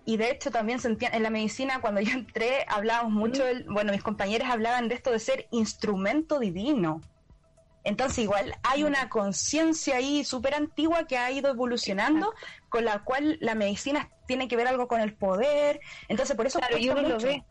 y 0.05 0.17
de 0.17 0.31
hecho 0.31 0.49
también 0.51 0.79
se 0.79 0.87
entiende, 0.87 1.17
en 1.17 1.23
la 1.23 1.29
medicina 1.29 1.81
cuando 1.81 2.01
yo 2.01 2.13
entré 2.13 2.65
hablábamos 2.67 3.11
mucho, 3.13 3.43
del- 3.45 3.65
bueno, 3.69 3.91
mis 3.91 4.01
compañeros 4.01 4.47
hablaban 4.49 4.87
de 4.87 4.95
esto 4.95 5.11
de 5.11 5.19
ser 5.19 5.47
instrumento 5.51 6.39
divino. 6.39 7.03
Entonces 7.83 8.19
igual 8.19 8.53
hay 8.63 8.83
una 8.83 9.07
conciencia 9.09 9.97
ahí 9.97 10.25
súper 10.25 10.55
antigua 10.55 11.05
que 11.07 11.17
ha 11.17 11.29
ido 11.31 11.49
evolucionando, 11.51 12.33
con 12.69 12.83
la 12.85 13.03
cual 13.03 13.37
la 13.39 13.55
medicina 13.55 14.09
tiene 14.27 14.47
que 14.47 14.55
ver 14.55 14.67
algo 14.67 14.87
con 14.87 15.01
el 15.01 15.15
poder. 15.15 15.79
Entonces, 16.07 16.35
por 16.35 16.45
eso 16.45 16.59
Claro, 16.59 16.77
y 16.77 16.89
uno 16.89 17.01
lo 17.01 17.17
ve. 17.17 17.41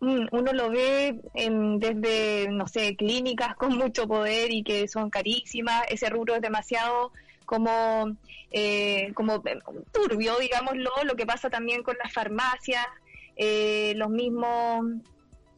Mm, 0.00 0.28
Uno 0.32 0.52
lo 0.52 0.70
ve 0.70 1.20
en- 1.34 1.78
desde, 1.78 2.48
no 2.50 2.66
sé, 2.66 2.96
clínicas 2.96 3.56
con 3.56 3.76
mucho 3.76 4.06
poder 4.06 4.52
y 4.52 4.62
que 4.62 4.88
son 4.88 5.10
carísimas. 5.10 5.84
Ese 5.88 6.08
rubro 6.08 6.34
es 6.34 6.40
demasiado 6.40 7.12
como, 7.44 8.06
eh, 8.50 9.12
como 9.14 9.36
eh, 9.44 9.58
turbio, 9.92 10.38
digámoslo. 10.38 10.90
Lo 11.04 11.14
que 11.14 11.26
pasa 11.26 11.50
también 11.50 11.82
con 11.82 11.96
las 12.02 12.12
farmacias, 12.12 12.86
eh, 13.36 13.92
los 13.96 14.08
mismos, 14.08 14.86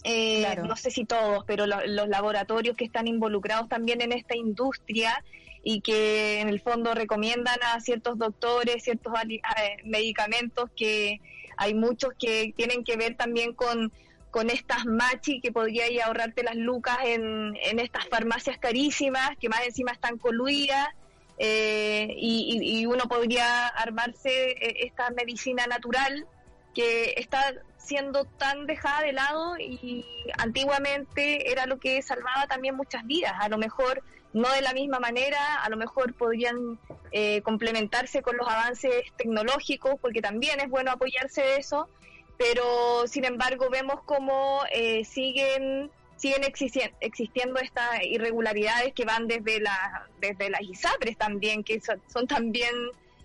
eh, 0.05 0.41
Claro. 0.41 0.65
no 0.65 0.77
sé 0.77 0.91
si 0.91 1.05
todos, 1.05 1.45
pero 1.47 1.67
lo- 1.67 1.87
los 1.87 2.09
laboratorios 2.09 2.77
que 2.77 2.85
están 2.87 3.07
involucrados 3.07 3.69
también 3.69 4.01
en 4.01 4.13
esta 4.13 4.37
industria 4.37 5.23
y 5.71 5.83
que 5.83 6.41
en 6.41 6.49
el 6.49 6.63
fondo 6.63 6.95
recomiendan 6.95 7.59
a 7.63 7.79
ciertos 7.81 8.17
doctores 8.17 8.83
ciertos 8.85 9.13
eh, 9.29 9.77
medicamentos 9.85 10.71
que 10.75 11.21
hay 11.59 11.75
muchos 11.75 12.15
que 12.19 12.55
tienen 12.57 12.85
que 12.85 12.97
ver 12.97 13.19
también 13.19 13.53
con, 13.53 13.93
con 14.31 14.49
estas 14.49 14.87
machi 14.87 15.43
que 15.43 15.53
podría 15.53 15.91
ir 15.91 16.01
a 16.01 16.07
ahorrarte 16.07 16.43
las 16.43 16.57
lucas 16.57 16.97
en, 17.05 17.55
en 17.63 17.81
estas 17.81 18.09
farmacias 18.09 18.57
carísimas 18.57 19.33
que 19.39 19.51
más 19.51 19.61
encima 19.67 19.93
están 19.93 20.17
coluidas 20.17 20.89
eh, 21.37 22.15
y 22.17 22.87
uno 22.87 23.05
podría 23.05 23.67
armarse 23.69 24.53
eh, 24.53 24.87
esta 24.87 25.11
medicina 25.11 25.67
natural 25.67 26.27
que 26.75 27.13
está 27.19 27.53
siendo 27.77 28.25
tan 28.25 28.65
dejada 28.65 29.03
de 29.03 29.13
lado 29.13 29.59
y 29.59 30.03
antiguamente 30.39 31.53
era 31.53 31.67
lo 31.67 31.79
que 31.79 32.01
salvaba 32.01 32.47
también 32.47 32.75
muchas 32.75 33.05
vidas. 33.07 33.33
A 33.39 33.49
lo 33.49 33.59
mejor 33.59 34.03
no 34.33 34.51
de 34.53 34.63
la 34.63 34.73
misma 34.73 34.99
manera, 35.01 35.57
a 35.63 35.69
lo 35.71 35.77
mejor 35.77 36.15
podrían 36.15 36.79
eh, 37.13 37.41
complementarse 37.43 38.23
con 38.23 38.37
los 38.37 38.47
avances 38.49 38.93
tecnológicos, 39.17 39.95
porque 40.01 40.21
también 40.21 40.61
es 40.61 40.69
bueno 40.69 40.91
apoyarse 40.91 41.43
de 41.43 41.57
eso, 41.57 41.89
pero 42.37 43.07
sin 43.07 43.25
embargo 43.25 43.69
vemos 43.71 44.03
cómo 44.05 44.61
eh, 44.73 45.05
siguen 45.05 45.91
siguen 46.17 46.43
existi- 46.43 46.93
existiendo 47.01 47.61
estas 47.61 48.03
irregularidades 48.05 48.93
que 48.93 49.05
van 49.05 49.29
desde 49.29 49.61
la 49.61 50.07
desde 50.21 50.51
las 50.51 50.63
ISAPRES 50.63 51.17
también 51.17 51.63
que 51.63 51.81
son, 51.81 52.03
son 52.13 52.27
también 52.27 52.75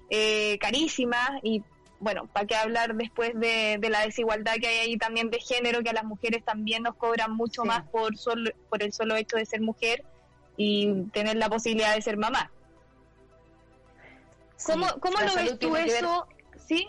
eh, 0.09 0.57
carísimas 0.59 1.31
y 1.41 1.63
bueno, 1.99 2.27
para 2.27 2.45
qué 2.45 2.55
hablar 2.55 2.95
después 2.95 3.31
de, 3.39 3.77
de 3.79 3.89
la 3.89 4.01
desigualdad 4.01 4.55
que 4.59 4.67
hay 4.67 4.77
ahí 4.79 4.97
también 4.97 5.29
de 5.29 5.39
género, 5.39 5.81
que 5.83 5.89
a 5.89 5.93
las 5.93 6.03
mujeres 6.03 6.43
también 6.43 6.83
nos 6.83 6.95
cobran 6.95 7.31
mucho 7.33 7.61
Sí. 7.61 7.67
más 7.69 7.83
por 7.89 8.17
solo, 8.17 8.51
por 8.69 8.83
el 8.83 8.91
solo 8.91 9.15
hecho 9.15 9.37
de 9.37 9.45
ser 9.45 9.61
mujer 9.61 10.03
y 10.57 11.05
tener 11.11 11.35
la 11.37 11.49
posibilidad 11.49 11.95
de 11.95 12.01
ser 12.01 12.17
mamá. 12.17 12.51
¿Cómo, 14.65 14.87
Sí, 14.87 14.93
cómo 14.99 15.19
lo 15.21 15.35
ves 15.35 15.59
tú 15.59 15.71
ver- 15.71 15.87
eso? 15.87 16.27
¿Sí? 16.67 16.87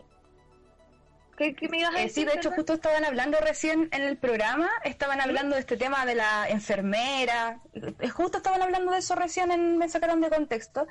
¿Qué, 1.36 1.56
qué 1.56 1.68
me 1.68 1.80
ibas 1.80 1.94
a 1.94 1.98
Eh, 1.98 2.02
decir? 2.04 2.22
sí, 2.22 2.30
de 2.32 2.38
hecho, 2.38 2.52
justo 2.52 2.74
estaban 2.74 3.04
hablando 3.04 3.38
recién 3.40 3.88
en 3.90 4.02
el 4.02 4.16
programa, 4.18 4.70
estaban 4.84 5.20
hablando 5.20 5.56
de 5.56 5.60
este 5.60 5.76
tema 5.76 6.06
de 6.06 6.14
la 6.14 6.48
enfermera, 6.48 7.60
eh, 7.98 8.08
justo 8.08 8.36
estaban 8.38 8.62
hablando 8.62 8.92
de 8.92 8.98
eso 8.98 9.16
recién, 9.16 9.50
en, 9.50 9.76
me 9.76 9.88
sacaron 9.88 10.20
de 10.20 10.30
contexto, 10.30 10.86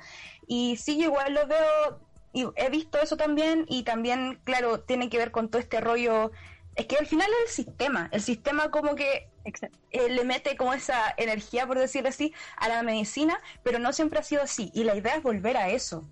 y 0.46 0.76
sí, 0.76 1.00
igual 1.00 1.32
lo 1.32 1.46
veo, 1.46 2.00
y 2.34 2.44
he 2.56 2.68
visto 2.68 2.98
eso 3.00 3.16
también, 3.16 3.64
y 3.70 3.84
también, 3.84 4.38
claro, 4.44 4.80
tiene 4.80 5.08
que 5.08 5.16
ver 5.16 5.30
con 5.30 5.48
todo 5.48 5.62
este 5.62 5.80
rollo, 5.80 6.30
es 6.76 6.86
que 6.86 6.96
al 6.96 7.06
final 7.06 7.28
es 7.44 7.50
el 7.50 7.64
sistema, 7.64 8.08
el 8.12 8.20
sistema 8.20 8.70
como 8.70 8.94
que 8.94 9.28
eh, 9.90 10.08
le 10.08 10.24
mete 10.24 10.56
como 10.56 10.74
esa 10.74 11.14
energía, 11.16 11.66
por 11.66 11.78
decirlo 11.78 12.08
así, 12.08 12.32
a 12.56 12.68
la 12.68 12.82
medicina, 12.82 13.38
pero 13.62 13.78
no 13.78 13.92
siempre 13.92 14.18
ha 14.18 14.22
sido 14.22 14.42
así, 14.42 14.70
y 14.74 14.84
la 14.84 14.96
idea 14.96 15.16
es 15.16 15.22
volver 15.22 15.56
a 15.56 15.68
eso. 15.68 16.04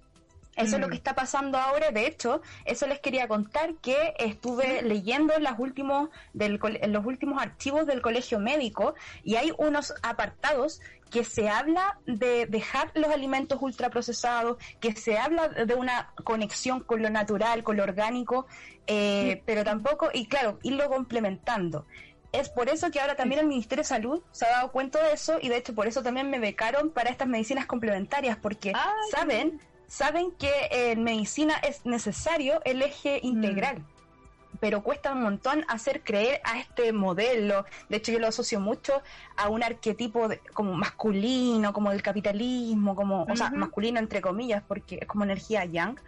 Eso 0.56 0.76
es 0.76 0.82
lo 0.82 0.88
que 0.88 0.96
está 0.96 1.14
pasando 1.14 1.58
ahora. 1.58 1.90
De 1.90 2.06
hecho, 2.06 2.42
eso 2.64 2.86
les 2.86 3.00
quería 3.00 3.26
contar 3.26 3.74
que 3.76 4.14
estuve 4.18 4.82
leyendo 4.82 5.34
en, 5.34 5.42
las 5.42 5.58
últimos 5.58 6.10
del, 6.34 6.60
en 6.62 6.92
los 6.92 7.06
últimos 7.06 7.40
archivos 7.40 7.86
del 7.86 8.02
colegio 8.02 8.38
médico 8.38 8.94
y 9.24 9.36
hay 9.36 9.52
unos 9.56 9.94
apartados 10.02 10.80
que 11.10 11.24
se 11.24 11.48
habla 11.48 11.98
de 12.06 12.46
dejar 12.46 12.90
los 12.94 13.10
alimentos 13.10 13.58
ultraprocesados, 13.60 14.56
que 14.80 14.94
se 14.94 15.18
habla 15.18 15.48
de 15.48 15.74
una 15.74 16.12
conexión 16.24 16.80
con 16.80 17.02
lo 17.02 17.10
natural, 17.10 17.62
con 17.62 17.76
lo 17.76 17.82
orgánico, 17.82 18.46
eh, 18.86 19.42
pero 19.44 19.62
tampoco, 19.62 20.08
y 20.12 20.26
claro, 20.26 20.58
irlo 20.62 20.88
complementando. 20.88 21.86
Es 22.32 22.48
por 22.48 22.70
eso 22.70 22.90
que 22.90 22.98
ahora 22.98 23.14
también 23.14 23.42
el 23.42 23.46
Ministerio 23.46 23.82
de 23.82 23.88
Salud 23.88 24.22
se 24.32 24.46
ha 24.46 24.50
dado 24.50 24.72
cuenta 24.72 25.02
de 25.02 25.12
eso 25.12 25.38
y 25.40 25.50
de 25.50 25.58
hecho 25.58 25.74
por 25.74 25.86
eso 25.86 26.02
también 26.02 26.30
me 26.30 26.38
becaron 26.38 26.88
para 26.88 27.10
estas 27.10 27.28
medicinas 27.28 27.66
complementarias, 27.66 28.38
porque 28.38 28.72
Ay, 28.74 29.10
saben 29.10 29.60
saben 29.92 30.32
que 30.32 30.50
en 30.70 31.04
medicina 31.04 31.54
es 31.56 31.84
necesario 31.84 32.62
el 32.64 32.80
eje 32.80 33.20
integral. 33.22 33.84
Pero 34.58 34.82
cuesta 34.82 35.12
un 35.12 35.22
montón 35.22 35.64
hacer 35.68 36.02
creer 36.02 36.40
a 36.44 36.58
este 36.58 36.92
modelo. 36.92 37.66
De 37.90 37.96
hecho, 37.98 38.10
yo 38.12 38.18
lo 38.18 38.28
asocio 38.28 38.58
mucho 38.58 39.02
a 39.36 39.48
un 39.50 39.62
arquetipo 39.62 40.28
de- 40.28 40.38
como 40.54 40.72
masculino, 40.74 41.72
como 41.74 41.90
del 41.90 42.00
capitalismo, 42.02 42.94
como, 42.94 43.24
o 43.24 43.36
sea, 43.36 43.50
masculino 43.50 43.98
entre 43.98 44.20
comillas, 44.22 44.62
porque 44.66 44.98
es 45.02 45.06
como 45.06 45.24
energía 45.24 45.64
yang, 45.66 45.98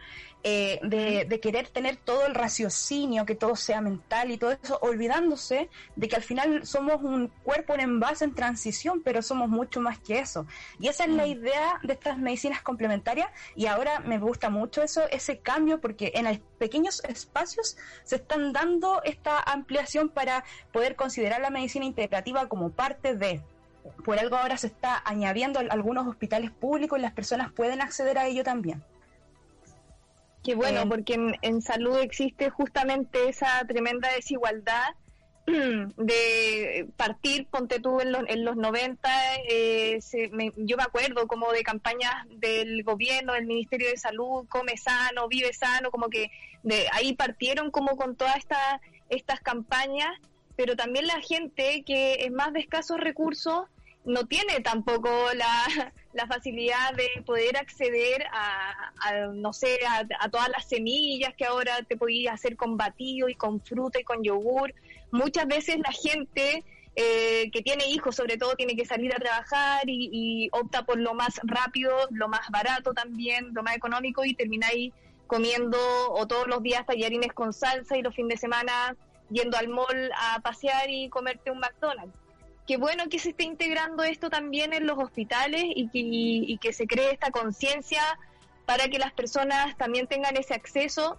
eh, 0.46 0.78
de, 0.82 1.24
de 1.24 1.40
querer 1.40 1.68
tener 1.68 1.96
todo 1.96 2.26
el 2.26 2.34
raciocinio, 2.34 3.24
que 3.24 3.34
todo 3.34 3.56
sea 3.56 3.80
mental 3.80 4.30
y 4.30 4.36
todo 4.36 4.52
eso, 4.52 4.78
olvidándose 4.82 5.70
de 5.96 6.08
que 6.08 6.16
al 6.16 6.22
final 6.22 6.66
somos 6.66 7.02
un 7.02 7.28
cuerpo, 7.42 7.72
un 7.74 7.80
envase 7.80 8.24
en 8.26 8.34
transición, 8.34 9.00
pero 9.02 9.22
somos 9.22 9.48
mucho 9.48 9.80
más 9.80 9.98
que 9.98 10.18
eso. 10.18 10.46
Y 10.78 10.88
esa 10.88 11.04
es 11.04 11.10
la 11.10 11.26
idea 11.26 11.80
de 11.82 11.94
estas 11.94 12.18
medicinas 12.18 12.60
complementarias 12.62 13.28
y 13.56 13.66
ahora 13.66 14.00
me 14.00 14.18
gusta 14.18 14.50
mucho 14.50 14.82
eso, 14.82 15.02
ese 15.10 15.38
cambio, 15.38 15.80
porque 15.80 16.12
en 16.14 16.26
el- 16.26 16.42
pequeños 16.58 17.02
espacios 17.04 17.76
se 18.04 18.16
están 18.16 18.52
dando 18.52 19.02
esta 19.04 19.40
ampliación 19.40 20.08
para 20.10 20.44
poder 20.72 20.94
considerar 20.94 21.40
la 21.40 21.50
medicina 21.50 21.84
integrativa 21.86 22.48
como 22.48 22.70
parte 22.70 23.16
de. 23.16 23.42
Por 24.04 24.18
algo 24.18 24.36
ahora 24.36 24.56
se 24.56 24.66
está 24.68 25.02
añadiendo 25.04 25.58
a 25.60 25.62
algunos 25.70 26.06
hospitales 26.06 26.50
públicos 26.50 26.98
y 26.98 27.02
las 27.02 27.12
personas 27.12 27.52
pueden 27.52 27.80
acceder 27.80 28.18
a 28.18 28.26
ello 28.26 28.42
también. 28.44 28.82
Qué 30.44 30.54
bueno, 30.54 30.82
Eh, 30.82 30.86
porque 30.86 31.14
en, 31.14 31.36
en 31.42 31.62
salud 31.62 31.98
existe 31.98 32.50
justamente 32.50 33.28
esa 33.28 33.64
tremenda 33.66 34.10
desigualdad 34.14 34.88
de 35.46 36.86
partir, 36.96 37.46
ponte 37.48 37.80
tú 37.80 38.00
en 38.00 38.12
los, 38.12 38.22
en 38.28 38.44
los 38.44 38.56
90, 38.56 39.08
eh, 39.48 39.98
se- 40.00 40.28
me- 40.30 40.52
yo 40.56 40.76
me 40.76 40.82
acuerdo 40.82 41.26
como 41.26 41.52
de 41.52 41.62
campañas 41.62 42.14
del 42.28 42.82
gobierno, 42.82 43.32
del 43.34 43.46
Ministerio 43.46 43.88
de 43.88 43.96
Salud, 43.96 44.46
come 44.48 44.76
sano, 44.76 45.28
vive 45.28 45.52
sano, 45.52 45.90
como 45.90 46.08
que 46.08 46.30
de 46.62 46.86
ahí 46.92 47.14
partieron 47.14 47.70
como 47.70 47.96
con 47.96 48.16
todas 48.16 48.36
esta, 48.36 48.80
estas 49.08 49.40
campañas, 49.40 50.10
pero 50.56 50.76
también 50.76 51.06
la 51.06 51.20
gente 51.20 51.82
que 51.84 52.14
es 52.20 52.30
más 52.32 52.52
de 52.52 52.60
escasos 52.60 52.98
recursos 53.00 53.66
no 54.04 54.26
tiene 54.26 54.60
tampoco 54.60 55.10
la, 55.34 55.92
la 56.12 56.26
facilidad 56.26 56.94
de 56.94 57.22
poder 57.22 57.56
acceder 57.56 58.26
a, 58.32 59.26
no 59.32 59.52
sé, 59.52 59.78
a, 59.86 60.06
a 60.20 60.28
todas 60.30 60.48
las 60.48 60.68
semillas 60.68 61.34
que 61.34 61.44
ahora 61.44 61.82
te 61.82 61.96
podías 61.96 62.34
hacer 62.34 62.56
con 62.56 62.76
batido 62.76 63.28
y 63.28 63.34
con 63.34 63.60
fruta 63.60 63.98
y 63.98 64.04
con 64.04 64.22
yogur. 64.22 64.74
Muchas 65.10 65.46
veces 65.46 65.76
la 65.78 65.92
gente 65.92 66.64
eh, 66.96 67.50
que 67.50 67.62
tiene 67.62 67.88
hijos, 67.88 68.16
sobre 68.16 68.36
todo, 68.36 68.54
tiene 68.54 68.76
que 68.76 68.84
salir 68.84 69.12
a 69.14 69.18
trabajar 69.18 69.88
y, 69.88 70.10
y 70.12 70.48
opta 70.52 70.84
por 70.84 70.98
lo 70.98 71.14
más 71.14 71.40
rápido, 71.42 71.92
lo 72.10 72.28
más 72.28 72.48
barato 72.50 72.92
también, 72.92 73.52
lo 73.52 73.62
más 73.62 73.76
económico 73.76 74.24
y 74.24 74.34
termina 74.34 74.68
ahí 74.68 74.92
comiendo 75.26 75.78
o 76.10 76.26
todos 76.26 76.46
los 76.46 76.62
días 76.62 76.86
tallarines 76.86 77.32
con 77.32 77.52
salsa 77.52 77.96
y 77.96 78.02
los 78.02 78.14
fines 78.14 78.36
de 78.36 78.36
semana 78.36 78.94
yendo 79.30 79.56
al 79.56 79.68
mall 79.68 80.10
a 80.16 80.40
pasear 80.40 80.90
y 80.90 81.08
comerte 81.08 81.50
un 81.50 81.58
McDonald's 81.58 82.23
qué 82.66 82.76
bueno 82.76 83.04
que 83.10 83.18
se 83.18 83.30
esté 83.30 83.44
integrando 83.44 84.02
esto 84.04 84.30
también 84.30 84.72
en 84.72 84.86
los 84.86 84.98
hospitales 84.98 85.64
y 85.66 85.88
que, 85.88 85.98
y, 85.98 86.58
que 86.58 86.72
se 86.72 86.86
cree 86.86 87.10
esta 87.12 87.30
conciencia 87.30 88.02
para 88.64 88.88
que 88.88 88.98
las 88.98 89.12
personas 89.12 89.76
también 89.76 90.06
tengan 90.06 90.36
ese 90.36 90.54
acceso 90.54 91.18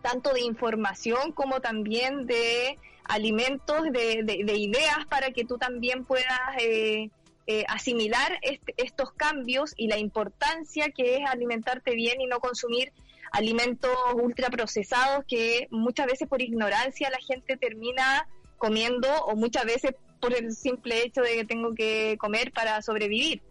tanto 0.00 0.32
de 0.32 0.40
información 0.40 1.32
como 1.32 1.60
también 1.60 2.26
de 2.26 2.78
alimentos, 3.04 3.82
de, 3.84 4.22
de- 4.24 4.42
de 4.44 4.56
ideas 4.56 5.06
para 5.08 5.30
que 5.30 5.44
tú 5.44 5.58
también 5.58 6.04
puedas 6.04 6.40
eh, 6.58 7.10
eh, 7.46 7.64
asimilar 7.68 8.38
estos 8.76 9.12
cambios 9.12 9.74
y 9.76 9.88
la 9.88 9.98
importancia 9.98 10.90
que 10.90 11.16
es 11.16 11.28
alimentarte 11.28 11.94
bien 11.94 12.20
y 12.20 12.26
no 12.26 12.40
consumir 12.40 12.92
alimentos 13.32 13.90
ultraprocesados 14.14 15.24
que 15.26 15.66
muchas 15.70 16.06
veces 16.06 16.28
por 16.28 16.40
ignorancia 16.42 17.10
la 17.10 17.18
gente 17.18 17.56
termina 17.56 18.26
comiendo 18.58 19.08
o 19.24 19.36
muchas 19.36 19.64
veces 19.64 19.92
por 20.22 20.34
el 20.34 20.52
simple 20.52 21.02
hecho 21.02 21.20
de 21.20 21.34
que 21.34 21.44
tengo 21.44 21.74
que 21.74 22.16
comer 22.18 22.52
para 22.52 22.80
sobrevivir, 22.80 23.42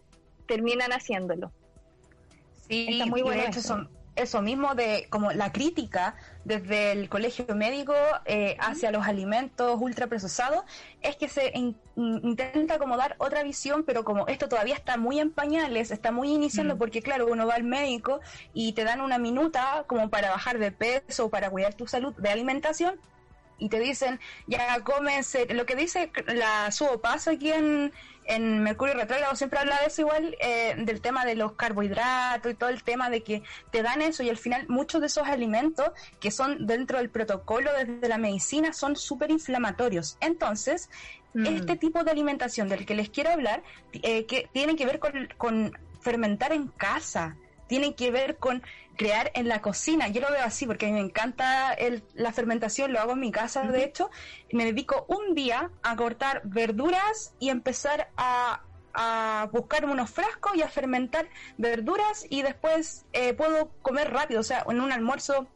terminan 0.46 0.90
haciéndolo. 0.92 1.52
Sí, 2.68 2.86
Está 2.88 3.06
muy 3.06 3.20
bueno 3.22 3.42
hecho 3.42 3.60
eso. 3.60 3.68
son, 3.68 3.90
eso 4.16 4.40
mismo 4.42 4.74
de 4.74 5.06
como 5.10 5.32
la 5.32 5.52
crítica 5.52 6.16
desde 6.44 6.92
el 6.92 7.08
colegio 7.08 7.44
médico 7.54 7.92
eh, 8.24 8.56
hacia 8.60 8.90
los 8.90 9.06
alimentos 9.06 9.76
ultraprocesados 9.80 10.62
es 11.00 11.16
que 11.16 11.28
se 11.28 11.50
in- 11.54 11.80
in- 11.96 12.20
intenta 12.22 12.78
como 12.78 12.96
dar 12.96 13.16
otra 13.18 13.42
visión, 13.42 13.84
pero 13.84 14.04
como 14.04 14.26
esto 14.28 14.48
todavía 14.48 14.74
está 14.74 14.96
muy 14.96 15.18
en 15.20 15.32
pañales, 15.32 15.90
está 15.90 16.12
muy 16.12 16.30
iniciando, 16.32 16.78
porque 16.78 17.02
claro, 17.02 17.26
uno 17.26 17.46
va 17.46 17.54
al 17.54 17.64
médico 17.64 18.20
y 18.52 18.72
te 18.74 18.84
dan 18.84 19.00
una 19.02 19.18
minuta 19.18 19.84
como 19.88 20.08
para 20.10 20.30
bajar 20.30 20.58
de 20.58 20.72
peso, 20.72 21.30
para 21.30 21.50
cuidar 21.50 21.74
tu 21.74 21.86
salud 21.86 22.14
de 22.16 22.30
alimentación, 22.30 23.00
y 23.62 23.68
te 23.68 23.78
dicen, 23.78 24.18
ya 24.48 24.80
cómense, 24.80 25.46
lo 25.54 25.64
que 25.66 25.76
dice 25.76 26.10
la 26.26 26.72
Subo 26.72 27.00
Paso 27.00 27.30
aquí 27.30 27.52
en, 27.52 27.92
en 28.24 28.62
Mercurio 28.64 28.94
Retrógrado, 28.94 29.36
siempre 29.36 29.60
habla 29.60 29.78
de 29.80 29.86
eso 29.86 30.02
igual, 30.02 30.36
eh, 30.40 30.74
del 30.78 31.00
tema 31.00 31.24
de 31.24 31.36
los 31.36 31.52
carbohidratos 31.52 32.50
y 32.50 32.54
todo 32.56 32.70
el 32.70 32.82
tema 32.82 33.08
de 33.08 33.22
que 33.22 33.44
te 33.70 33.82
dan 33.82 34.02
eso 34.02 34.24
y 34.24 34.30
al 34.30 34.36
final 34.36 34.66
muchos 34.68 35.00
de 35.00 35.06
esos 35.06 35.28
alimentos 35.28 35.92
que 36.18 36.32
son 36.32 36.66
dentro 36.66 36.98
del 36.98 37.08
protocolo 37.08 37.70
desde 37.72 38.08
la 38.08 38.18
medicina 38.18 38.72
son 38.72 38.96
súper 38.96 39.30
inflamatorios. 39.30 40.16
Entonces, 40.20 40.90
este 41.34 41.76
tipo 41.76 42.02
de 42.02 42.10
alimentación 42.10 42.68
del 42.68 42.84
que 42.84 42.94
les 42.94 43.10
quiero 43.10 43.30
hablar, 43.30 43.62
eh, 43.92 44.26
que 44.26 44.50
tiene 44.52 44.74
que 44.74 44.86
ver 44.86 44.98
con, 44.98 45.28
con 45.38 45.72
fermentar 46.00 46.52
en 46.52 46.66
casa, 46.66 47.36
tiene 47.68 47.94
que 47.94 48.10
ver 48.10 48.36
con 48.36 48.62
crear 48.96 49.30
en 49.34 49.48
la 49.48 49.60
cocina. 49.62 50.08
Yo 50.08 50.20
lo 50.20 50.30
veo 50.30 50.42
así 50.44 50.66
porque 50.66 50.86
a 50.86 50.88
mí 50.90 50.94
me 50.94 51.00
encanta 51.00 51.72
el- 51.72 52.04
la 52.14 52.32
fermentación, 52.32 52.92
lo 52.92 53.00
hago 53.00 53.12
en 53.12 53.20
mi 53.20 53.30
casa, 53.32 53.62
de 53.62 53.84
hecho. 53.84 54.10
Me 54.52 54.64
dedico 54.64 55.06
un 55.08 55.34
día 55.34 55.70
a 55.82 55.96
cortar 55.96 56.42
verduras 56.44 57.34
y 57.38 57.48
empezar 57.48 58.10
a, 58.16 58.62
a 58.94 59.48
buscar 59.52 59.86
unos 59.86 60.10
frascos 60.10 60.54
y 60.54 60.62
a 60.62 60.68
fermentar 60.68 61.28
verduras 61.56 62.26
y 62.28 62.42
después 62.42 63.06
eh, 63.12 63.32
puedo 63.34 63.70
comer 63.82 64.12
rápido. 64.12 64.40
O 64.40 64.44
sea, 64.44 64.64
en 64.68 64.80
un 64.80 64.92
almuerzo 64.92 65.48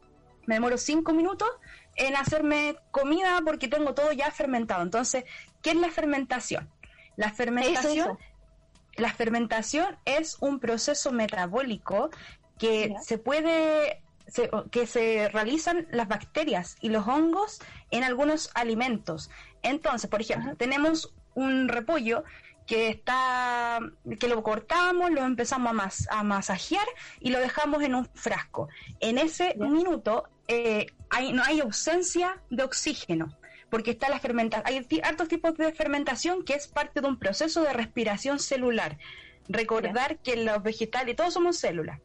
me 0.47 0.55
demoro 0.55 0.78
cinco 0.78 1.12
minutos 1.12 1.49
en 1.97 2.16
hacerme 2.16 2.76
comida 2.91 3.41
porque 3.45 3.68
tengo 3.68 3.95
todo 3.95 4.12
ya 4.12 4.30
fermentado. 4.30 4.82
Entonces, 4.82 5.24
¿qué 5.62 5.70
es 5.70 5.76
la 5.76 5.91
fermentación? 5.91 6.70
La 7.16 7.32
fermentación, 7.32 8.18
la 8.97 9.12
fermentación 9.12 9.99
es 10.07 10.37
un 10.41 10.59
proceso 10.61 11.12
metabólico 11.12 12.11
que 12.59 12.95
se 13.03 13.19
puede 13.19 14.03
se- 14.29 14.51
que 14.73 14.87
se 14.89 15.29
realizan 15.29 15.87
las 15.91 16.09
bacterias 16.09 16.77
y 16.81 16.89
los 16.89 17.07
hongos 17.07 17.61
en 17.93 18.03
algunos 18.03 18.51
alimentos. 18.55 19.31
Entonces, 19.63 20.11
por 20.11 20.21
ejemplo, 20.21 20.57
tenemos 20.57 21.15
un 21.35 21.69
repollo 21.69 22.25
que 22.67 22.89
está 22.89 23.79
que 24.19 24.27
lo 24.27 24.43
cortamos, 24.43 25.13
lo 25.13 25.23
empezamos 25.25 25.71
a, 25.71 25.73
mas- 25.73 26.09
a 26.11 26.25
masajear 26.25 26.87
y 27.21 27.31
lo 27.31 27.39
dejamos 27.39 27.83
en 27.85 27.95
un 27.95 28.07
frasco. 28.15 28.69
En 28.99 29.19
ese 29.19 29.55
minuto 29.57 30.25
eh, 30.49 30.87
hay, 31.11 31.33
no 31.33 31.45
hay 31.45 31.61
ausencia 31.61 32.41
de 32.51 32.65
oxígeno 32.65 33.37
porque 33.71 33.93
está 33.93 34.09
la 34.09 34.19
fermentación. 34.19 34.67
Hay 34.67 35.01
hartos 35.05 35.29
tipos 35.29 35.57
de 35.57 35.73
fermentación 35.73 36.45
que 36.45 36.55
es 36.55 36.67
parte 36.67 37.01
de 37.01 37.07
un 37.07 37.19
proceso 37.19 37.63
de 37.63 37.73
respiración 37.73 38.41
celular. 38.41 38.99
Recordar 39.49 40.19
que 40.19 40.37
los 40.37 40.61
vegetales, 40.65 41.15
todos 41.15 41.35
somos 41.35 41.57
células. 41.59 42.01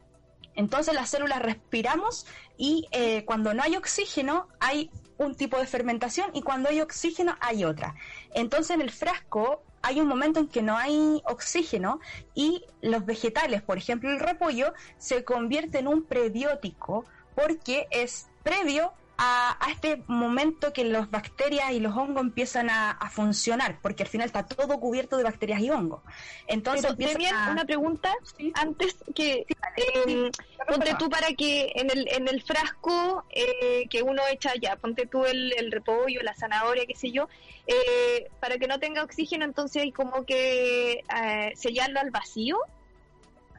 Entonces 0.54 0.94
las 0.94 1.10
células 1.10 1.40
respiramos 1.40 2.26
y 2.56 2.88
eh, 2.92 3.24
cuando 3.24 3.54
no 3.54 3.62
hay 3.62 3.76
oxígeno 3.76 4.48
hay 4.60 4.90
un 5.18 5.34
tipo 5.34 5.58
de 5.58 5.66
fermentación 5.66 6.30
y 6.34 6.42
cuando 6.42 6.68
hay 6.68 6.80
oxígeno 6.80 7.36
hay 7.40 7.64
otra. 7.64 7.94
Entonces 8.34 8.70
en 8.70 8.82
el 8.82 8.90
frasco 8.90 9.62
hay 9.82 10.00
un 10.00 10.08
momento 10.08 10.40
en 10.40 10.48
que 10.48 10.62
no 10.62 10.76
hay 10.76 11.22
oxígeno 11.26 12.00
y 12.34 12.64
los 12.80 13.04
vegetales, 13.04 13.62
por 13.62 13.78
ejemplo 13.78 14.10
el 14.10 14.20
repollo, 14.20 14.72
se 14.98 15.24
convierte 15.24 15.78
en 15.78 15.88
un 15.88 16.04
prebiótico 16.04 17.04
porque 17.34 17.86
es 17.90 18.28
previo 18.42 18.92
a, 19.24 19.56
a 19.64 19.70
este 19.70 20.02
momento 20.08 20.72
que 20.72 20.84
las 20.84 21.08
bacterias 21.10 21.70
y 21.72 21.78
los 21.78 21.96
hongos 21.96 22.22
empiezan 22.22 22.68
a, 22.70 22.90
a 22.90 23.08
funcionar, 23.08 23.78
porque 23.80 24.02
al 24.02 24.08
final 24.08 24.26
está 24.26 24.44
todo 24.46 24.80
cubierto 24.80 25.16
de 25.16 25.22
bacterias 25.22 25.60
y 25.60 25.70
hongos. 25.70 26.02
Entonces 26.48 26.82
Pero, 26.98 27.36
a- 27.36 27.52
una 27.52 27.64
pregunta 27.64 28.12
antes 28.54 28.96
que 29.14 29.46
eh, 29.76 30.30
ponte 30.66 30.94
tú 30.98 31.08
para 31.08 31.28
que 31.34 31.70
en 31.76 31.90
el 31.90 32.08
en 32.12 32.26
el 32.26 32.42
frasco 32.42 33.24
eh, 33.30 33.86
que 33.88 34.02
uno 34.02 34.22
echa 34.30 34.52
ya 34.60 34.74
ponte 34.76 35.06
tú 35.06 35.24
el, 35.24 35.52
el 35.56 35.70
repollo 35.70 36.20
la 36.22 36.34
zanahoria 36.34 36.84
qué 36.86 36.96
sé 36.96 37.12
yo 37.12 37.28
eh, 37.66 38.28
para 38.40 38.58
que 38.58 38.66
no 38.66 38.78
tenga 38.80 39.02
oxígeno 39.04 39.44
entonces 39.44 39.82
hay 39.82 39.92
como 39.92 40.24
que 40.24 41.04
eh, 41.14 41.52
sellarlo 41.54 42.00
al 42.00 42.10
vacío 42.10 42.58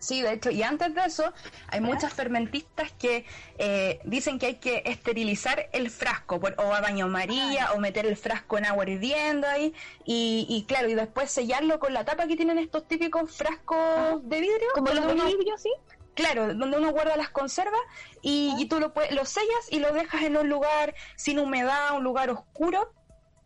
Sí, 0.04 0.22
de 0.22 0.34
hecho, 0.34 0.51
y 0.51 0.62
antes 0.64 0.93
de 0.93 1.06
eso, 1.06 1.32
hay 1.70 1.80
muchas 1.80 2.12
fermentistas 2.14 2.91
que 2.93 3.26
eh, 3.58 3.99
dicen 4.04 4.38
que 4.38 4.47
hay 4.47 4.56
que 4.56 4.84
esterilizar 4.86 5.70
el 5.72 5.89
frasco, 5.89 6.39
por- 6.39 6.56
o 6.60 6.74
a 6.74 6.82
baño 6.82 7.08
María, 7.08 7.72
o 7.74 7.80
meter 7.80 8.06
el 8.06 8.18
frasco 8.18 8.58
en 8.58 8.66
agua 8.66 8.84
hirviendo 8.89 9.47
ahí, 9.47 9.74
y, 10.06 10.45
y 10.49 10.66
claro, 10.66 10.89
y 10.89 10.95
después 10.95 11.32
sellarlo 11.32 11.80
con 11.80 11.93
la 11.93 12.04
tapa 12.04 12.28
que 12.28 12.36
tienen 12.36 12.58
estos 12.60 12.88
típicos 12.88 13.32
frascos 13.36 14.28
de 14.28 14.41
vidrio. 14.41 14.68
como 14.74 14.91
los 14.93 15.08
de 15.08 15.14
vidrio 15.14 15.58
sí 15.58 15.70
Claro, 16.16 16.54
donde 16.54 16.78
uno 16.78 16.91
guarda 16.91 17.18
las 17.18 17.30
conservas 17.30 17.82
y, 18.22 18.54
y 18.60 18.68
tú 18.68 18.80
lo, 18.80 18.93
lo 19.12 19.26
sellas 19.26 19.72
y 19.72 19.80
lo 19.80 19.91
dejas 19.93 20.22
en 20.22 20.38
un 20.38 20.47
lugar 20.47 20.93
sin 21.16 21.39
humedad, 21.39 21.95
un 21.97 22.04
lugar 22.04 22.30
oscuro, 22.30 22.91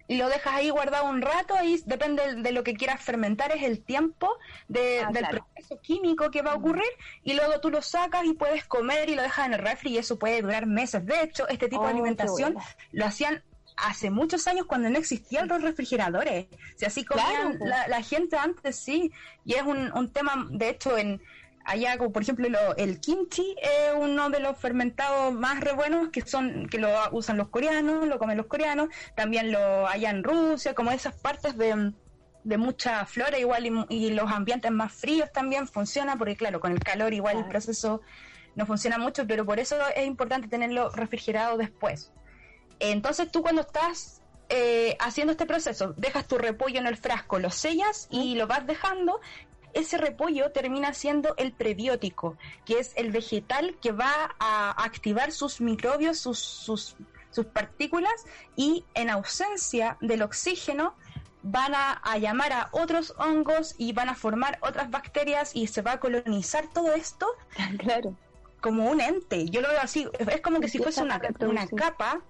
y 0.08 0.18
lo 0.18 0.30
dejas 0.30 0.54
ahí 0.56 0.70
guardado 0.70 1.06
un 1.06 1.22
rato, 1.22 1.54
ahí 1.56 1.82
depende 1.86 2.36
de, 2.36 2.52
lo 2.52 2.64
que 2.64 2.74
quieras 2.76 3.02
fermentar, 3.02 3.52
es 3.52 3.64
el 3.64 3.84
tiempo 3.84 4.30
de- 4.68 5.02
Ah, 5.02 5.12
del 5.12 5.24
claro. 5.28 5.46
proceso 5.54 5.80
químico 5.82 6.32
que 6.32 6.42
va 6.42 6.52
a 6.52 6.56
ocurrir, 6.56 6.90
y 7.24 7.34
luego 7.34 7.60
tú 7.60 7.70
lo 7.70 7.82
sacas 7.82 8.24
y 8.26 8.34
puedes 8.34 8.64
comer 8.66 9.10
y 9.10 9.16
lo 9.16 9.22
dejas 9.22 9.48
en 9.48 9.54
el 9.54 9.60
refri 9.60 9.92
y 9.92 9.98
eso 9.98 10.18
puede 10.18 10.42
durar 10.42 10.66
meses. 10.66 11.06
De 11.06 11.22
hecho, 11.24 11.48
este 11.50 11.68
tipo 11.68 11.82
Oh, 11.82 11.88
de 11.88 11.92
qué 11.94 11.98
alimentación 12.00 12.54
bueno. 12.54 12.70
lo 12.94 13.06
hacían 13.06 13.44
hace 13.76 14.10
muchos 14.10 14.48
años 14.48 14.66
cuando 14.66 14.90
no 14.90 14.98
existían 14.98 15.48
los 15.48 15.62
refrigeradores. 15.62 16.48
O 16.76 16.78
sea, 16.80 16.88
así 16.88 17.06
comían 17.06 17.30
Claro, 17.30 17.56
pues. 17.60 17.70
la, 17.70 17.88
la 17.88 18.02
gente 18.02 18.36
antes, 18.36 18.76
sí. 18.76 19.12
Y 19.46 19.54
es 19.54 19.62
un, 19.62 19.92
un 19.94 20.12
tema, 20.12 20.48
de 20.50 20.70
hecho, 20.70 20.98
en 20.98 21.22
allá, 21.68 21.98
como 21.98 22.12
por 22.12 22.22
ejemplo, 22.24 22.48
lo- 22.50 22.76
el 22.78 23.00
kimchi 23.00 23.56
es 23.62 23.94
uno 23.96 24.30
de 24.30 24.40
los 24.40 24.58
fermentados 24.58 25.34
más 25.34 25.60
re 25.60 25.74
buenos 25.74 26.10
que 26.10 26.22
son 26.22 26.68
que 26.68 26.80
lo 26.80 26.90
usan 27.12 27.38
los 27.38 27.50
coreanos, 27.50 28.08
lo 28.08 28.18
comen 28.18 28.38
los 28.38 28.48
coreanos. 28.48 28.88
También 29.16 29.52
lo 29.52 29.88
allá 29.88 30.10
en 30.10 30.24
Rusia, 30.24 30.74
como 30.74 30.92
esas 30.92 31.14
partes 31.16 31.58
de 31.58 31.92
de 32.44 32.58
mucha 32.58 33.06
flora 33.06 33.38
igual 33.38 33.66
y, 33.66 33.86
y 33.90 34.10
los 34.12 34.32
ambientes 34.32 34.72
más 34.72 34.94
fríos 34.94 35.30
también 35.34 35.68
funciona 35.68 36.16
porque 36.18 36.38
claro 36.38 36.62
con 36.62 36.72
el 36.72 36.80
calor 36.80 37.14
igual 37.14 37.36
el 37.38 37.48
proceso 37.50 38.00
no 38.56 38.66
funciona 38.66 38.98
mucho 38.98 39.28
pero 39.28 39.44
por 39.46 39.60
eso 39.60 39.76
es 39.94 40.06
importante 40.08 40.48
tenerlo 40.48 40.90
refrigerado 40.92 41.58
después 41.58 42.14
entonces 42.80 43.30
tú 43.32 43.42
cuando 43.42 43.62
estás 43.64 44.22
eh, 44.50 44.96
haciendo 45.02 45.32
este 45.32 45.46
proceso, 45.46 45.94
dejas 45.98 46.26
tu 46.26 46.38
repollo 46.38 46.80
en 46.80 46.88
el 46.88 46.96
frasco, 46.96 47.38
lo 47.38 47.50
sellas 47.50 48.08
y 48.10 48.36
lo 48.36 48.48
vas 48.48 48.66
dejando, 48.66 49.20
ese 49.78 49.98
repollo 49.98 50.52
termina 50.52 50.94
siendo 50.94 51.36
el 51.38 51.52
prebiótico, 51.52 52.38
que 52.66 52.80
es 52.80 52.94
el 52.96 53.12
vegetal 53.12 53.78
que 53.82 53.92
va 53.92 54.36
a 54.40 54.72
activar 54.84 55.32
sus 55.32 55.62
microbios, 55.62 56.18
sus, 56.18 56.40
sus, 56.40 56.96
sus 57.32 57.46
partículas 57.46 58.26
y 58.56 58.86
en 58.94 59.10
ausencia 59.10 59.98
del 60.02 60.22
oxígeno 60.22 60.96
van 61.44 61.76
a, 61.76 61.94
a 61.94 62.18
llamar 62.18 62.52
a 62.52 62.70
otros 62.72 63.14
hongos 63.18 63.76
y 63.78 63.94
van 63.94 64.10
a 64.10 64.16
formar 64.16 64.58
otras 64.62 64.90
bacterias 64.90 65.56
y 65.56 65.68
se 65.68 65.82
va 65.82 65.94
a 65.94 66.00
colonizar 66.00 66.68
todo 66.74 66.94
esto 66.94 67.28
claro 67.78 68.16
como 68.62 68.90
un 68.90 69.02
ente. 69.02 69.46
Yo 69.50 69.62
lo 69.62 69.70
veo 69.70 69.80
así, 69.82 70.08
es 70.18 70.42
como 70.42 70.60
que 70.60 70.68
si 70.68 70.80
fuese 70.80 71.02
una, 71.02 71.22
una 71.40 71.68
capa 71.68 72.22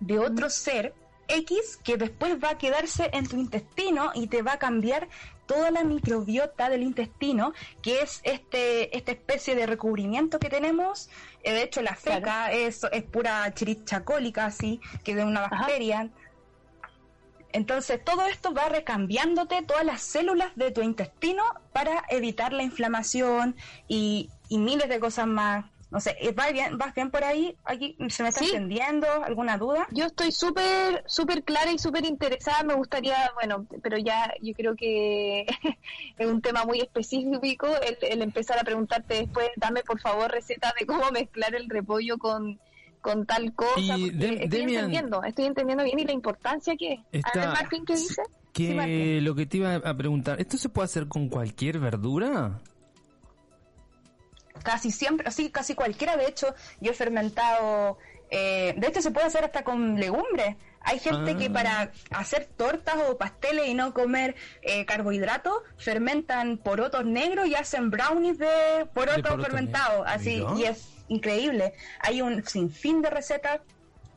de 0.00 0.18
otro 0.18 0.50
ser 0.50 0.94
X 1.28 1.78
que 1.82 1.96
después 1.96 2.42
va 2.42 2.50
a 2.50 2.58
quedarse 2.58 3.10
en 3.12 3.26
tu 3.26 3.36
intestino 3.36 4.10
y 4.14 4.28
te 4.28 4.42
va 4.42 4.54
a 4.54 4.58
cambiar 4.58 5.08
toda 5.46 5.70
la 5.70 5.84
microbiota 5.84 6.68
del 6.68 6.82
intestino, 6.82 7.52
que 7.82 8.00
es 8.00 8.20
este 8.24 8.96
esta 8.96 9.12
especie 9.12 9.54
de 9.54 9.66
recubrimiento 9.66 10.38
que 10.38 10.48
tenemos. 10.48 11.08
Eh, 11.42 11.52
de 11.52 11.62
hecho, 11.62 11.82
la 11.82 11.94
feca 11.94 12.52
es, 12.52 12.82
es 12.92 13.04
pura 13.04 13.52
chiricha 13.54 14.04
cólica, 14.04 14.46
así, 14.46 14.80
que 15.04 15.14
de 15.14 15.24
una 15.24 15.48
bacteria. 15.48 16.10
Entonces, 17.52 18.04
todo 18.04 18.26
esto 18.26 18.52
va 18.52 18.68
recambiándote 18.68 19.62
todas 19.62 19.84
las 19.84 20.02
células 20.02 20.54
de 20.56 20.72
tu 20.72 20.82
intestino 20.82 21.42
para 21.72 22.04
evitar 22.10 22.52
la 22.52 22.62
inflamación 22.62 23.56
y, 23.88 24.28
y 24.48 24.58
miles 24.58 24.88
de 24.88 25.00
cosas 25.00 25.26
más. 25.26 25.64
No 25.88 26.00
sé, 26.00 26.16
eh, 26.20 26.32
¿vas 26.32 26.52
bien, 26.52 26.76
¿vas 26.78 26.92
bien 26.94 27.10
por 27.12 27.22
ahí? 27.22 27.56
Aquí 27.64 27.96
se 28.08 28.22
me 28.24 28.30
está 28.30 28.40
Sí. 28.44 28.46
entendiendo. 28.50 29.06
¿Alguna 29.24 29.56
duda? 29.56 29.86
Yo 29.92 30.06
estoy 30.06 30.32
súper, 30.32 31.04
súper 31.06 31.44
clara 31.44 31.70
y 31.70 31.78
súper 31.78 32.04
interesada. 32.04 32.64
Me 32.64 32.74
gustaría, 32.74 33.16
bueno, 33.36 33.66
pero 33.82 33.96
ya 33.96 34.32
yo 34.42 34.52
creo 34.54 34.74
que 34.74 35.46
es 36.18 36.26
un 36.26 36.42
tema 36.42 36.64
muy 36.64 36.80
específico 36.80 37.68
el, 37.86 37.96
el 38.02 38.22
empezar 38.22 38.58
a 38.58 38.64
preguntarte 38.64 39.14
después, 39.14 39.48
dame 39.56 39.82
por 39.84 40.00
favor 40.00 40.30
receta 40.30 40.74
de 40.78 40.86
cómo 40.86 41.10
mezclar 41.12 41.54
el 41.54 41.68
repollo 41.68 42.18
con, 42.18 42.58
con 43.00 43.24
tal 43.24 43.52
cosa. 43.54 43.96
Y, 43.96 44.08
estoy 44.08 44.48
Demian- 44.48 44.74
entendiendo, 44.74 45.22
estoy 45.22 45.44
entendiendo 45.44 45.84
bien 45.84 46.00
y 46.00 46.04
la 46.04 46.12
importancia 46.12 46.74
que 46.76 46.94
es. 46.94 47.00
Está- 47.24 47.52
Martín, 47.52 47.84
¿qué 47.86 47.94
dice? 47.94 48.22
Que 48.52 48.66
Sí, 48.68 48.74
Martín. 48.74 49.24
lo 49.24 49.34
que 49.36 49.46
te 49.46 49.56
iba 49.58 49.76
a 49.76 49.96
preguntar, 49.96 50.40
¿esto 50.40 50.56
se 50.56 50.68
puede 50.68 50.86
hacer 50.86 51.06
con 51.06 51.28
cualquier 51.28 51.78
verdura? 51.78 52.58
Casi 54.66 54.90
siempre, 54.90 55.28
así 55.28 55.48
casi 55.50 55.76
cualquiera, 55.76 56.16
de 56.16 56.26
hecho, 56.26 56.52
yo 56.80 56.90
he 56.90 56.94
fermentado, 56.94 57.98
eh, 58.30 58.74
de 58.76 58.88
hecho 58.88 59.00
se 59.00 59.12
puede 59.12 59.26
hacer 59.28 59.44
hasta 59.44 59.62
con 59.62 59.94
legumbres. 60.00 60.56
Hay 60.80 60.98
gente 60.98 61.36
que 61.36 61.46
Ah. 61.46 61.52
para 61.52 61.92
hacer 62.10 62.46
tortas 62.56 62.96
o 63.08 63.16
pasteles 63.16 63.68
y 63.68 63.74
no 63.74 63.94
comer 63.94 64.34
eh, 64.62 64.84
carbohidratos, 64.84 65.54
fermentan 65.78 66.58
porotos 66.58 67.04
negros 67.04 67.46
y 67.46 67.54
hacen 67.54 67.90
brownies 67.90 68.38
de 68.38 68.86
poroto 68.92 69.22
poroto 69.22 69.44
fermentado, 69.44 70.04
negro. 70.04 70.10
así, 70.10 70.44
y 70.56 70.64
es 70.64 70.88
increíble. 71.08 71.72
Hay 72.00 72.22
un 72.22 72.44
sinfín 72.44 73.02
de 73.02 73.10
recetas 73.10 73.60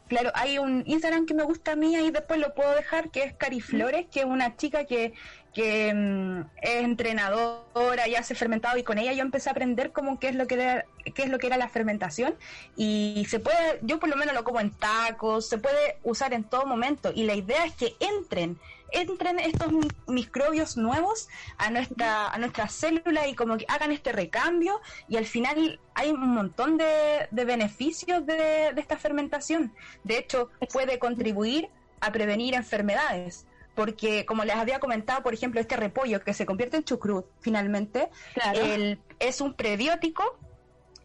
Claro, 0.10 0.32
hay 0.34 0.58
un 0.58 0.84
Instagram 0.88 1.28
que 1.28 1.36
me 1.36 1.44
gusta 1.44 1.74
a 1.74 1.76
mí 1.76 1.96
y 1.96 2.10
después 2.10 2.40
lo 2.40 2.56
puedo 2.56 2.74
dejar, 2.74 3.12
que 3.12 3.22
es 3.22 3.34
Cariflores, 3.36 4.08
que 4.08 4.22
es 4.22 4.26
una 4.26 4.58
chica 4.58 4.86
que, 4.86 5.14
que 5.54 5.94
mm, 5.94 6.40
es 6.64 6.84
entrenadora 6.84 8.08
y 8.08 8.16
hace 8.16 8.34
fermentado 8.34 8.80
y 8.80 8.84
con 8.84 8.98
ella 8.98 9.14
yo 9.14 9.22
empecé 9.22 9.50
a 9.50 9.52
aprender 9.52 9.92
cómo 9.92 10.20
qué 10.20 10.30
es 10.30 10.36
lo 10.36 10.48
que 10.48 10.56
era, 10.56 10.86
qué 11.14 11.22
es 11.22 11.30
lo 11.30 11.38
que 11.38 11.46
era 11.46 11.58
la 11.58 11.70
fermentación. 11.70 12.34
Y 12.76 13.28
se 13.30 13.40
puede, 13.40 13.80
yo 13.84 14.00
por 14.00 14.10
lo 14.10 14.16
menos 14.16 14.34
lo 14.34 14.44
como 14.44 14.60
en 14.60 14.72
tacos, 14.72 15.48
se 15.48 15.60
puede 15.60 16.00
usar 16.02 16.34
en 16.34 16.44
todo 16.44 16.66
momento 16.66 17.12
y 17.14 17.24
la 17.24 17.36
idea 17.36 17.64
es 17.66 17.76
que 17.76 17.96
entren, 18.00 18.58
entren 18.92 19.40
estos 19.40 19.72
mi- 19.72 19.88
microbios 20.08 20.78
nuevos 20.78 21.28
a 21.58 21.70
nuestra 21.70 22.28
a 22.30 22.38
nuestras 22.38 22.72
células 22.74 23.28
y 23.28 23.36
como 23.36 23.58
que 23.58 23.66
hagan 23.68 23.92
este 23.92 24.12
recambio 24.12 24.80
y 25.08 25.18
al 25.18 25.26
final 25.26 25.80
hay 25.96 26.12
un 26.12 26.28
montón 26.30 26.78
de, 26.78 27.28
de 27.32 27.46
beneficios 27.46 28.26
de, 28.26 28.72
de 28.74 28.82
esta 28.82 28.98
fermentación. 28.98 29.74
De 30.04 30.18
hecho, 30.18 30.50
puede 30.72 31.00
contribuir 31.00 31.70
a 32.02 32.12
prevenir 32.12 32.54
enfermedades. 32.56 33.46
Porque, 33.76 34.26
como 34.26 34.44
les 34.44 34.56
había 34.56 34.80
comentado, 34.80 35.24
por 35.24 35.34
ejemplo, 35.34 35.62
este 35.62 35.78
repollo 35.78 36.22
que 36.22 36.34
se 36.34 36.46
convierte 36.46 36.78
en 36.78 36.84
chucrut, 36.84 37.26
finalmente, 37.40 38.10
Claro. 38.34 38.60
el- 38.60 39.00
es 39.20 39.40
un 39.40 39.54
prebiótico 39.54 40.38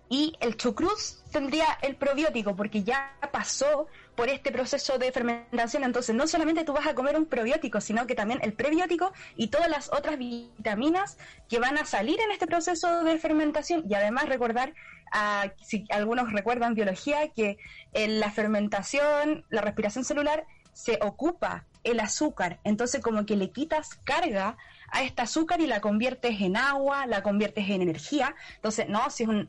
y 0.09 0.35
el 0.41 0.57
chucrut 0.57 0.99
tendría 1.33 1.67
el 1.83 1.97
probiótico 1.97 2.55
porque 2.57 2.83
ya 2.83 3.17
pasó 3.33 3.87
por 4.15 4.29
este 4.29 4.53
proceso 4.53 4.99
de 4.99 5.11
fermentación. 5.13 5.85
Entonces, 5.85 6.15
no 6.15 6.27
solamente 6.27 6.65
tú 6.65 6.73
vas 6.73 6.87
a 6.87 6.95
comer 6.95 7.17
un 7.17 7.27
probiótico, 7.27 7.81
sino 7.81 8.07
que 8.07 8.15
también 8.15 8.41
el 8.43 8.53
prebiótico 8.53 9.13
y 9.37 9.49
todas 9.49 9.69
las 9.69 9.93
otras 9.93 10.19
vitaminas 10.19 11.19
que 11.49 11.59
van 11.59 11.79
a 11.79 11.85
salir 11.85 12.21
en 12.21 12.31
este 12.31 12.47
proceso 12.47 13.05
de 13.05 13.19
fermentación. 13.19 13.85
Y 13.89 13.95
además 13.95 14.29
recordar, 14.29 14.75
ah, 15.13 15.47
si 15.63 15.85
algunos 15.91 16.33
recuerdan 16.33 16.75
biología, 16.75 17.29
que 17.29 17.59
en 17.93 18.21
la 18.21 18.31
fermentación, 18.31 19.45
la 19.51 19.61
respiración 19.61 20.05
celular, 20.05 20.45
se 20.73 20.99
ocupa 21.01 21.65
el 21.85 22.01
azúcar. 22.01 22.61
Entonces, 22.65 23.01
como 23.01 23.25
que 23.27 23.37
le 23.37 23.51
quitas 23.51 23.95
carga 24.05 24.57
a 24.91 25.03
este 25.03 25.23
azúcar 25.23 25.61
y 25.61 25.67
la 25.67 25.81
conviertes 25.81 26.41
en 26.41 26.57
agua, 26.57 27.07
la 27.07 27.23
conviertes 27.23 27.69
en 27.69 27.83
energía. 27.83 28.35
Entonces, 28.57 28.89
no, 28.89 29.09
si 29.11 29.25
es 29.25 29.29
un... 29.29 29.49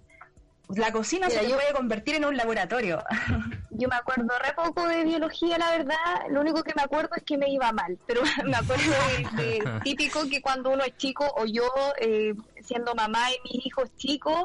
La 0.70 0.92
cocina 0.92 1.28
Mira, 1.28 1.42
se 1.42 1.50
yo- 1.50 1.56
puede 1.56 1.74
convertir 1.74 2.16
en 2.16 2.26
un 2.26 2.36
laboratorio. 2.38 3.04
Yo 3.78 3.90
me 3.90 3.96
acuerdo 3.98 4.30
re 4.40 4.54
poco 4.54 4.88
de 4.88 5.04
biología, 5.04 5.58
la 5.58 5.70
verdad. 5.72 5.96
Lo 6.30 6.40
único 6.40 6.64
que 6.64 6.72
me 6.76 6.82
acuerdo 6.82 7.10
es 7.18 7.24
que 7.24 7.38
me 7.38 7.50
iba 7.50 7.72
mal. 7.74 7.98
Pero 8.08 8.22
me 8.46 8.56
acuerdo 8.56 8.94
de, 9.36 9.44
de 9.44 9.80
típico 9.84 10.30
que 10.30 10.42
cuando 10.42 10.70
uno 10.72 10.84
es 10.86 10.96
chico, 10.96 11.26
o 11.36 11.46
yo, 11.46 11.70
eh, 12.00 12.34
siendo 12.64 12.96
mamá 12.96 13.30
y 13.32 13.54
mis 13.54 13.66
hijos 13.66 13.90
chicos, 13.98 14.44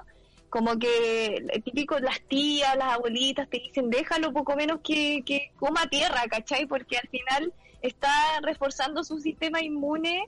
como 0.49 0.77
que 0.81 1.37
eh, 1.49 1.63
típico 1.65 1.99
las 2.01 2.21
tías, 2.23 2.77
las 2.77 2.95
abuelitas 2.95 3.49
te 3.49 3.59
dicen, 3.59 3.89
déjalo 3.89 4.33
poco 4.33 4.57
menos 4.57 4.81
que, 4.83 5.23
que 5.25 5.53
coma 5.61 5.87
tierra, 5.89 6.23
¿cachai? 6.29 6.67
Porque 6.67 6.99
al 6.99 7.09
final 7.09 7.53
está 7.83 8.13
reforzando 8.43 9.05
su 9.05 9.21
sistema 9.21 9.63
inmune 9.63 10.25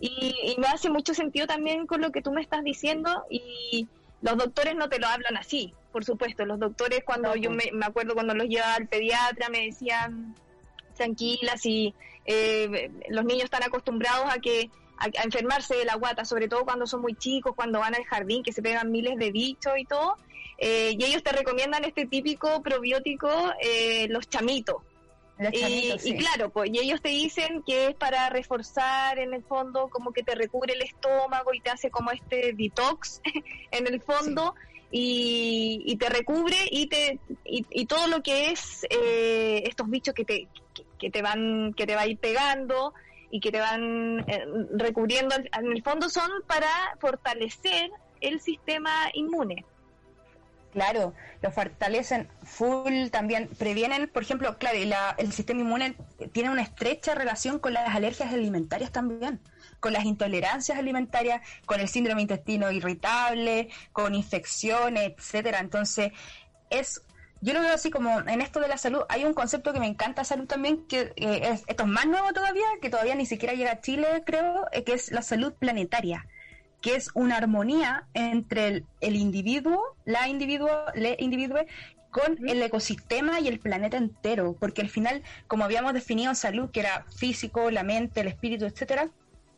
y, 0.00 0.34
y 0.56 0.56
me 0.58 0.66
hace 0.68 0.88
mucho 0.88 1.12
sentido 1.12 1.46
también 1.46 1.86
con 1.86 2.00
lo 2.00 2.10
que 2.10 2.22
tú 2.22 2.32
me 2.32 2.40
estás 2.40 2.64
diciendo 2.64 3.24
y 3.30 3.86
los 4.22 4.36
doctores 4.36 4.74
no 4.74 4.88
te 4.88 4.98
lo 4.98 5.06
hablan 5.06 5.36
así, 5.36 5.74
por 5.92 6.04
supuesto. 6.04 6.44
Los 6.44 6.58
doctores 6.58 7.02
cuando 7.04 7.34
yo 7.36 7.50
me, 7.50 7.70
me 7.72 7.86
acuerdo 7.86 8.14
cuando 8.14 8.34
los 8.34 8.48
llevaba 8.48 8.74
al 8.74 8.88
pediatra 8.88 9.48
me 9.48 9.66
decían 9.66 10.34
tranquilas 10.96 11.64
y 11.66 11.94
eh, 12.24 12.90
los 13.08 13.24
niños 13.24 13.44
están 13.44 13.62
acostumbrados 13.62 14.26
a 14.32 14.38
que 14.38 14.70
a, 14.98 15.04
a 15.04 15.24
enfermarse 15.24 15.76
de 15.76 15.84
la 15.84 15.96
guata, 15.96 16.24
sobre 16.24 16.48
todo 16.48 16.64
cuando 16.64 16.86
son 16.86 17.02
muy 17.02 17.14
chicos, 17.14 17.54
cuando 17.54 17.80
van 17.80 17.94
al 17.94 18.04
jardín, 18.04 18.42
que 18.42 18.52
se 18.52 18.62
pegan 18.62 18.90
miles 18.90 19.16
de 19.18 19.30
bichos 19.30 19.74
y 19.76 19.84
todo. 19.84 20.16
Eh, 20.58 20.96
y 20.98 21.04
ellos 21.04 21.22
te 21.22 21.32
recomiendan 21.32 21.84
este 21.84 22.06
típico 22.06 22.62
probiótico, 22.62 23.28
eh, 23.60 24.06
los 24.08 24.28
chamitos. 24.28 24.76
Los 25.38 25.52
Y, 25.52 26.16
claro, 26.16 26.50
pues, 26.50 26.70
y 26.72 26.78
ellos 26.78 27.02
te 27.02 27.10
dicen 27.10 27.62
que 27.62 27.88
es 27.88 27.94
para 27.94 28.30
reforzar 28.30 29.18
en 29.18 29.34
el 29.34 29.42
fondo, 29.42 29.88
como 29.88 30.12
que 30.12 30.22
te 30.22 30.34
recubre 30.34 30.72
el 30.72 30.82
estómago 30.82 31.52
y 31.52 31.60
te 31.60 31.70
hace 31.70 31.90
como 31.90 32.10
este 32.10 32.54
detox 32.54 33.20
en 33.70 33.86
el 33.86 34.00
fondo 34.00 34.54
y, 34.90 35.82
y 35.84 35.96
te 35.96 36.08
recubre 36.08 36.56
y 36.70 36.86
te 36.86 37.18
y, 37.44 37.66
y 37.70 37.86
todo 37.86 38.06
lo 38.06 38.22
que 38.22 38.50
es 38.50 38.86
eh, 38.88 39.64
estos 39.66 39.90
bichos 39.90 40.14
que 40.14 40.24
te 40.24 40.48
que, 40.72 40.84
que 40.98 41.10
te 41.10 41.22
van 41.22 41.74
que 41.74 41.86
te 41.86 41.96
va 41.96 42.02
a 42.02 42.06
ir 42.06 42.18
pegando 42.18 42.94
y 43.30 43.40
que 43.40 43.50
te 43.50 43.58
van 43.58 44.20
eh, 44.28 44.46
recubriendo 44.72 45.34
en 45.34 45.72
el 45.72 45.82
fondo 45.82 46.08
son 46.08 46.30
para 46.46 46.70
fortalecer 47.00 47.90
el 48.20 48.40
sistema 48.40 49.10
inmune. 49.12 49.64
Claro, 50.76 51.14
lo 51.40 51.50
fortalecen 51.50 52.28
full, 52.42 53.08
también. 53.10 53.48
Previenen, 53.48 54.10
por 54.10 54.22
ejemplo, 54.22 54.58
claro, 54.58 54.76
la- 54.84 55.14
el 55.16 55.32
sistema 55.32 55.62
inmune 55.62 55.96
tiene 56.32 56.50
una 56.50 56.60
estrecha 56.60 57.14
relación 57.14 57.58
con 57.60 57.72
las 57.72 57.94
alergias 57.94 58.30
alimentarias 58.30 58.92
también, 58.92 59.40
con 59.80 59.94
las 59.94 60.04
intolerancias 60.04 60.76
alimentarias, 60.78 61.40
con 61.64 61.80
el 61.80 61.88
síndrome 61.88 62.20
intestino 62.20 62.70
irritable, 62.70 63.70
con 63.92 64.14
infecciones, 64.14 65.14
etcétera. 65.16 65.60
Entonces, 65.60 66.12
es 66.68 67.00
yo 67.40 67.54
lo 67.54 67.60
veo 67.60 67.72
así 67.74 67.90
como 67.90 68.20
en 68.28 68.40
esto 68.42 68.60
de 68.60 68.68
la 68.68 68.76
salud, 68.78 69.02
hay 69.08 69.24
un 69.24 69.32
concepto 69.34 69.72
que 69.72 69.80
me 69.80 69.86
encanta 69.86 70.24
salud 70.24 70.46
también, 70.46 70.86
que 70.88 71.12
eh, 71.16 71.40
es, 71.52 71.64
esto 71.68 71.84
es 71.84 71.88
más 71.88 72.06
nuevo 72.06 72.32
todavía, 72.34 72.66
que 72.82 72.90
todavía 72.90 73.14
ni 73.14 73.24
siquiera 73.26 73.54
llega 73.54 73.72
a 73.72 73.80
Chile, 73.80 74.24
creo, 74.26 74.66
eh, 74.72 74.84
que 74.84 74.92
es 74.94 75.10
la 75.12 75.22
salud 75.22 75.54
planetaria 75.54 76.26
que 76.86 76.94
es 76.94 77.10
una 77.14 77.36
armonía 77.36 78.06
entre 78.14 78.68
el, 78.68 78.84
el 79.00 79.16
individuo, 79.16 79.96
la 80.04 80.28
individuo, 80.28 80.70
le 80.94 81.16
individuo, 81.18 81.58
con 82.12 82.38
el 82.48 82.62
ecosistema 82.62 83.40
y 83.40 83.48
el 83.48 83.58
planeta 83.58 83.96
entero, 83.96 84.56
porque 84.60 84.82
al 84.82 84.88
final, 84.88 85.24
como 85.48 85.64
habíamos 85.64 85.94
definido 85.94 86.32
salud, 86.36 86.70
que 86.70 86.78
era 86.78 87.04
físico, 87.16 87.72
la 87.72 87.82
mente, 87.82 88.20
el 88.20 88.28
espíritu, 88.28 88.66
etcétera, 88.66 89.10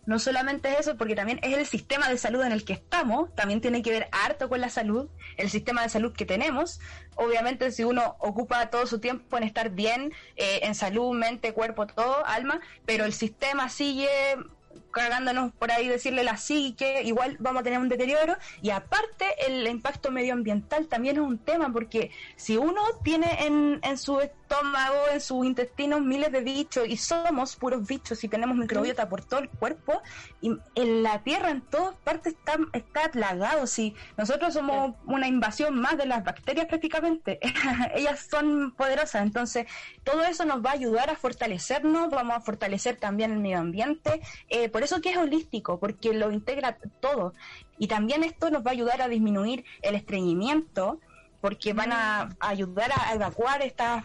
no 0.07 0.19
solamente 0.19 0.71
es 0.71 0.81
eso, 0.81 0.97
porque 0.97 1.15
también 1.15 1.39
es 1.43 1.55
el 1.55 1.67
sistema 1.67 2.09
de 2.09 2.17
salud 2.17 2.43
en 2.45 2.53
el 2.53 2.65
que 2.65 2.73
estamos, 2.73 3.35
también 3.35 3.61
tiene 3.61 3.83
que 3.83 3.91
ver 3.91 4.09
harto 4.11 4.49
con 4.49 4.63
la 4.63 4.71
salud, 4.71 5.11
el 5.37 5.51
sistema 5.51 5.83
de 5.83 5.91
salud 5.91 6.15
que 6.15 6.25
tenemos. 6.25 6.81
Obviamente, 7.17 7.71
si 7.73 7.85
uno 7.85 8.17
ocupa 8.21 8.71
todo 8.71 8.87
su 8.87 9.01
tiempo 9.01 9.37
en 9.37 9.43
estar 9.43 9.69
bien, 9.69 10.15
eh, 10.37 10.61
en 10.63 10.75
salud, 10.75 11.15
mente, 11.15 11.53
cuerpo, 11.53 11.87
todo, 11.87 12.25
alma, 12.25 12.63
pero 12.87 13.05
el 13.05 13.13
sistema 13.13 13.69
sigue 13.69 14.09
cagándonos 14.91 15.53
por 15.53 15.71
ahí 15.71 15.89
decirle 15.89 16.25
la 16.25 16.37
psique, 16.37 17.03
igual 17.03 17.37
vamos 17.41 17.61
a 17.61 17.65
tener 17.65 17.79
un 17.79 17.89
deterioro. 17.89 18.37
Y 18.63 18.71
aparte 18.71 19.27
el 19.47 19.67
impacto 19.67 20.11
medioambiental 20.11 20.89
también 20.89 21.17
es 21.17 21.23
un 21.23 21.39
tema 21.39 21.73
porque 21.73 22.11
si 22.37 22.57
uno 22.57 22.81
tiene 23.03 23.47
en, 23.47 23.81
en 23.83 23.99
su 23.99 24.21
estómago, 24.49 24.97
en 25.13 25.21
sus 25.21 25.45
intestinos 25.45 26.01
miles 26.01 26.33
de 26.33 26.41
bichos 26.41 26.89
y 26.89 26.97
somos 26.97 27.57
puros 27.57 27.87
bichos 27.87 28.25
y 28.25 28.29
tenemos 28.29 28.57
microbiota 28.57 29.09
por 29.09 29.23
todo 29.23 29.41
el 29.41 29.49
cuerpo 29.51 30.01
y 30.41 30.57
en 30.75 31.03
la 31.03 31.23
tierra 31.23 31.51
en 31.51 31.61
todas 31.61 31.95
partes 31.97 32.35
está, 32.35 32.59
está 32.73 33.11
plagado, 33.11 33.67
si 33.67 33.95
nosotros 34.17 34.55
somos 34.55 34.95
una 35.05 35.29
invasión 35.29 35.79
más 35.79 35.99
de 35.99 36.07
las 36.07 36.25
bacterias 36.25 36.67
prácticamente, 36.67 37.39
ellas 37.95 38.27
son 38.31 38.73
poderosas, 38.73 39.23
entonces 39.23 39.67
todo 40.03 40.25
eso 40.25 40.47
nos 40.47 40.65
va 40.65 40.71
a 40.71 40.75
ayudar 40.75 41.11
a 41.11 41.17
fortalecernos, 41.17 42.09
vamos 42.11 42.37
a 42.37 42.41
fortalecer 42.41 42.97
también 42.97 43.33
el 43.33 43.41
medio 43.41 43.59
ambiente, 43.59 44.23
eh, 44.49 44.71
por 44.71 44.83
eso 44.83 45.03
que 45.03 45.11
es 45.11 45.19
holístico, 45.19 45.79
porque 45.79 46.15
lo 46.15 46.33
integra 46.33 46.79
todo. 47.01 47.35
Y 47.77 47.87
también 47.87 48.25
esto 48.25 48.51
nos 48.51 48.65
va 48.65 48.71
a 48.71 48.73
ayudar 48.73 49.03
a 49.03 49.09
disminuir 49.09 49.65
el 49.83 49.95
estreñimiento, 49.95 51.01
porque 51.41 51.73
van 51.73 51.93
a 51.93 52.31
ayudar 52.41 52.91
a 52.93 53.15
evacuar 53.15 53.63
estas 53.63 54.05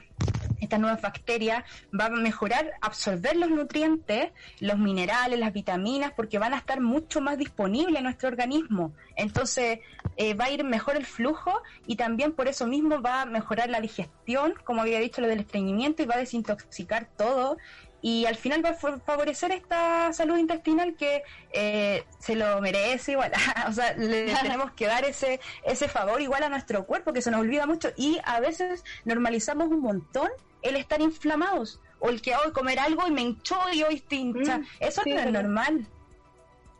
estas 0.63 0.79
nuevas 0.79 1.01
bacterias, 1.01 1.63
va 1.97 2.05
a 2.05 2.09
mejorar, 2.09 2.71
absorber 2.81 3.35
los 3.35 3.49
nutrientes, 3.49 4.31
los 4.59 4.77
minerales, 4.77 5.39
las 5.39 5.53
vitaminas, 5.53 6.11
porque 6.15 6.39
van 6.39 6.53
a 6.53 6.57
estar 6.57 6.79
mucho 6.81 7.21
más 7.21 7.37
disponibles 7.37 7.97
en 7.97 8.03
nuestro 8.03 8.29
organismo. 8.29 8.93
Entonces 9.15 9.79
eh, 10.17 10.33
va 10.33 10.45
a 10.45 10.49
ir 10.51 10.63
mejor 10.63 10.95
el 10.95 11.05
flujo 11.05 11.61
y 11.85 11.95
también 11.95 12.31
por 12.33 12.47
eso 12.47 12.65
mismo 12.67 13.01
va 13.01 13.21
a 13.21 13.25
mejorar 13.25 13.69
la 13.69 13.81
digestión, 13.81 14.53
como 14.63 14.81
había 14.81 14.99
dicho 14.99 15.21
lo 15.21 15.27
del 15.27 15.39
estreñimiento, 15.39 16.01
y 16.03 16.05
va 16.05 16.15
a 16.15 16.19
desintoxicar 16.19 17.07
todo 17.17 17.57
y 18.05 18.25
al 18.25 18.35
final 18.35 18.63
va 18.65 18.71
a 18.71 18.73
fa- 18.73 18.99
favorecer 18.99 19.53
esta 19.53 20.11
salud 20.11 20.37
intestinal 20.37 20.93
que 20.95 21.23
eh, 21.53 22.03
se 22.19 22.35
lo 22.35 22.59
merece 22.59 23.13
igual. 23.13 23.31
o 23.69 23.71
sea, 23.71 23.93
le 23.93 24.25
tenemos 24.41 24.71
que 24.73 24.87
dar 24.87 25.05
ese, 25.05 25.39
ese 25.63 25.87
favor 25.87 26.21
igual 26.21 26.43
a 26.43 26.49
nuestro 26.49 26.85
cuerpo, 26.85 27.13
que 27.13 27.21
se 27.21 27.31
nos 27.31 27.39
olvida 27.39 27.65
mucho. 27.65 27.91
Y 27.95 28.19
a 28.25 28.41
veces 28.41 28.83
normalizamos 29.05 29.69
un 29.69 29.79
montón 29.81 30.29
el 30.63 30.75
estar 30.75 31.01
inflamados. 31.01 31.79
O 31.99 32.09
el 32.09 32.21
que 32.21 32.35
hoy 32.35 32.51
comer 32.51 32.79
algo 32.79 33.07
y 33.07 33.11
me 33.11 33.21
hinchó 33.21 33.55
y 33.73 33.83
hoy 33.83 33.95
estoy 33.95 34.17
hincha. 34.19 34.57
Mm, 34.59 34.65
Eso 34.81 35.01
sí, 35.03 35.11
no 35.11 35.19
es 35.19 35.31
normal. 35.31 35.87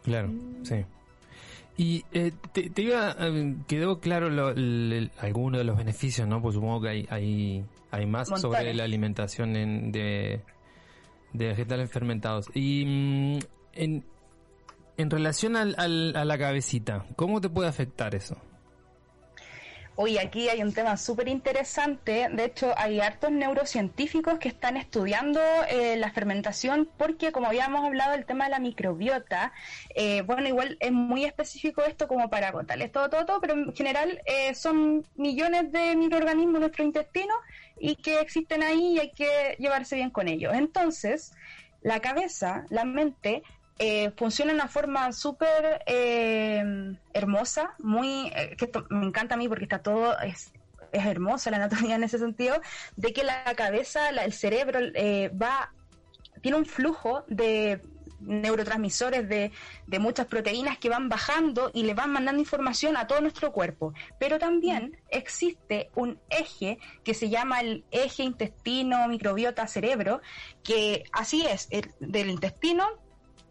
Claro, 0.04 0.30
sí. 0.64 0.86
Y 1.78 2.04
eh, 2.12 2.32
te, 2.52 2.70
te 2.70 2.82
iba, 2.82 3.16
eh, 3.20 3.56
quedó 3.68 4.00
claro 4.00 4.30
lo, 4.30 4.50
el- 4.50 5.12
alguno 5.20 5.58
de 5.58 5.64
los 5.64 5.78
beneficios, 5.78 6.28
¿no? 6.28 6.42
Pues 6.42 6.56
supongo 6.56 6.82
que 6.82 6.90
hay, 6.90 7.08
hay, 7.10 7.66
hay 7.90 8.06
más 8.06 8.30
sobre 8.42 8.74
la 8.74 8.84
alimentación 8.84 9.56
en- 9.56 9.92
de, 9.92 10.42
de 11.32 11.48
vegetales 11.48 11.90
fermentados. 11.90 12.48
Y 12.54 12.84
mm, 12.86 13.40
en, 13.74 14.04
en 14.98 15.10
relación 15.10 15.56
al, 15.56 15.74
al- 15.78 16.16
a 16.16 16.26
la 16.26 16.38
cabecita, 16.38 17.06
¿cómo 17.16 17.40
te 17.42 17.50
puede 17.50 17.70
afectar 17.70 18.14
eso? 18.14 18.38
Hoy 19.96 20.18
aquí 20.18 20.50
hay 20.50 20.64
un 20.64 20.74
tema 20.74 20.98
súper 20.98 21.28
interesante. 21.28 22.28
De 22.32 22.46
hecho, 22.46 22.74
hay 22.78 23.00
hartos 23.00 23.32
neurocientíficos 23.32 24.40
que 24.40 24.48
están 24.48 24.76
estudiando 24.76 25.40
eh, 25.70 25.98
la 25.98 26.12
fermentación 26.12 26.90
porque, 26.98 27.32
como 27.32 27.46
habíamos 27.46 27.86
hablado, 27.86 28.16
el 28.16 28.26
tema 28.26 28.46
de 28.46 28.52
la 28.52 28.60
microbiota, 28.60 29.54
eh, 29.94 30.24
bueno, 30.24 30.48
igual 30.48 30.78
es 30.80 30.92
muy 30.92 31.26
específico 31.26 31.84
esto 31.84 32.08
como 32.08 32.32
para 32.32 32.52
contarles 32.52 32.92
todo, 32.92 33.08
todo, 33.12 33.26
todo, 33.26 33.40
pero 33.40 33.54
en 33.54 33.72
general 33.76 34.20
eh, 34.26 34.56
son 34.56 35.06
millones 35.16 35.72
de 35.72 35.96
microorganismos 35.96 36.56
en 36.56 36.62
nuestro 36.62 36.84
intestino 36.84 37.36
y 37.78 37.96
que 37.96 38.20
existen 38.20 38.64
ahí 38.64 38.96
y 38.96 39.00
hay 39.00 39.12
que 39.12 39.56
llevarse 39.60 39.96
bien 39.96 40.10
con 40.10 40.28
ellos. 40.28 40.56
Entonces, 40.56 41.36
la 41.84 42.00
cabeza, 42.00 42.66
la 42.70 42.84
mente, 42.84 43.44
eh, 43.80 44.12
funciona 44.18 44.52
de 44.52 44.56
una 44.60 44.68
forma 44.68 45.12
súper 45.12 45.82
eh, 45.86 46.64
hermosa, 47.14 47.74
muy, 47.80 48.32
eh, 48.36 48.56
que 48.58 48.66
esto 48.66 48.86
me 48.90 49.06
encanta 49.06 49.36
a 49.36 49.38
mí 49.38 49.48
porque 49.48 49.64
está 49.66 49.80
todo, 49.82 50.18
es, 50.20 50.52
es 50.92 51.06
hermosa 51.06 51.50
la 51.52 51.58
anatomía 51.58 51.96
en 51.96 52.04
ese 52.04 52.20
sentido, 52.20 52.62
de 52.96 53.14
que 53.14 53.24
la 53.24 53.44
cabeza, 53.56 54.12
la- 54.12 54.26
el 54.26 54.34
cerebro 54.34 54.80
eh, 54.94 55.30
va, 55.30 55.74
tiene 56.42 56.58
un 56.58 56.66
flujo 56.66 57.24
de 57.28 57.82
neurotransmisores 58.20 59.28
de, 59.28 59.52
de 59.88 60.00
muchas 60.00 60.28
proteínas 60.28 60.78
que 60.78 60.88
van 60.88 61.10
bajando 61.10 61.72
y 61.74 61.84
le 61.84 61.94
van 61.94 62.12
mandando 62.12 62.40
información 62.40 62.96
a 62.96 63.06
todo 63.08 63.20
nuestro 63.22 63.52
cuerpo. 63.52 63.94
Pero 64.18 64.40
también 64.40 64.98
existe 65.10 65.90
un 65.96 66.20
eje 66.30 66.78
que 67.04 67.14
se 67.14 67.30
llama 67.30 67.60
el 67.60 67.84
eje 67.92 68.24
intestino, 68.24 69.08
microbiota, 69.10 69.68
cerebro, 69.68 70.22
que 70.64 71.04
así 71.12 71.46
es, 71.46 71.68
el- 71.72 71.92
del 72.00 72.30
intestino 72.30 72.86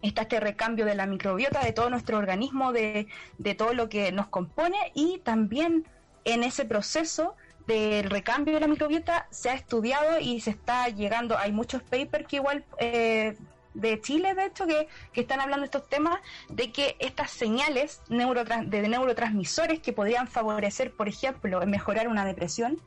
está 0.03 0.22
este 0.22 0.40
recambio 0.40 0.84
de 0.84 0.94
la 0.94 1.07
microbiota 1.07 1.61
de 1.61 1.72
todo 1.72 1.88
nuestro 1.90 2.18
organismo, 2.18 2.72
de, 2.72 3.07
de 3.38 3.55
todo 3.55 3.72
lo 3.74 3.88
que 3.88 4.12
nos 4.12 4.26
compone 4.28 4.76
y 4.94 5.20
también 5.24 5.86
en 6.24 6.42
ese 6.42 6.64
proceso 6.64 7.34
del 7.66 8.11
recambio 8.11 8.55
de 8.55 8.61
la 8.61 8.66
microbiota 8.66 9.26
se 9.30 9.50
ha 9.50 9.55
estudiado 9.55 10.18
y 10.18 10.40
se 10.40 10.50
está 10.50 10.88
llegando, 10.88 11.38
hay 11.38 11.53
muchos 11.53 11.82
papers 11.82 12.26
que 12.26 12.36
igual 12.36 12.64
eh, 12.78 13.36
de 13.74 14.00
Chile, 14.00 14.34
de 14.34 14.46
hecho, 14.46 14.66
que, 14.66 14.88
que 15.12 15.22
están 15.22 15.40
hablando 15.40 15.64
estos 15.64 15.88
temas, 15.88 16.18
de 16.48 16.72
que 16.72 16.96
estas 16.98 17.30
señales 17.30 18.03
neurotras- 18.09 18.68
de 18.68 18.86
neurotransmisores 18.88 19.80
que 19.80 19.92
podrían 19.92 20.28
favorecer, 20.28 20.92
por 20.92 21.09
ejemplo, 21.09 21.64
mejorar 21.66 22.09
una 22.09 22.24
depresión, 22.24 22.80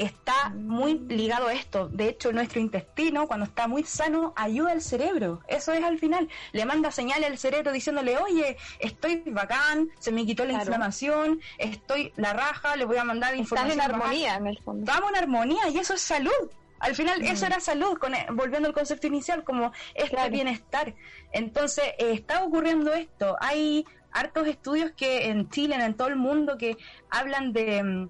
está 0.00 0.48
muy 0.50 0.98
ligado 0.98 1.48
a 1.48 1.52
esto. 1.52 1.88
De 1.88 2.08
hecho, 2.08 2.32
nuestro 2.32 2.60
intestino, 2.60 3.26
cuando 3.26 3.44
está 3.46 3.68
muy 3.68 3.84
sano, 3.84 4.32
ayuda 4.36 4.72
al 4.72 4.80
cerebro. 4.80 5.40
Eso 5.46 5.72
es 5.72 5.84
al 5.84 5.98
final. 5.98 6.28
Le 6.52 6.64
manda 6.64 6.90
señales 6.90 7.28
al 7.30 7.38
cerebro 7.38 7.70
diciéndole, 7.72 8.16
oye, 8.18 8.56
estoy 8.78 9.22
bacán, 9.26 9.90
se 9.98 10.10
me 10.10 10.24
quitó 10.24 10.44
la 10.44 10.50
Claro. 10.50 10.64
inflamación, 10.64 11.40
estoy 11.58 12.12
la 12.16 12.32
raja, 12.32 12.76
le 12.76 12.84
voy 12.86 12.96
a 12.96 13.04
mandar 13.04 13.34
Estás 13.34 13.40
información. 13.40 13.72
en 13.72 13.78
bacán". 13.86 14.00
armonía 14.02 14.34
en 14.36 14.46
el 14.46 14.58
fondo. 14.58 14.84
Estamos 14.90 15.10
en 15.10 15.16
armonía 15.16 15.68
y 15.68 15.78
eso 15.78 15.94
es 15.94 16.00
salud. 16.00 16.50
Al 16.78 16.94
final 16.94 17.20
eso 17.22 17.44
era 17.44 17.60
salud, 17.60 17.98
con, 17.98 18.14
volviendo 18.32 18.66
al 18.68 18.74
concepto 18.74 19.06
inicial, 19.06 19.44
como 19.44 19.70
este 19.94 20.16
Claro. 20.16 20.30
bienestar. 20.32 20.94
Entonces, 21.32 21.84
eh, 21.98 22.12
está 22.12 22.42
ocurriendo 22.42 22.92
esto. 22.94 23.36
Hay 23.40 23.84
hartos 24.12 24.46
estudios 24.48 24.90
que 24.96 25.26
en 25.28 25.50
Chile, 25.50 25.74
en 25.76 25.94
todo 25.94 26.08
el 26.08 26.16
mundo, 26.16 26.56
que 26.56 26.78
hablan 27.10 27.52
de, 27.52 27.82
mm, 27.82 28.08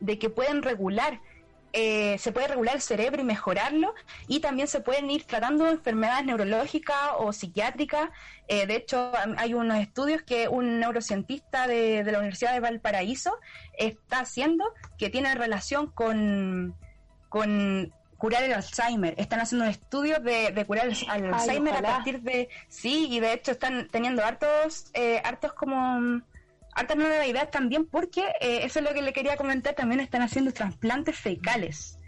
de 0.00 0.18
que 0.18 0.28
pueden 0.30 0.62
regular, 0.62 1.20
eh, 1.72 2.16
se 2.18 2.32
puede 2.32 2.48
regular 2.48 2.74
el 2.74 2.80
cerebro 2.80 3.22
y 3.22 3.24
mejorarlo, 3.24 3.94
y 4.28 4.40
también 4.40 4.68
se 4.68 4.80
pueden 4.80 5.10
ir 5.10 5.24
tratando 5.24 5.68
enfermedades 5.68 6.24
neurológicas 6.26 6.96
o 7.18 7.32
psiquiátricas. 7.32 8.10
Eh, 8.48 8.66
de 8.66 8.76
hecho, 8.76 9.12
hay 9.36 9.54
unos 9.54 9.78
estudios 9.78 10.22
que 10.22 10.48
un 10.48 10.80
neurocientista 10.80 11.66
de, 11.66 12.04
de 12.04 12.12
la 12.12 12.18
Universidad 12.18 12.52
de 12.52 12.60
Valparaíso 12.60 13.38
está 13.78 14.20
haciendo 14.20 14.64
que 14.98 15.10
tienen 15.10 15.38
relación 15.38 15.86
con, 15.92 16.74
con 17.28 17.92
curar 18.18 18.42
el 18.42 18.52
Alzheimer. 18.52 19.14
Están 19.16 19.40
haciendo 19.40 19.64
estudios 19.66 20.22
de, 20.22 20.50
de 20.52 20.64
curar 20.66 20.88
el, 20.88 20.96
al 21.08 21.34
Alzheimer 21.34 21.74
a 21.74 21.82
partir 21.82 22.20
de... 22.20 22.48
Sí, 22.68 23.06
y 23.10 23.20
de 23.20 23.32
hecho 23.32 23.52
están 23.52 23.88
teniendo 23.90 24.24
hartos, 24.24 24.90
eh, 24.94 25.22
hartos 25.24 25.52
como... 25.54 26.22
Hartas 26.80 26.96
nuevas 26.96 27.26
ideas 27.26 27.50
también 27.50 27.84
porque 27.84 28.22
eh, 28.40 28.60
eso 28.64 28.78
es 28.78 28.84
lo 28.86 28.94
que 28.94 29.02
le 29.02 29.12
quería 29.12 29.36
comentar, 29.36 29.74
también 29.74 30.00
están 30.00 30.22
haciendo 30.22 30.50
trasplantes 30.50 31.14
fecales. 31.14 31.98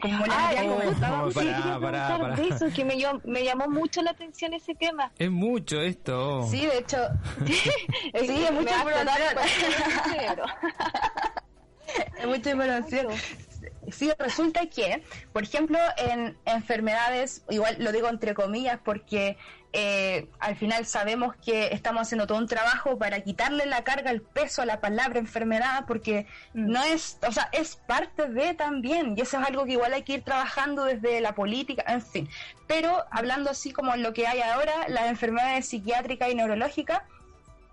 Como 0.00 0.26
les 0.26 0.34
Ay, 0.36 0.56
había 0.56 0.72
oh, 0.72 0.80
comentado. 0.80 1.30
Sí, 1.30 1.46
de 1.46 2.48
eso, 2.48 2.66
que 2.74 2.84
me, 2.84 2.96
llamó- 2.98 3.20
me 3.24 3.44
llamó 3.44 3.68
mucho 3.68 4.02
la 4.02 4.10
atención 4.10 4.54
ese 4.54 4.74
tema. 4.74 5.12
Es 5.16 5.30
mucho 5.30 5.80
esto. 5.80 6.44
Sí, 6.50 6.66
de 6.66 6.78
hecho, 6.78 6.96
sí, 7.46 7.60
es 8.12 8.28
va 8.28 8.36
a 8.36 8.82
explotar 8.82 9.20
información. 9.20 10.50
Es 12.18 12.26
mucha 12.26 12.50
información. 12.50 13.06
Sí, 13.90 14.12
resulta 14.18 14.66
que, 14.66 15.02
por 15.32 15.42
ejemplo, 15.42 15.78
en 15.96 16.36
enfermedades, 16.44 17.42
igual 17.50 17.76
lo 17.80 17.90
digo 17.90 18.08
entre 18.08 18.32
comillas 18.32 18.78
porque 18.84 19.36
eh, 19.74 20.28
al 20.38 20.54
final 20.54 20.84
sabemos 20.84 21.34
que 21.36 21.68
estamos 21.72 22.02
haciendo 22.02 22.26
todo 22.26 22.38
un 22.38 22.46
trabajo 22.46 22.98
para 22.98 23.20
quitarle 23.22 23.64
la 23.64 23.82
carga, 23.82 24.10
el 24.10 24.20
peso 24.20 24.62
a 24.62 24.66
la 24.66 24.80
palabra 24.80 25.18
enfermedad, 25.18 25.84
porque 25.86 26.26
no 26.52 26.82
es, 26.82 27.18
o 27.26 27.32
sea, 27.32 27.48
es 27.52 27.76
parte 27.76 28.28
de 28.28 28.52
también, 28.54 29.14
y 29.16 29.22
eso 29.22 29.40
es 29.40 29.48
algo 29.48 29.64
que 29.64 29.72
igual 29.72 29.94
hay 29.94 30.02
que 30.02 30.14
ir 30.14 30.22
trabajando 30.22 30.84
desde 30.84 31.20
la 31.20 31.34
política, 31.34 31.84
en 31.88 32.02
fin. 32.02 32.28
Pero 32.66 33.04
hablando 33.10 33.50
así 33.50 33.72
como 33.72 33.96
lo 33.96 34.12
que 34.12 34.26
hay 34.26 34.42
ahora, 34.42 34.72
las 34.88 35.08
enfermedades 35.08 35.66
psiquiátricas 35.66 36.30
y 36.30 36.34
neurológicas, 36.34 37.02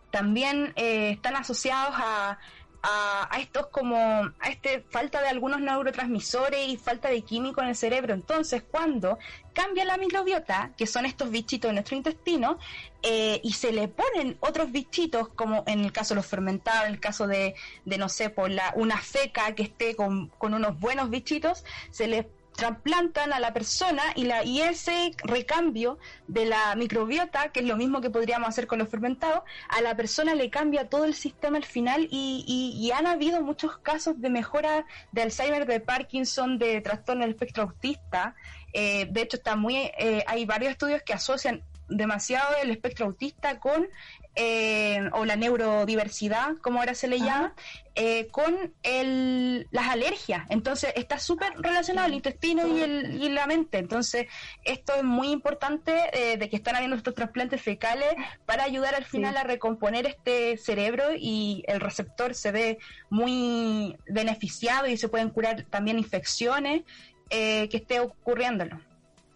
también 0.10 0.74
eh, 0.76 1.12
están 1.12 1.36
asociados 1.36 1.94
a, 1.96 2.40
a, 2.82 3.28
a 3.30 3.40
estos 3.40 3.68
como 3.68 3.98
a 3.98 4.50
este 4.50 4.82
falta 4.90 5.22
de 5.22 5.28
algunos 5.28 5.62
neurotransmisores 5.62 6.68
y 6.68 6.78
falta 6.78 7.10
de 7.10 7.22
químico 7.22 7.62
en 7.62 7.70
el 7.70 7.76
cerebro. 7.76 8.14
Entonces, 8.14 8.64
cuando 8.70 9.18
cambia 9.54 9.84
la 9.84 9.98
microbiota, 9.98 10.72
que 10.78 10.88
son 10.88 11.06
estos 11.06 11.30
bichitos 11.32 11.70
de 11.70 11.74
nuestro 11.74 11.98
intestino, 11.98 12.58
eh, 13.02 13.42
y 13.44 13.54
se 13.54 13.72
le 13.72 13.88
ponen 13.88 14.38
otros 14.40 14.72
bichitos, 14.72 15.30
como 15.30 15.64
en 15.68 15.84
el 15.84 15.92
caso 15.92 16.14
de 16.14 16.18
los 16.18 16.26
fermentados, 16.26 16.86
en 16.86 16.94
el 16.94 17.00
caso 17.00 17.28
de, 17.28 17.56
de 17.86 17.98
no 17.98 18.10
sé, 18.10 18.30
por 18.30 18.50
la, 18.50 18.74
una 18.76 18.98
feca 18.98 19.54
que 19.56 19.64
esté 19.64 19.96
con, 19.96 20.32
unos 20.40 20.80
buenos 20.80 21.10
bichitos, 21.10 21.64
se 21.92 22.08
le 22.08 22.30
trasplantan 22.60 23.32
a 23.32 23.40
la 23.40 23.54
persona 23.54 24.04
y, 24.16 24.26
la, 24.26 24.44
y 24.44 24.62
ese 24.62 25.12
recambio 25.24 25.98
de 26.28 26.46
la 26.46 26.76
microbiota, 26.76 27.50
que 27.54 27.62
es 27.62 27.66
lo 27.66 27.78
mismo 27.78 28.02
que 28.02 28.10
podríamos 28.10 28.50
hacer 28.50 28.68
con 28.68 28.80
los 28.80 28.90
fermentados, 28.90 29.44
a 29.70 29.82
la 29.82 29.96
persona 29.96 30.36
le 30.36 30.50
cambia 30.50 30.90
todo 30.90 31.06
el 31.06 31.14
sistema 31.16 31.58
al 31.58 31.66
final 31.66 32.08
y, 32.12 32.44
y- 32.48 32.86
y 32.86 32.92
han 32.92 33.08
habido 33.08 33.42
muchos 33.42 33.78
casos 33.78 34.20
de 34.20 34.30
mejora 34.30 34.86
de 35.14 35.22
Alzheimer, 35.22 35.66
de 35.66 35.80
Parkinson, 35.80 36.60
de 36.60 36.82
trastorno 36.82 37.22
del 37.22 37.32
espectro 37.32 37.64
autista. 37.64 38.36
Eh, 38.74 39.08
de 39.10 39.22
hecho, 39.22 39.38
está 39.38 39.56
muy, 39.56 39.76
eh, 39.98 40.24
hay 40.28 40.46
varios 40.46 40.72
estudios 40.74 41.02
que 41.04 41.14
asocian 41.14 41.64
demasiado 41.88 42.56
el 42.62 42.70
espectro 42.70 43.08
autista 43.08 43.60
con 43.60 43.88
eh, 44.36 45.10
o 45.14 45.26
la 45.26 45.36
neurodiversidad, 45.36 46.58
como 46.62 46.80
ahora 46.80 46.94
se 46.94 47.08
le 47.08 47.20
llama, 47.20 47.54
eh, 47.96 48.28
con 48.32 48.74
el, 48.84 49.68
las 49.72 49.88
alergias. 49.90 50.46
Entonces 50.50 50.94
está 50.96 51.20
súper 51.20 51.54
relacionado 51.58 52.08
el 52.08 52.14
intestino 52.14 52.66
y, 52.66 52.82
el, 52.82 53.22
y 53.22 53.30
la 53.30 53.46
mente. 53.48 53.78
Entonces 53.78 54.28
esto 54.64 54.94
es 54.96 55.04
muy 55.04 55.32
importante 55.32 56.10
eh, 56.14 56.38
de 56.38 56.50
que 56.50 56.56
están 56.56 56.76
habiendo 56.76 56.96
estos 56.96 57.14
trasplantes 57.14 57.62
fecales 57.62 58.16
para 58.46 58.64
ayudar 58.64 58.96
al 58.96 59.06
final 59.06 59.36
a 59.36 59.44
recomponer 59.44 60.06
este 60.06 60.58
cerebro 60.58 61.06
y 61.18 61.64
el 61.68 61.82
receptor 61.82 62.36
se 62.36 62.52
ve 62.52 62.78
muy 63.10 63.98
beneficiado 64.08 64.88
y 64.88 64.96
se 64.96 65.10
pueden 65.10 65.30
curar 65.30 65.66
también 65.70 66.00
infecciones 66.00 66.84
eh, 67.30 67.68
que 67.70 67.78
esté 67.78 68.00
ocurriéndolo. 68.00 68.80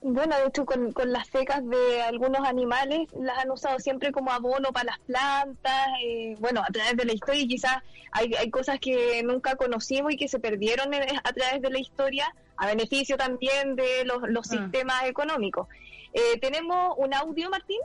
Bueno, 0.06 0.36
de 0.38 0.48
hecho, 0.48 0.66
con, 0.66 0.92
con 0.92 1.14
las 1.14 1.30
fecas 1.30 1.62
de 1.68 2.02
algunos 2.02 2.46
animales 2.46 3.08
las 3.18 3.38
han 3.38 3.52
usado 3.52 3.80
siempre 3.80 4.12
como 4.12 4.32
abono 4.34 4.72
para 4.74 4.86
las 4.92 5.00
plantas. 5.00 5.88
eh, 6.04 6.36
bueno, 6.40 6.62
a 6.62 6.72
través 6.72 6.98
de 6.98 7.06
la 7.06 7.14
historia, 7.14 7.42
y 7.42 7.48
quizás 7.48 7.78
hay, 8.12 8.34
hay 8.36 8.50
cosas 8.50 8.80
que 8.80 9.22
nunca 9.24 9.56
conocimos 9.56 10.12
y 10.14 10.18
que 10.18 10.28
se 10.28 10.40
perdieron 10.40 10.94
en- 10.94 11.18
a 11.24 11.32
través 11.34 11.62
de 11.62 11.70
la 11.70 11.80
historia, 11.80 12.26
a 12.58 12.68
beneficio 12.68 13.16
también 13.18 13.76
de 13.78 14.04
los, 14.06 14.22
los 14.28 14.46
Mm. 14.50 14.52
sistemas 14.52 15.06
económicos. 15.06 15.68
Eh, 16.14 16.38
Tenemos 16.42 16.96
un 16.98 17.14
audio, 17.14 17.50
Martín. 17.50 17.80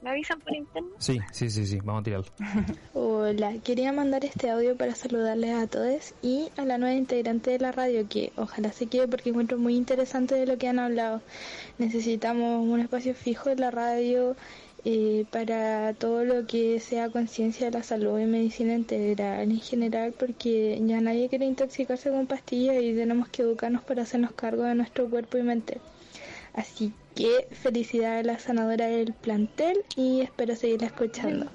¿Me 0.00 0.10
avisan 0.10 0.40
por 0.40 0.54
interno? 0.54 0.90
Sí, 0.98 1.18
sí, 1.32 1.50
sí, 1.50 1.66
sí, 1.66 1.78
vamos 1.82 2.02
a 2.02 2.04
tirarlo. 2.04 2.26
Hola, 2.94 3.54
quería 3.64 3.92
mandar 3.92 4.24
este 4.24 4.48
audio 4.48 4.76
para 4.76 4.94
saludarles 4.94 5.54
a 5.56 5.66
todos 5.66 6.14
y 6.22 6.50
a 6.56 6.64
la 6.64 6.78
nueva 6.78 6.94
integrante 6.94 7.50
de 7.50 7.58
la 7.58 7.72
radio 7.72 8.08
que 8.08 8.32
ojalá 8.36 8.70
se 8.72 8.86
quede 8.86 9.08
porque 9.08 9.30
encuentro 9.30 9.58
muy 9.58 9.74
interesante 9.74 10.36
de 10.36 10.46
lo 10.46 10.56
que 10.56 10.68
han 10.68 10.78
hablado. 10.78 11.20
Necesitamos 11.78 12.64
un 12.64 12.78
espacio 12.78 13.12
fijo 13.14 13.50
en 13.50 13.60
la 13.60 13.72
radio 13.72 14.36
eh, 14.84 15.24
para 15.32 15.92
todo 15.94 16.24
lo 16.24 16.46
que 16.46 16.78
sea 16.78 17.10
conciencia 17.10 17.66
de 17.66 17.78
la 17.78 17.82
salud 17.82 18.20
y 18.20 18.26
medicina 18.26 18.74
integral 18.74 19.50
en 19.50 19.60
general, 19.60 20.14
porque 20.16 20.80
ya 20.80 21.00
nadie 21.00 21.28
quiere 21.28 21.46
intoxicarse 21.46 22.10
con 22.10 22.28
pastillas 22.28 22.80
y 22.80 22.94
tenemos 22.94 23.28
que 23.28 23.42
educarnos 23.42 23.82
para 23.82 24.02
hacernos 24.02 24.30
cargo 24.32 24.62
de 24.62 24.76
nuestro 24.76 25.10
cuerpo 25.10 25.38
y 25.38 25.42
mente. 25.42 25.80
Así 26.58 26.92
que 27.14 27.46
felicidades 27.52 28.24
a 28.24 28.32
la 28.32 28.38
sanadora 28.38 28.86
del 28.86 29.12
plantel 29.12 29.84
y 29.96 30.22
espero 30.22 30.56
seguirla 30.56 30.88
escuchando. 30.88 31.46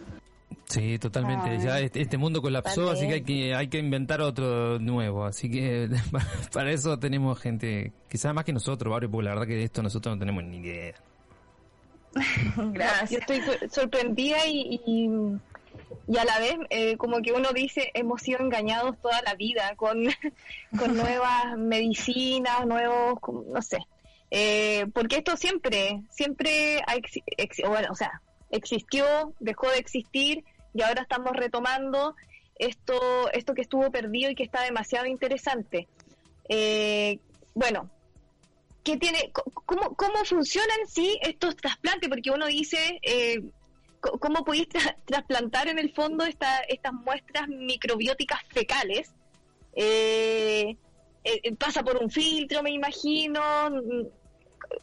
Sí, 0.66 0.97
totalmente. 0.97 1.49
Ay. 1.49 1.60
Ya 1.62 1.80
este, 1.82 2.01
este 2.01 2.18
mundo 2.18 2.41
colapsó, 2.41 2.89
así 2.89 3.06
que 3.08 3.14
hay, 3.16 3.22
que 3.24 3.54
hay 3.54 3.68
que 3.68 3.80
inventar 3.80 4.22
otro 4.22 4.80
nuevo. 4.80 5.26
Así 5.26 5.51
que 5.51 5.89
para 6.54 6.72
eso 6.72 6.97
tenemos 6.97 7.38
gente, 7.39 7.91
quizás 8.10 8.34
más 8.34 8.45
que 8.45 8.54
nosotros, 8.54 8.89
Barrio, 8.91 9.12
porque 9.12 9.26
la 9.26 9.32
verdad 9.32 9.47
que 9.47 9.56
de 9.56 9.64
esto 9.66 9.84
nosotros 9.84 10.16
no 10.16 10.20
tenemos 10.20 10.43
ni 10.45 10.58
idea. 10.58 10.93
Yo 13.10 13.18
estoy 13.18 13.41
sor- 13.41 13.70
sorprendida 13.72 14.45
y, 14.47 14.80
y, 14.86 15.10
y 16.08 16.18
a 16.18 16.24
la 16.26 16.39
vez 16.39 16.56
eh, 16.70 16.95
como 16.97 17.22
que 17.22 17.34
uno 17.34 17.49
dice 17.54 17.89
hemos 17.93 18.22
sido 18.22 18.39
engañados 18.39 18.97
toda 19.01 19.22
la 19.24 19.34
vida 19.36 19.74
con, 19.76 19.97
con 20.80 20.95
nuevas 20.95 21.58
medicinas, 21.58 22.66
nuevos, 22.66 23.16
no 23.51 23.62
sé. 23.62 23.80
Eh, 24.36 24.88
porque 24.95 25.17
esto 25.17 25.38
siempre, 25.38 26.01
siempre 26.09 26.81
ha 26.88 26.95
ex- 26.95 27.61
bueno, 27.67 27.89
o 27.91 27.95
sea, 27.95 28.19
existió, 28.49 29.05
dejó 29.39 29.69
de 29.69 29.77
existir 29.77 30.43
y 30.73 30.81
ahora 30.81 31.03
estamos 31.03 31.34
retomando 31.34 32.15
esto, 32.55 33.29
esto 33.31 33.53
que 33.53 33.61
estuvo 33.61 33.91
perdido 33.91 34.31
y 34.31 34.36
que 34.36 34.41
está 34.43 34.63
demasiado 34.63 35.05
interesante. 35.05 35.88
Eh, 36.49 37.19
bueno, 37.53 37.91
¿qué 38.84 38.97
tiene, 38.97 39.31
cómo, 39.31 39.93
cómo 39.95 40.25
funcionan 40.25 40.79
sí 40.88 41.19
estos 41.21 41.55
trasplantes? 41.55 42.09
Porque 42.09 42.31
uno 42.31 42.47
dice, 42.47 42.99
eh, 43.03 43.39
¿cómo 43.99 44.43
podéis 44.43 44.67
tra- 44.69 44.95
trasplantar 45.05 45.67
en 45.67 45.77
el 45.77 45.93
fondo 45.93 46.25
esta, 46.25 46.57
estas 46.61 46.93
muestras 46.93 47.47
microbióticas 47.49 48.41
fecales? 48.49 49.11
Eh, 49.75 50.75
eh, 51.23 51.55
pasa 51.55 51.84
por 51.84 51.97
un 51.97 52.09
filtro, 52.09 52.63
me 52.63 52.71
imagino. 52.71 53.69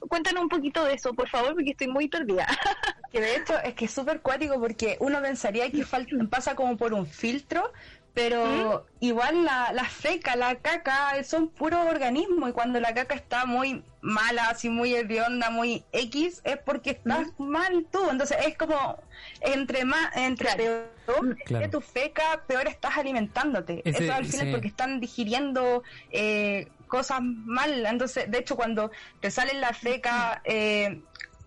Mm, 0.03 0.07
Cuéntanos 0.09 0.43
un 0.43 0.49
poquito 0.49 0.85
de 0.85 0.95
eso, 0.95 1.15
por 1.15 1.29
favor, 1.29 1.55
porque 1.55 1.71
estoy 1.71 1.89
muy 1.89 2.09
perdida. 2.09 2.47
Que 3.11 3.21
de 3.21 3.35
hecho 3.37 3.59
es 3.59 3.75
que 3.75 3.87
es 3.87 3.91
súper 3.91 4.21
cuático 4.21 4.61
porque 4.61 4.97
uno 5.01 5.21
pensaría 5.21 5.69
que 5.73 5.85
pasa 6.31 6.55
como 6.55 6.77
por 6.77 6.95
un 6.95 7.07
filtro, 7.09 7.73
pero 8.15 8.87
igual 9.01 9.45
la, 9.45 9.73
la 9.73 9.83
feca, 9.85 10.37
la 10.37 10.55
caca 10.55 11.21
son 11.25 11.49
puros 11.49 11.85
organismos 11.87 12.51
y 12.51 12.53
cuando 12.53 12.79
la 12.79 12.95
caca 12.95 13.17
está 13.17 13.47
muy 13.47 13.83
mala, 14.01 14.45
así 14.51 14.69
muy 14.69 14.95
hedionda, 14.95 15.51
muy 15.51 15.83
X, 15.91 16.41
es 16.45 16.59
porque 16.59 16.91
estás 16.91 17.27
mal 17.39 17.85
tú. 17.91 18.09
Entonces 18.11 18.37
es 18.47 18.57
como 18.57 18.97
entre 19.41 19.85
más, 19.85 20.17
entre 20.17 20.55
peor 20.55 21.37
Claro. 21.47 21.65
que 21.65 21.69
tu 21.69 21.81
feca, 21.81 22.45
peor 22.47 22.69
estás 22.69 22.97
alimentándote. 22.97 23.83
Ese- 23.85 24.05
Eso 24.05 24.13
al 24.15 24.25
final 24.25 24.47
sí. 24.47 24.53
porque 24.53 24.69
están 24.69 25.01
digiriendo 25.01 25.83
eh, 26.13 26.69
cosas 26.91 27.21
mal. 27.23 27.87
Entonces, 27.87 28.31
de 28.31 28.39
hecho, 28.39 28.57
cuando 28.57 28.91
te 29.21 29.31
sale 29.31 29.53
en 29.53 29.63
la 29.63 29.73
feca 29.73 30.43
eh, 30.45 31.03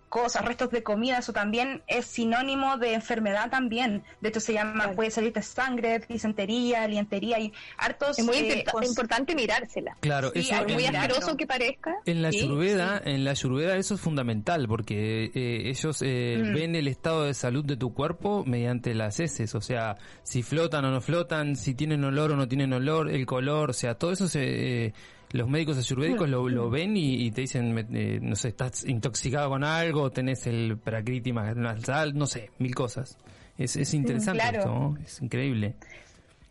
cosas, 0.08 0.44
restos 0.44 0.70
de 0.70 0.84
comida, 0.84 1.18
eso 1.18 1.32
también 1.32 1.82
es 1.88 2.06
sinónimo 2.06 2.76
de 2.78 2.94
enfermedad 2.94 3.50
también. 3.50 4.04
De 4.20 4.28
hecho, 4.28 4.38
se 4.38 4.52
llama, 4.52 4.92
puede 4.92 5.10
salirte 5.10 5.42
sangre, 5.42 5.98
disentería, 6.08 6.86
lientería 6.86 7.40
y 7.40 7.52
hartos... 7.78 8.20
Es 8.20 8.24
muy 8.24 8.36
eh, 8.36 8.64
importante 8.86 9.34
mirársela. 9.34 9.96
Claro, 9.98 10.30
Sí, 10.32 10.38
eso 10.38 10.64
en- 10.68 10.74
Muy 10.74 10.86
asqueroso 10.86 11.36
que 11.36 11.48
parezca. 11.48 11.96
En 12.06 12.22
la 12.22 12.30
Sí, 12.30 12.38
Ayurveda, 12.44 13.02
en 13.04 13.24
la 13.24 13.32
Ayurveda 13.32 13.76
eso 13.76 13.94
es 13.96 14.00
fundamental 14.00 14.68
porque 14.68 15.32
eh, 15.34 15.68
ellos 15.70 16.00
eh, 16.02 16.40
Mm. 16.44 16.54
ven 16.54 16.76
el 16.76 16.86
estado 16.86 17.24
de 17.24 17.34
salud 17.34 17.64
de 17.64 17.76
tu 17.76 17.92
cuerpo 17.92 18.44
mediante 18.46 18.94
las 18.94 19.18
heces, 19.18 19.52
o 19.56 19.60
sea, 19.60 19.96
si 20.22 20.44
flotan 20.44 20.84
o 20.84 20.92
no 20.92 21.00
flotan, 21.00 21.56
si 21.56 21.74
tienen 21.74 22.04
olor 22.04 22.30
o 22.30 22.36
no 22.36 22.46
tienen 22.46 22.72
olor, 22.72 23.10
el 23.10 23.26
color, 23.26 23.70
o 23.70 23.72
sea, 23.72 23.96
todo 23.96 24.12
eso 24.12 24.28
se, 24.28 24.84
eh, 24.86 24.94
los 25.32 25.48
médicos 25.48 25.78
ayurvédicos 25.78 26.28
lo, 26.28 26.42
Mm. 26.44 26.48
lo 26.48 26.70
ven 26.70 26.96
y, 26.96 27.26
y 27.26 27.30
te 27.30 27.42
dicen, 27.42 27.76
eh, 27.92 28.18
no 28.22 28.36
sé, 28.36 28.48
estás 28.48 28.84
intoxicado 28.84 29.48
con 29.50 29.64
algo, 29.64 30.10
tenés 30.10 30.46
el 30.46 30.78
prakriti 30.78 31.32
nasal, 31.32 32.16
no 32.16 32.26
sé, 32.26 32.50
mil 32.58 32.74
cosas. 32.74 33.18
Es, 33.56 33.76
es 33.76 33.94
interesante 33.94 34.40
claro. 34.40 34.58
esto, 34.58 34.70
¿no? 34.70 34.96
es 35.04 35.22
increíble. 35.22 35.76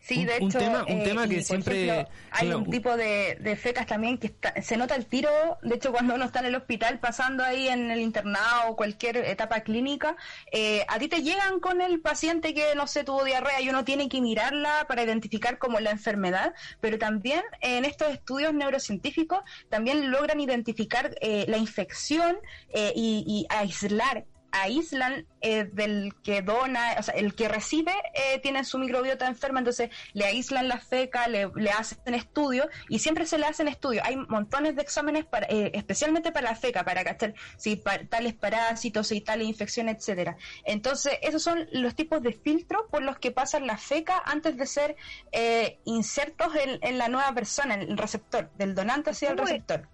Sí, 0.06 0.18
Un- 0.18 0.26
de 0.26 0.38
un 0.42 0.50
hecho, 0.50 0.58
tema- 0.58 0.84
un 0.86 1.00
eh, 1.00 1.04
tema 1.04 1.26
que 1.26 1.42
siempre- 1.42 1.84
ejemplo, 1.86 2.12
hay 2.30 2.46
claro, 2.48 2.58
un 2.58 2.70
tipo 2.70 2.94
de, 2.94 3.38
de 3.40 3.56
fecas 3.56 3.86
también 3.86 4.18
que 4.18 4.26
está- 4.26 4.52
se 4.60 4.76
nota 4.76 4.94
el 4.96 5.06
tiro, 5.06 5.30
de 5.62 5.76
hecho 5.76 5.92
cuando 5.92 6.14
uno 6.14 6.26
está 6.26 6.40
en 6.40 6.44
el 6.46 6.54
hospital 6.56 6.98
pasando 7.00 7.42
ahí 7.42 7.68
en 7.68 7.90
el 7.90 8.00
internado 8.02 8.68
o 8.68 8.76
cualquier 8.76 9.16
etapa 9.16 9.60
clínica, 9.60 10.14
eh, 10.52 10.84
a 10.88 10.98
ti 10.98 11.08
te 11.08 11.22
llegan 11.22 11.58
con 11.58 11.80
el 11.80 12.02
paciente 12.02 12.52
que 12.52 12.74
no 12.74 12.86
sé 12.86 13.02
tuvo 13.04 13.24
diarrea 13.24 13.62
y 13.62 13.70
uno 13.70 13.82
tiene 13.86 14.10
que 14.10 14.20
mirarla 14.20 14.84
para 14.88 15.02
identificar 15.02 15.56
como 15.56 15.80
la 15.80 15.92
enfermedad, 15.92 16.52
pero 16.82 16.98
también 16.98 17.40
en 17.62 17.86
estos 17.86 18.12
estudios 18.12 18.52
neurocientíficos 18.52 19.40
también 19.70 20.10
logran 20.10 20.38
identificar 20.38 21.14
eh, 21.22 21.46
la 21.48 21.56
infección 21.56 22.36
eh, 22.74 22.92
y, 22.94 23.24
y 23.26 23.46
aislar 23.48 24.26
aíslan 24.54 25.26
eh, 25.40 25.64
del 25.64 26.14
que 26.22 26.40
dona, 26.42 26.94
o 26.98 27.02
sea, 27.02 27.14
el 27.14 27.34
que 27.34 27.48
recibe 27.48 27.92
eh, 28.14 28.38
tiene 28.40 28.64
su 28.64 28.78
microbiota 28.78 29.26
enferma, 29.26 29.58
entonces 29.58 29.90
le 30.12 30.24
aíslan 30.24 30.68
la 30.68 30.78
feca, 30.78 31.26
le, 31.28 31.50
le 31.54 31.70
hacen 31.70 32.14
estudios 32.14 32.66
y 32.88 33.00
siempre 33.00 33.26
se 33.26 33.36
le 33.38 33.46
hacen 33.46 33.68
estudios. 33.68 34.04
Hay 34.06 34.16
montones 34.16 34.76
de 34.76 34.82
exámenes 34.82 35.24
para, 35.24 35.46
eh, 35.48 35.72
especialmente 35.74 36.32
para 36.32 36.50
la 36.50 36.56
feca, 36.56 36.84
para 36.84 37.02
cachar 37.04 37.34
si 37.56 37.76
pa- 37.76 38.04
tales 38.08 38.34
parásitos, 38.34 39.08
si 39.08 39.20
tales 39.20 39.46
infecciones, 39.48 39.96
etcétera. 39.98 40.36
Entonces, 40.64 41.18
esos 41.22 41.42
son 41.42 41.68
los 41.72 41.94
tipos 41.94 42.22
de 42.22 42.32
filtros 42.32 42.82
por 42.90 43.02
los 43.02 43.18
que 43.18 43.30
pasan 43.32 43.66
la 43.66 43.76
feca 43.76 44.22
antes 44.24 44.56
de 44.56 44.66
ser 44.66 44.96
eh, 45.32 45.78
insertos 45.84 46.54
en, 46.56 46.78
en 46.82 46.98
la 46.98 47.08
nueva 47.08 47.32
persona, 47.34 47.74
en 47.74 47.82
el 47.82 47.98
receptor, 47.98 48.50
del 48.56 48.74
donante 48.74 49.10
hacia 49.10 49.30
el 49.30 49.38
receptor. 49.38 49.88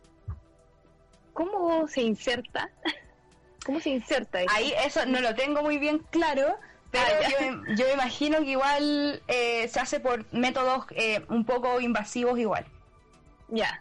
¿Cómo 1.32 1.86
se 1.88 2.02
inserta? 2.02 2.70
¿Cómo 3.70 3.78
se 3.80 3.90
inserta 3.90 4.42
eso? 4.42 4.52
Ahí 4.52 4.74
eso 4.84 5.06
no 5.06 5.20
lo 5.20 5.32
tengo 5.36 5.62
muy 5.62 5.78
bien 5.78 5.98
claro, 6.10 6.56
pero 6.90 7.04
Ah, 7.06 7.28
yo, 7.68 7.74
yo 7.76 7.92
imagino 7.94 8.38
que 8.38 8.46
igual 8.46 9.22
eh, 9.28 9.68
se 9.68 9.78
hace 9.78 10.00
por 10.00 10.26
métodos 10.32 10.86
eh, 10.96 11.24
un 11.28 11.44
poco 11.44 11.80
invasivos 11.80 12.36
igual, 12.36 12.66
Ya. 13.46 13.80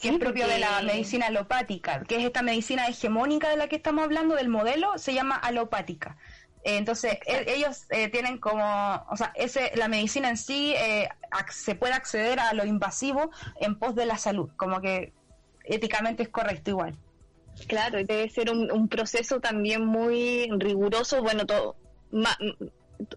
que 0.00 0.10
es 0.10 0.18
propio 0.20 0.46
de 0.46 0.60
la 0.60 0.80
medicina 0.82 1.26
alopática, 1.26 2.04
que 2.04 2.18
es 2.18 2.24
esta 2.24 2.42
medicina 2.42 2.86
hegemónica 2.86 3.48
de 3.48 3.56
la 3.56 3.66
que 3.66 3.74
estamos 3.74 4.04
hablando, 4.04 4.36
del 4.36 4.48
modelo, 4.48 4.96
se 4.96 5.12
llama 5.12 5.34
alopática. 5.34 6.16
Eh, 6.62 6.76
Entonces, 6.76 7.18
e- 7.26 7.52
ellos 7.52 7.86
eh, 7.90 8.08
tienen 8.10 8.38
como, 8.38 9.04
o 9.10 9.16
sea, 9.16 9.32
ese, 9.34 9.72
la 9.74 9.88
medicina 9.88 10.28
en 10.28 10.36
sí 10.36 10.72
eh, 10.76 11.08
se 11.50 11.74
puede 11.74 11.94
acceder 11.94 12.38
a 12.38 12.52
lo 12.52 12.64
invasivo 12.64 13.32
en 13.60 13.76
pos 13.76 13.96
de 13.96 14.06
la 14.06 14.18
salud, 14.18 14.50
como 14.56 14.80
que 14.80 15.12
éticamente 15.64 16.22
es 16.22 16.28
correcto 16.28 16.70
igual. 16.70 16.94
Claro, 17.66 18.00
y 18.00 18.04
debe 18.04 18.28
ser 18.28 18.50
un, 18.50 18.70
un 18.72 18.88
proceso 18.88 19.40
también 19.40 19.84
muy 19.84 20.48
riguroso, 20.58 21.22
bueno, 21.22 21.46
todo 21.46 21.76
ma- 22.10 22.36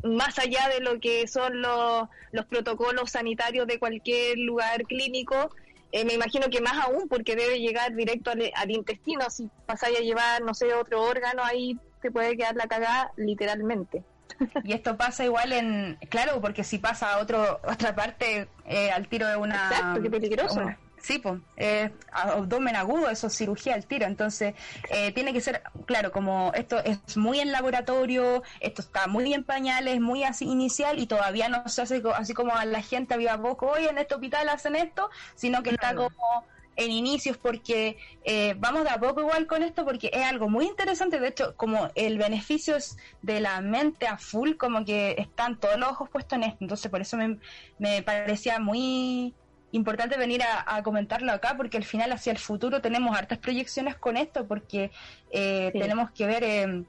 más 0.03 0.37
allá 0.39 0.69
de 0.69 0.79
lo 0.79 0.99
que 0.99 1.27
son 1.27 1.61
los, 1.61 2.03
los 2.31 2.45
protocolos 2.45 3.11
sanitarios 3.11 3.67
de 3.67 3.79
cualquier 3.79 4.37
lugar 4.37 4.83
clínico, 4.83 5.49
eh, 5.91 6.05
me 6.05 6.13
imagino 6.13 6.47
que 6.49 6.61
más 6.61 6.85
aún 6.85 7.07
porque 7.07 7.35
debe 7.35 7.59
llegar 7.59 7.93
directo 7.95 8.31
al, 8.31 8.51
al 8.55 8.71
intestino, 8.71 9.29
si 9.29 9.49
pasáis 9.65 9.99
a 9.99 10.01
llevar, 10.01 10.41
no 10.41 10.53
sé, 10.53 10.73
otro 10.73 11.01
órgano, 11.03 11.43
ahí 11.43 11.77
te 12.01 12.11
puede 12.11 12.35
quedar 12.37 12.55
la 12.55 12.67
cagada 12.67 13.11
literalmente. 13.17 14.03
Y 14.63 14.73
esto 14.73 14.97
pasa 14.97 15.25
igual 15.25 15.51
en, 15.53 15.97
claro, 16.09 16.41
porque 16.41 16.63
si 16.63 16.79
pasa 16.79 17.13
a 17.13 17.19
otro, 17.19 17.59
otra 17.67 17.93
parte 17.95 18.47
eh, 18.65 18.89
al 18.91 19.07
tiro 19.07 19.27
de 19.27 19.35
una... 19.37 19.55
Exacto, 19.69 20.01
qué 20.01 20.09
peligroso. 20.09 20.55
una- 20.61 20.79
sí, 21.03 21.19
pues, 21.19 21.41
eh, 21.57 21.91
abdomen 22.11 22.75
agudo, 22.77 23.09
eso 23.09 23.27
es 23.27 23.35
cirugía 23.35 23.75
al 23.75 23.85
tiro. 23.85 24.05
Entonces, 24.05 24.55
eh, 24.89 25.11
tiene 25.11 25.33
que 25.33 25.41
ser, 25.41 25.61
claro, 25.85 26.11
como 26.11 26.53
esto 26.55 26.79
es 26.79 27.17
muy 27.17 27.39
en 27.39 27.51
laboratorio, 27.51 28.41
esto 28.61 28.81
está 28.81 29.07
muy 29.07 29.33
en 29.33 29.43
pañales, 29.43 29.99
muy 29.99 30.23
así 30.23 30.45
inicial 30.45 30.99
y 30.99 31.05
todavía 31.05 31.49
no 31.49 31.67
se 31.67 31.81
hace 31.81 32.01
así 32.15 32.33
como 32.33 32.55
a 32.55 32.65
la 32.65 32.81
gente 32.81 33.13
había 33.13 33.37
poco, 33.37 33.67
hoy 33.67 33.85
en 33.85 33.97
este 33.97 34.15
hospital 34.15 34.47
hacen 34.47 34.75
esto, 34.77 35.09
sino 35.35 35.61
que 35.61 35.71
está 35.71 35.93
como 35.93 36.45
en 36.75 36.89
inicios 36.89 37.37
porque 37.37 37.97
eh, 38.23 38.55
vamos 38.57 38.83
de 38.83 38.89
a 38.89 38.99
poco 38.99 39.21
igual 39.21 39.45
con 39.45 39.61
esto 39.61 39.85
porque 39.85 40.09
es 40.11 40.23
algo 40.23 40.49
muy 40.49 40.65
interesante 40.65 41.19
de 41.19 41.27
hecho 41.27 41.55
como 41.55 41.91
el 41.93 42.17
beneficio 42.17 42.75
es 42.75 42.97
de 43.21 43.41
la 43.41 43.61
mente 43.61 44.07
a 44.07 44.17
full 44.17 44.55
como 44.55 44.83
que 44.83 45.13
están 45.19 45.59
todos 45.59 45.77
los 45.77 45.89
ojos 45.89 46.09
puestos 46.09 46.37
en 46.37 46.43
esto 46.45 46.57
entonces 46.61 46.89
por 46.89 47.01
eso 47.01 47.15
me, 47.15 47.37
me 47.77 48.01
parecía 48.01 48.57
muy 48.57 49.35
importante 49.73 50.17
venir 50.17 50.41
a, 50.43 50.63
a 50.75 50.83
comentarlo 50.83 51.31
acá 51.31 51.55
porque 51.57 51.77
al 51.77 51.83
final 51.83 52.11
hacia 52.11 52.31
el 52.31 52.37
futuro 52.39 52.81
tenemos 52.81 53.15
hartas 53.17 53.39
proyecciones 53.39 53.95
con 53.97 54.17
esto 54.17 54.47
porque 54.47 54.91
eh, 55.31 55.69
Sí. 55.73 55.79
tenemos 55.79 56.11
que 56.11 56.25
ver 56.27 56.43
eh, 56.43 56.85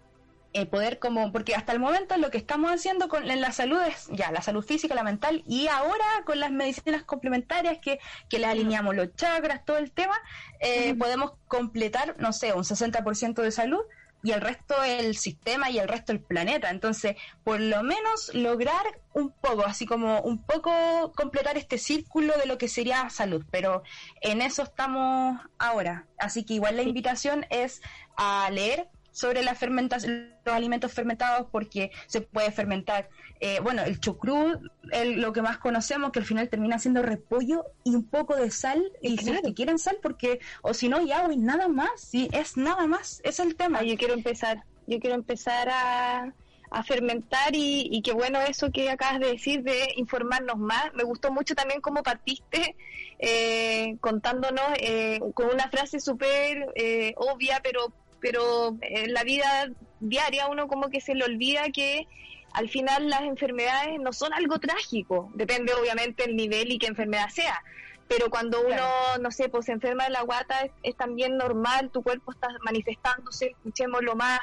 eh, 0.57 0.67
poder 0.67 1.01
como, 1.01 1.33
porque 1.33 1.55
hasta 1.57 1.73
el 1.73 1.81
momento 1.81 2.17
lo 2.17 2.31
que 2.31 2.39
estamos 2.39 2.71
haciendo 2.71 3.09
con, 3.09 3.29
en 3.29 3.41
la 3.41 3.51
salud 3.51 3.81
es 3.89 4.07
ya 4.13 4.31
la 4.31 4.41
salud 4.41 4.65
física, 4.65 4.95
la 4.95 5.03
mental, 5.03 5.43
y 5.47 5.67
ahora 5.67 6.05
con 6.25 6.39
las 6.39 6.53
medicinas 6.53 7.03
complementarias 7.03 7.79
que, 7.83 7.99
que 8.29 8.39
le 8.39 8.47
alineamos 8.47 8.95
los 8.95 9.09
chakras, 9.17 9.65
todo 9.65 9.79
el 9.79 9.91
tema, 9.91 10.15
eh, 10.61 10.95
podemos 10.95 11.33
completar, 11.49 12.15
no 12.19 12.33
sé, 12.33 12.53
un 12.53 12.63
60% 12.65 13.43
de 13.43 13.51
salud, 13.51 13.81
y 14.25 14.33
el 14.33 14.41
resto 14.41 14.81
del 14.81 15.17
sistema 15.17 15.71
y 15.71 15.79
el 15.79 15.87
resto 15.87 16.13
del 16.13 16.23
planeta. 16.23 16.71
Entonces, 16.71 17.15
por 17.45 17.61
lo 17.61 17.83
menos 17.83 18.35
lograr 18.35 18.83
un 19.13 19.31
poco, 19.31 19.65
así 19.67 19.85
como 19.85 20.23
un 20.23 20.43
poco 20.43 21.13
completar 21.15 21.59
este 21.59 21.77
círculo 21.77 22.37
de 22.39 22.47
lo 22.47 22.57
que 22.57 22.69
sería 22.69 23.09
salud, 23.11 23.45
pero 23.51 23.83
en 24.23 24.41
eso 24.41 24.63
estamos 24.63 25.39
ahora. 25.59 26.07
Así 26.19 26.45
que 26.45 26.55
igual 26.55 26.77
la 26.77 26.83
invitación 26.83 27.47
es 27.51 27.83
a 28.17 28.49
leer 28.51 28.89
sobre 29.15 29.45
la 29.45 29.55
fermentación, 29.55 30.35
los 30.45 30.55
alimentos 30.55 30.93
fermentados 30.93 31.47
porque 31.53 31.93
se 32.09 32.21
puede 32.21 32.51
fermentar. 32.51 33.09
Eh, 33.39 33.61
bueno, 33.63 33.83
el 33.83 34.01
chucrut, 34.01 34.61
el- 34.91 35.21
lo 35.21 35.33
que 35.33 35.41
más 35.41 35.59
conocemos, 35.59 36.11
que 36.11 36.19
al 36.19 36.25
final 36.25 36.49
termina 36.49 36.79
siendo 36.81 37.01
repollo 37.01 37.65
y 37.85 37.95
un 37.95 38.05
poco 38.09 38.35
de 38.35 38.51
sal, 38.51 38.83
y 39.01 39.17
si 39.19 39.31
es 39.31 39.41
que 39.43 39.55
quieren 39.55 39.79
sal, 39.79 39.99
porque, 40.03 40.41
o 40.63 40.75
si 40.75 40.89
no, 40.89 41.01
y 41.01 41.13
agua 41.13 41.33
y 41.33 41.37
nada 41.39 41.69
más, 41.69 41.91
sí, 42.01 42.29
es 42.33 42.57
nada 42.57 42.87
más, 42.89 43.21
es 43.25 43.39
el 43.39 43.55
tema. 43.55 43.79
Ah, 43.81 43.85
yo 43.85 43.97
quiero 43.97 44.15
empezar, 44.15 44.65
yo 44.89 44.99
quiero 44.99 45.15
empezar 45.15 45.69
a, 45.71 46.35
a 46.71 46.83
fermentar 46.83 47.55
y, 47.55 47.89
y 47.93 48.03
qué 48.03 48.13
bueno 48.13 48.41
eso 48.41 48.73
que 48.73 48.91
acabas 48.91 49.21
de 49.21 49.29
decir 49.33 49.63
de 49.63 49.79
informarnos 49.97 50.59
más. 50.59 50.93
Me 50.95 51.05
gustó 51.05 51.31
mucho 51.31 51.55
también 51.55 51.81
cómo 51.81 52.03
partiste 52.03 52.75
eh, 53.21 53.97
contándonos 54.01 54.65
eh, 54.81 55.21
con 55.35 55.47
una 55.47 55.69
frase 55.71 56.01
súper 56.01 56.67
eh, 56.75 57.15
obvia, 57.17 57.61
pero 57.63 57.93
pero 58.25 58.75
en 58.81 59.13
la 59.13 59.23
vida 59.23 59.69
diaria 60.01 60.49
uno 60.49 60.67
como 60.67 60.89
que 60.89 61.03
se 61.03 61.15
le 61.15 61.25
olvida 61.27 61.65
que 61.75 62.09
al 62.55 62.71
final 62.71 63.11
las 63.11 63.21
enfermedades 63.23 64.01
no 64.01 64.15
son 64.15 64.33
algo 64.33 64.59
trágico, 64.59 65.31
depende 65.35 65.75
obviamente 65.75 66.25
el 66.25 66.35
nivel 66.37 66.73
y 66.73 66.79
qué 66.79 66.87
enfermedad 66.87 67.29
sea. 67.29 67.63
Pero 68.09 68.31
cuando 68.31 68.61
uno, 68.63 68.87
no 69.21 69.31
sé, 69.31 69.49
pues 69.51 69.67
se 69.67 69.73
enferma 69.73 70.05
de 70.05 70.11
la 70.11 70.23
guata, 70.23 70.61
es, 70.63 70.71
es 70.83 70.97
también 70.97 71.37
normal, 71.37 71.91
tu 71.93 72.03
cuerpo 72.03 72.33
está 72.33 72.49
manifestándose, 72.65 73.47
escuchémoslo 73.57 74.15
más. 74.15 74.41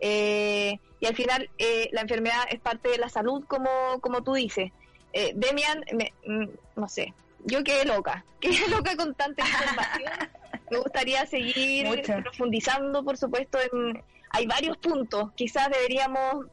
eh, 0.00 0.78
y 1.00 1.06
al 1.06 1.14
final 1.14 1.48
eh, 1.58 1.88
la 1.92 2.00
enfermedad 2.02 2.44
es 2.50 2.60
parte 2.60 2.88
de 2.88 2.98
la 2.98 3.08
salud, 3.08 3.44
como, 3.46 4.00
como 4.00 4.22
tú 4.22 4.34
dices. 4.34 4.72
Eh, 5.12 5.32
Demian, 5.34 5.84
me- 5.92 6.12
mm, 6.26 6.48
no 6.76 6.88
sé, 6.88 7.14
yo 7.44 7.62
quedé 7.62 7.84
loca, 7.84 8.24
quedé 8.40 8.66
loca 8.68 8.96
con 8.96 9.14
tanta 9.14 9.42
información. 9.46 10.29
Me 10.70 10.78
gustaría 10.78 11.26
seguir 11.26 11.86
Mucho. 11.86 12.14
profundizando, 12.22 13.04
por 13.04 13.16
supuesto, 13.16 13.58
en, 13.72 14.02
hay 14.30 14.46
varios 14.46 14.76
puntos. 14.78 15.32
Quizás 15.34 15.68
deberíamos 15.70 16.46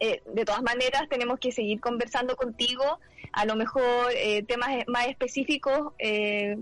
eh, 0.00 0.22
de 0.32 0.44
todas 0.44 0.62
maneras 0.62 1.08
tenemos 1.10 1.38
que 1.38 1.52
seguir 1.52 1.78
conversando 1.80 2.34
contigo, 2.34 2.98
a 3.32 3.44
lo 3.44 3.54
mejor 3.54 4.10
eh, 4.14 4.42
temas 4.44 4.70
más 4.86 5.06
específicos 5.08 5.92
eh, 5.98 6.56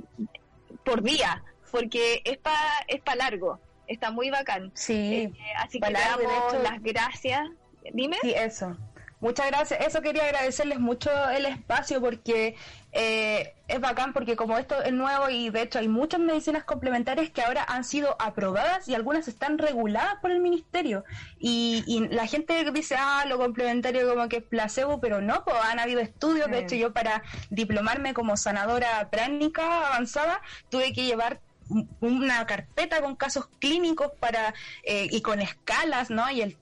por 0.85 1.03
día, 1.03 1.45
porque 1.71 2.21
es 2.25 2.37
para 2.39 2.59
es 2.89 3.01
pa 3.01 3.15
largo, 3.15 3.61
está 3.87 4.11
muy 4.11 4.31
bacán. 4.31 4.73
Sí, 4.75 4.93
Eh, 4.95 5.33
así 5.57 5.79
que 5.79 5.87
le 5.87 5.93
largo, 5.93 6.29
damos 6.29 6.63
las 6.65 6.83
gracias. 6.83 7.49
Dime. 7.93 8.17
Sí, 8.23 8.35
eso. 8.37 8.77
Muchas 9.21 9.49
gracias. 9.49 9.81
Eso 9.85 10.01
quería 10.01 10.25
agradecerles 10.27 10.79
mucho 10.79 11.11
el 11.31 11.45
espacio 11.47 12.01
porque 12.01 12.55
eh, 12.93 13.53
es 13.67 13.81
bacán 13.81 14.13
porque 14.13 14.37
como 14.37 14.57
esto 14.59 14.81
es 14.81 14.93
nuevo 14.93 15.29
y 15.29 15.51
de 15.51 15.63
hecho 15.63 15.81
hay 15.81 15.89
muchas 15.89 16.21
medicinas 16.21 16.63
complementarias 16.63 17.29
que 17.31 17.43
ahora 17.43 17.65
han 17.69 17.83
sido 17.83 18.15
aprobadas 18.21 18.87
y 18.89 18.95
algunas 18.95 19.27
están 19.27 19.59
reguladas 19.59 20.15
por 20.23 20.31
el 20.31 20.39
ministerio. 20.39 21.05
Y, 21.41 21.83
y 21.89 22.07
la 22.15 22.27
gente 22.29 22.71
dice, 22.71 22.95
ah, 22.97 23.25
lo 23.27 23.39
complementario 23.39 24.09
como 24.09 24.29
que 24.29 24.37
es 24.37 24.45
placebo, 24.45 25.01
pero 25.01 25.21
no, 25.21 25.43
pues 25.45 25.57
han 25.65 25.81
habido 25.81 26.01
estudios. 26.01 26.49
De 26.49 26.61
hecho, 26.61 26.77
yo 26.77 26.93
para 26.93 27.25
diplomarme 27.51 28.15
como 28.15 28.37
sanadora 28.37 29.11
pránica 29.11 29.89
avanzada 29.89 30.41
tuve 30.69 30.93
que 30.93 31.05
llevar 31.05 31.41
un- 31.69 31.89
una 32.01 32.47
carpeta 32.47 33.01
con 33.03 33.17
casos 33.17 33.49
clínicos 33.59 34.13
para 34.21 34.55
eh, 34.85 35.09
y 35.11 35.23
con 35.23 35.41
escalas, 35.41 36.09
¿no? 36.09 36.31
Y 36.31 36.41
el 36.43 36.57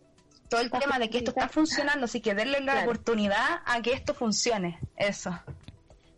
todo 0.49 0.61
el 0.61 0.71
tema 0.71 0.99
de 0.99 1.11
que 1.11 1.19
esto 1.19 1.31
está 1.31 1.49
funcionando, 1.49 2.05
así 2.07 2.21
que 2.21 2.35
darle 2.35 2.61
la 2.61 2.73
Claro. 2.73 2.91
oportunidad 2.91 3.61
a 3.65 3.81
que 3.83 3.93
esto 3.93 4.15
funcione. 4.15 4.79
Eso. 4.97 5.39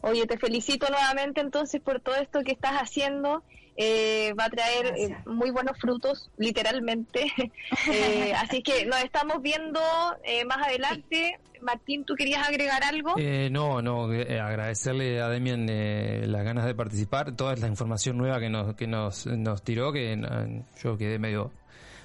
Oye, 0.00 0.26
te 0.26 0.38
felicito 0.38 0.88
nuevamente 0.90 1.40
entonces 1.40 1.80
por 1.80 2.00
todo 2.00 2.14
esto 2.16 2.42
que 2.44 2.52
estás 2.52 2.74
haciendo. 2.74 3.42
Eh, 3.80 4.32
va 4.38 4.46
a 4.46 4.50
traer 4.50 4.86
eh, 4.96 5.16
muy 5.26 5.50
buenos 5.52 5.78
frutos, 5.78 6.30
literalmente. 6.36 7.26
Eh, 7.92 8.32
así 8.36 8.62
que 8.62 8.84
nos 8.86 9.02
estamos 9.04 9.40
viendo 9.40 9.80
eh, 10.24 10.44
más 10.44 10.58
adelante. 10.66 11.38
Martín, 11.60 12.04
¿tú 12.04 12.14
querías 12.14 12.46
agregar 12.46 12.82
algo? 12.84 13.14
Eh, 13.18 13.48
no, 13.50 13.80
no, 13.82 14.12
eh, 14.12 14.40
agradecerle 14.40 15.20
a 15.20 15.28
Demian 15.28 15.66
eh, 15.68 16.24
las 16.26 16.44
ganas 16.44 16.66
de 16.66 16.74
participar, 16.74 17.34
toda 17.36 17.56
la 17.56 17.66
información 17.68 18.16
nueva 18.18 18.38
que 18.40 18.48
nos, 18.48 18.74
que 18.76 18.86
nos, 18.86 19.26
nos 19.26 19.62
tiró, 19.62 19.92
que 19.92 20.12
eh, 20.12 20.62
yo 20.82 20.96
quedé 20.98 21.18
medio... 21.18 21.50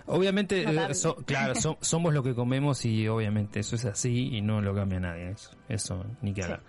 Obviamente, 0.06 0.64
eh, 0.64 0.94
so- 0.94 1.16
claro, 1.18 1.56
so- 1.56 1.78
somos 1.82 2.14
lo 2.14 2.24
que 2.24 2.36
comemos 2.36 2.84
y 2.86 3.08
obviamente 3.08 3.60
eso 3.62 3.76
es 3.76 3.86
así 3.86 4.36
y 4.36 4.42
no 4.42 4.62
lo 4.62 4.76
cambia 4.76 5.00
nadie, 5.00 5.32
eso, 5.32 5.52
eso 5.70 6.06
ni 6.22 6.34
que 6.34 6.44
hablar. 6.44 6.62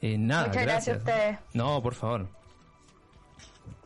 Eh, 0.00 0.16
nada, 0.16 0.46
Muchas 0.48 0.62
gracias 0.62 0.96
a 0.96 0.98
ustedes. 0.98 1.38
No, 1.54 1.82
por 1.82 1.94
favor. 1.94 2.28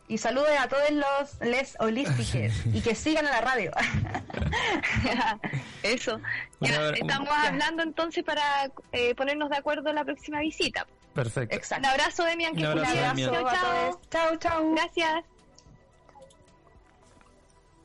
Y 0.08 0.18
saludos 0.18 0.50
a 0.60 0.68
todos 0.68 0.90
los 0.90 1.40
les 1.48 1.74
holísticos 1.80 2.52
y 2.74 2.82
que 2.82 2.94
sigan 2.94 3.26
a 3.26 3.30
la 3.30 3.40
radio. 3.40 3.70
Eso. 5.82 6.20
Ya, 6.60 6.80
ver, 6.80 6.98
estamos 6.98 7.28
ya. 7.30 7.48
hablando 7.48 7.82
entonces 7.82 8.22
para 8.22 8.70
eh, 8.92 9.14
ponernos 9.14 9.48
de 9.48 9.56
acuerdo 9.56 9.88
en 9.88 9.94
la 9.96 10.04
próxima 10.04 10.40
visita. 10.40 10.86
Perfecto. 11.14 11.58
Un 11.78 11.86
abrazo, 11.86 12.24
Demian. 12.24 12.54
Que 12.54 12.60
Un 12.60 12.66
abrazo. 12.66 12.94
Demian. 12.94 13.32
Chao, 13.32 13.50
chao. 13.50 14.00
Chao, 14.10 14.36
chao. 14.36 14.70
Gracias. 14.74 15.24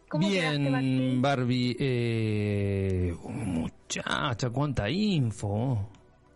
¿Cómo 0.10 0.30
quedaste, 0.30 0.58
Bien? 0.60 1.22
Barbie, 1.22 1.76
eh, 1.80 3.14
muchacha, 3.28 4.50
cuánta 4.50 4.90
info. 4.90 5.90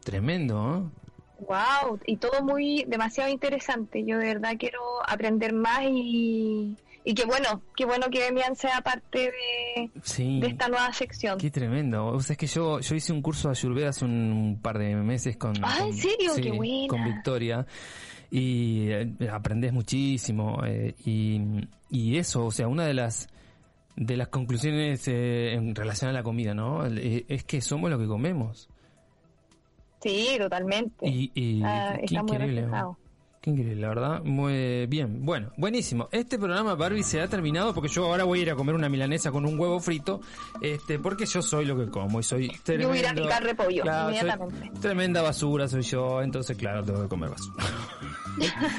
Tremendo, 0.03 0.89
¿eh? 0.91 1.01
Wow, 1.47 1.99
y 2.05 2.17
todo 2.17 2.43
muy 2.43 2.83
demasiado 2.87 3.29
interesante. 3.29 4.03
Yo 4.05 4.17
de 4.19 4.25
verdad 4.27 4.53
quiero 4.59 4.79
aprender 5.07 5.53
más 5.53 5.81
y, 5.89 6.75
y 7.03 7.13
qué 7.15 7.25
bueno, 7.25 7.61
qué 7.75 7.85
bueno 7.85 8.07
que 8.11 8.21
Demian 8.23 8.55
sea 8.55 8.81
parte 8.81 9.31
de, 9.31 9.89
Sí. 10.03 10.39
de 10.39 10.47
esta 10.47 10.67
nueva 10.67 10.91
sección. 10.93 11.39
Qué 11.39 11.49
tremendo. 11.49 12.07
O 12.07 12.19
sea, 12.19 12.33
es 12.33 12.37
que 12.37 12.47
yo, 12.47 12.79
yo 12.79 12.95
hice 12.95 13.11
un 13.13 13.21
curso 13.23 13.47
de 13.47 13.53
Ayurveda 13.53 13.89
hace 13.89 14.05
un, 14.05 14.59
par 14.61 14.77
de 14.77 14.95
meses 14.95 15.37
con, 15.37 15.53
Ah, 15.63 15.77
¿en 15.79 15.85
con- 15.85 15.93
serio? 15.93 16.33
sí, 16.35 16.41
Qué 16.41 16.51
buena. 16.51 16.87
con 16.89 17.03
Victoria. 17.05 17.65
Y 18.29 18.89
eh, 18.91 19.11
aprendés 19.31 19.73
muchísimo. 19.73 20.61
eh, 20.65 20.93
y, 21.05 21.41
y 21.89 22.17
eso, 22.17 22.45
o 22.45 22.51
sea, 22.51 22.67
una 22.67 22.85
de 22.85 22.93
las 22.93 23.27
de 23.95 24.17
las 24.17 24.29
conclusiones 24.29 25.07
eh, 25.07 25.53
en 25.53 25.75
relación 25.75 26.09
a 26.09 26.13
la 26.13 26.23
comida, 26.23 26.53
¿no? 26.53 26.85
Eh, 26.87 27.25
Es 27.27 27.43
que 27.43 27.61
somos 27.61 27.89
lo 27.89 27.99
que 27.99 28.07
comemos. 28.07 28.69
Sí, 30.01 30.29
totalmente. 30.39 31.07
Y, 31.07 31.31
y 31.35 31.61
Ah, 31.63 31.95
qué 31.99 32.05
está 32.05 32.21
increíble. 32.21 32.67
Qué 33.39 33.49
increíble, 33.49 33.75
la 33.81 33.87
verdad. 33.89 34.23
Muy 34.23 34.85
bien. 34.85 35.25
Bueno, 35.25 35.51
buenísimo. 35.57 36.07
Este 36.11 36.37
programa 36.37 36.75
Barbie 36.75 37.01
se 37.03 37.21
ha 37.21 37.27
terminado 37.27 37.73
porque 37.73 37.89
yo 37.89 38.05
ahora 38.05 38.23
voy 38.23 38.39
a 38.39 38.41
ir 38.43 38.51
a 38.51 38.55
comer 38.55 38.75
una 38.75 38.87
milanesa 38.87 39.31
con 39.31 39.45
un 39.47 39.59
huevo 39.59 39.79
frito, 39.79 40.21
este, 40.61 40.99
porque 40.99 41.25
yo 41.25 41.41
soy 41.41 41.65
lo 41.65 41.75
que 41.75 41.87
como 41.89 42.19
y 42.19 42.23
soy 42.23 42.49
tremendo. 42.63 42.83
Yo 42.83 42.87
voy 42.89 42.97
a 42.97 43.01
ir 43.01 43.07
a 43.07 43.13
picar 43.23 43.43
repollo 43.43 43.81
Claro, 43.81 44.09
inmediatamente. 44.11 44.71
tremenda 44.79 45.21
basura 45.23 45.67
soy 45.67 45.81
yo, 45.81 46.21
entonces 46.21 46.55
claro, 46.55 46.83
tengo 46.83 47.01
que 47.01 47.07
comer 47.09 47.29
basura. 47.31 47.63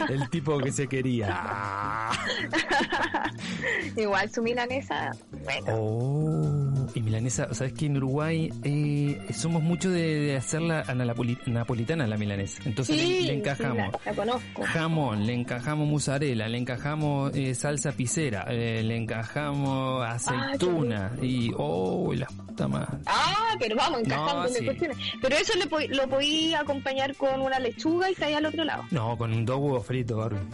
El 0.09 0.29
tipo 0.31 0.59
que 0.59 0.73
se 0.73 0.87
quería. 0.89 2.11
Igual 3.97 4.31
su 4.31 4.43
milanesa, 4.43 5.11
bueno, 5.45 5.75
Oh, 5.75 6.87
y 6.95 7.01
milanesa, 7.01 7.53
¿sabes 7.55 7.73
que 7.75 7.87
en 7.87 7.97
Uruguay 7.97 8.51
eh, 8.65 9.19
somos 9.35 9.63
mucho 9.63 9.91
de, 9.91 10.03
de 10.21 10.37
hacer 10.37 10.63
la 10.63 10.81
a 10.81 10.95
napoli- 10.95 11.39
napolitana 11.47 12.07
la 12.07 12.17
milanesa? 12.17 12.63
Entonces 12.65 12.97
le- 12.97 13.03
sí, 13.03 13.23
le, 13.27 13.35
encajamos. 13.35 13.87
sí, 13.93 13.99
la, 14.05 14.11
la 14.13 14.17
conozco. 14.17 14.63
Jamón, 14.65 15.27
le 15.27 15.35
encajamos 15.35 15.89
mozzarella, 15.89 16.49
le 16.49 16.59
encajamos 16.59 17.35
eh, 17.37 17.55
salsa 17.55 17.93
pisera, 17.93 18.45
eh, 18.49 18.83
le 18.83 18.97
encajamos 18.97 20.05
aceituna 20.07 21.13
y 21.21 21.53
oh, 21.57 22.13
la 22.15 22.27
puta 22.27 22.69
madre. 22.69 22.99
Ah, 23.07 23.55
pero 23.59 23.77
vamos, 23.77 24.01
encajando 24.01 24.43
No, 24.43 24.49
sí. 24.49 24.65
cuestiones. 24.65 24.97
Pero 25.21 25.37
eso 25.37 25.53
le 25.59 25.89
lo 25.95 26.09
podí 26.09 26.55
acompañar 26.55 27.15
con 27.17 27.41
una 27.41 27.59
lechuga 27.59 28.11
y 28.11 28.23
ahí 28.23 28.35
al 28.35 28.47
otro 28.47 28.65
lado. 28.65 28.85
No, 28.91 29.17
con 29.17 29.33
un 29.43 29.47
dos 29.47 29.57
huevos 29.59 29.85
fritos, 29.87 30.17
Barbie. 30.17 30.39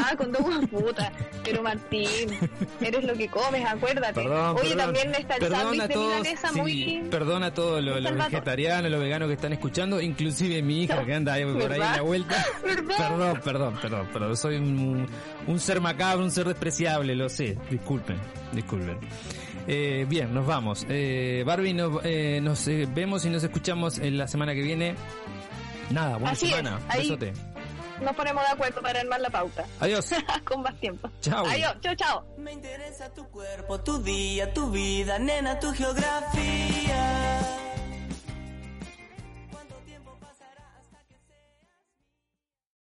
Ah, 0.00 0.14
con 0.16 0.30
dos 0.30 0.42
huevos 0.42 0.64
puta. 0.68 1.12
Pero 1.42 1.60
Martín, 1.60 2.08
eres 2.80 3.02
lo 3.04 3.14
que 3.14 3.26
comes, 3.26 3.64
acuérdate. 3.66 4.12
Perdón, 4.14 4.56
Oye, 4.56 4.68
perdón. 4.76 4.78
también 4.94 5.10
está 5.16 5.34
el 5.34 5.40
Perdón 5.40 5.58
sándwich 5.58 5.82
de 5.82 5.88
todos, 5.94 6.08
milanesa 6.20 6.48
sí, 6.52 6.60
muy... 6.60 7.02
perdón 7.10 7.42
a 7.42 7.52
todos 7.52 7.82
los, 7.82 8.14
vegetarianos, 8.14 8.90
los 8.92 9.00
veganos 9.00 9.26
que 9.26 9.34
están 9.34 9.52
escuchando, 9.54 10.00
inclusive 10.00 10.62
mi 10.62 10.84
hija 10.84 11.04
que 11.04 11.14
anda 11.14 11.32
ahí 11.32 11.44
por 11.44 11.72
ahí 11.72 11.80
en 11.80 11.92
la 11.96 12.02
vuelta. 12.02 12.46
¿Verdad? 12.62 12.84
Perdón, 12.96 13.40
perdón, 13.44 13.78
perdón, 13.82 14.08
perdón. 14.12 14.36
Soy 14.36 14.54
un, 14.58 15.04
un 15.48 15.58
ser 15.58 15.80
macabro, 15.80 16.22
un 16.22 16.30
ser 16.30 16.46
despreciable, 16.46 17.16
lo 17.16 17.28
sé. 17.28 17.58
Disculpen, 17.68 18.18
disculpen. 18.52 18.98
Eh, 19.66 20.06
bien, 20.08 20.32
nos 20.32 20.46
vamos. 20.46 20.86
Eh, 20.88 21.42
Barbie, 21.44 21.74
nos, 21.74 22.00
eh, 22.04 22.38
nos 22.40 22.68
eh, 22.68 22.86
vemos 22.94 23.24
y 23.24 23.30
nos 23.30 23.42
escuchamos 23.42 23.98
en 23.98 24.16
la 24.16 24.28
semana 24.28 24.54
que 24.54 24.62
viene. 24.62 24.94
Nada, 25.90 26.18
buena 26.18 26.30
Así 26.32 26.46
es, 26.46 26.54
semana. 26.54 26.78
ahí- 26.88 27.00
Besote. 27.10 27.32
Nos 28.00 28.14
ponemos 28.16 28.42
de 28.44 28.48
acuerdo 28.50 28.80
para 28.80 29.00
armar 29.00 29.20
la 29.20 29.30
pauta. 29.30 29.64
Adiós. 29.80 30.10
Con 30.44 30.62
más 30.62 30.74
tiempo. 30.80 31.10
Chao. 31.20 31.46
Adiós, 31.46 31.76
chao, 31.80 31.94
chao. 31.94 32.24
Me 32.36 32.52
interesa 32.52 33.12
tu 33.12 33.28
cuerpo, 33.28 33.80
tu 33.80 34.02
día, 34.02 34.52
tu 34.52 34.70
vida, 34.70 35.18
nena, 35.18 35.58
tu 35.58 35.72
geografía. 35.72 37.67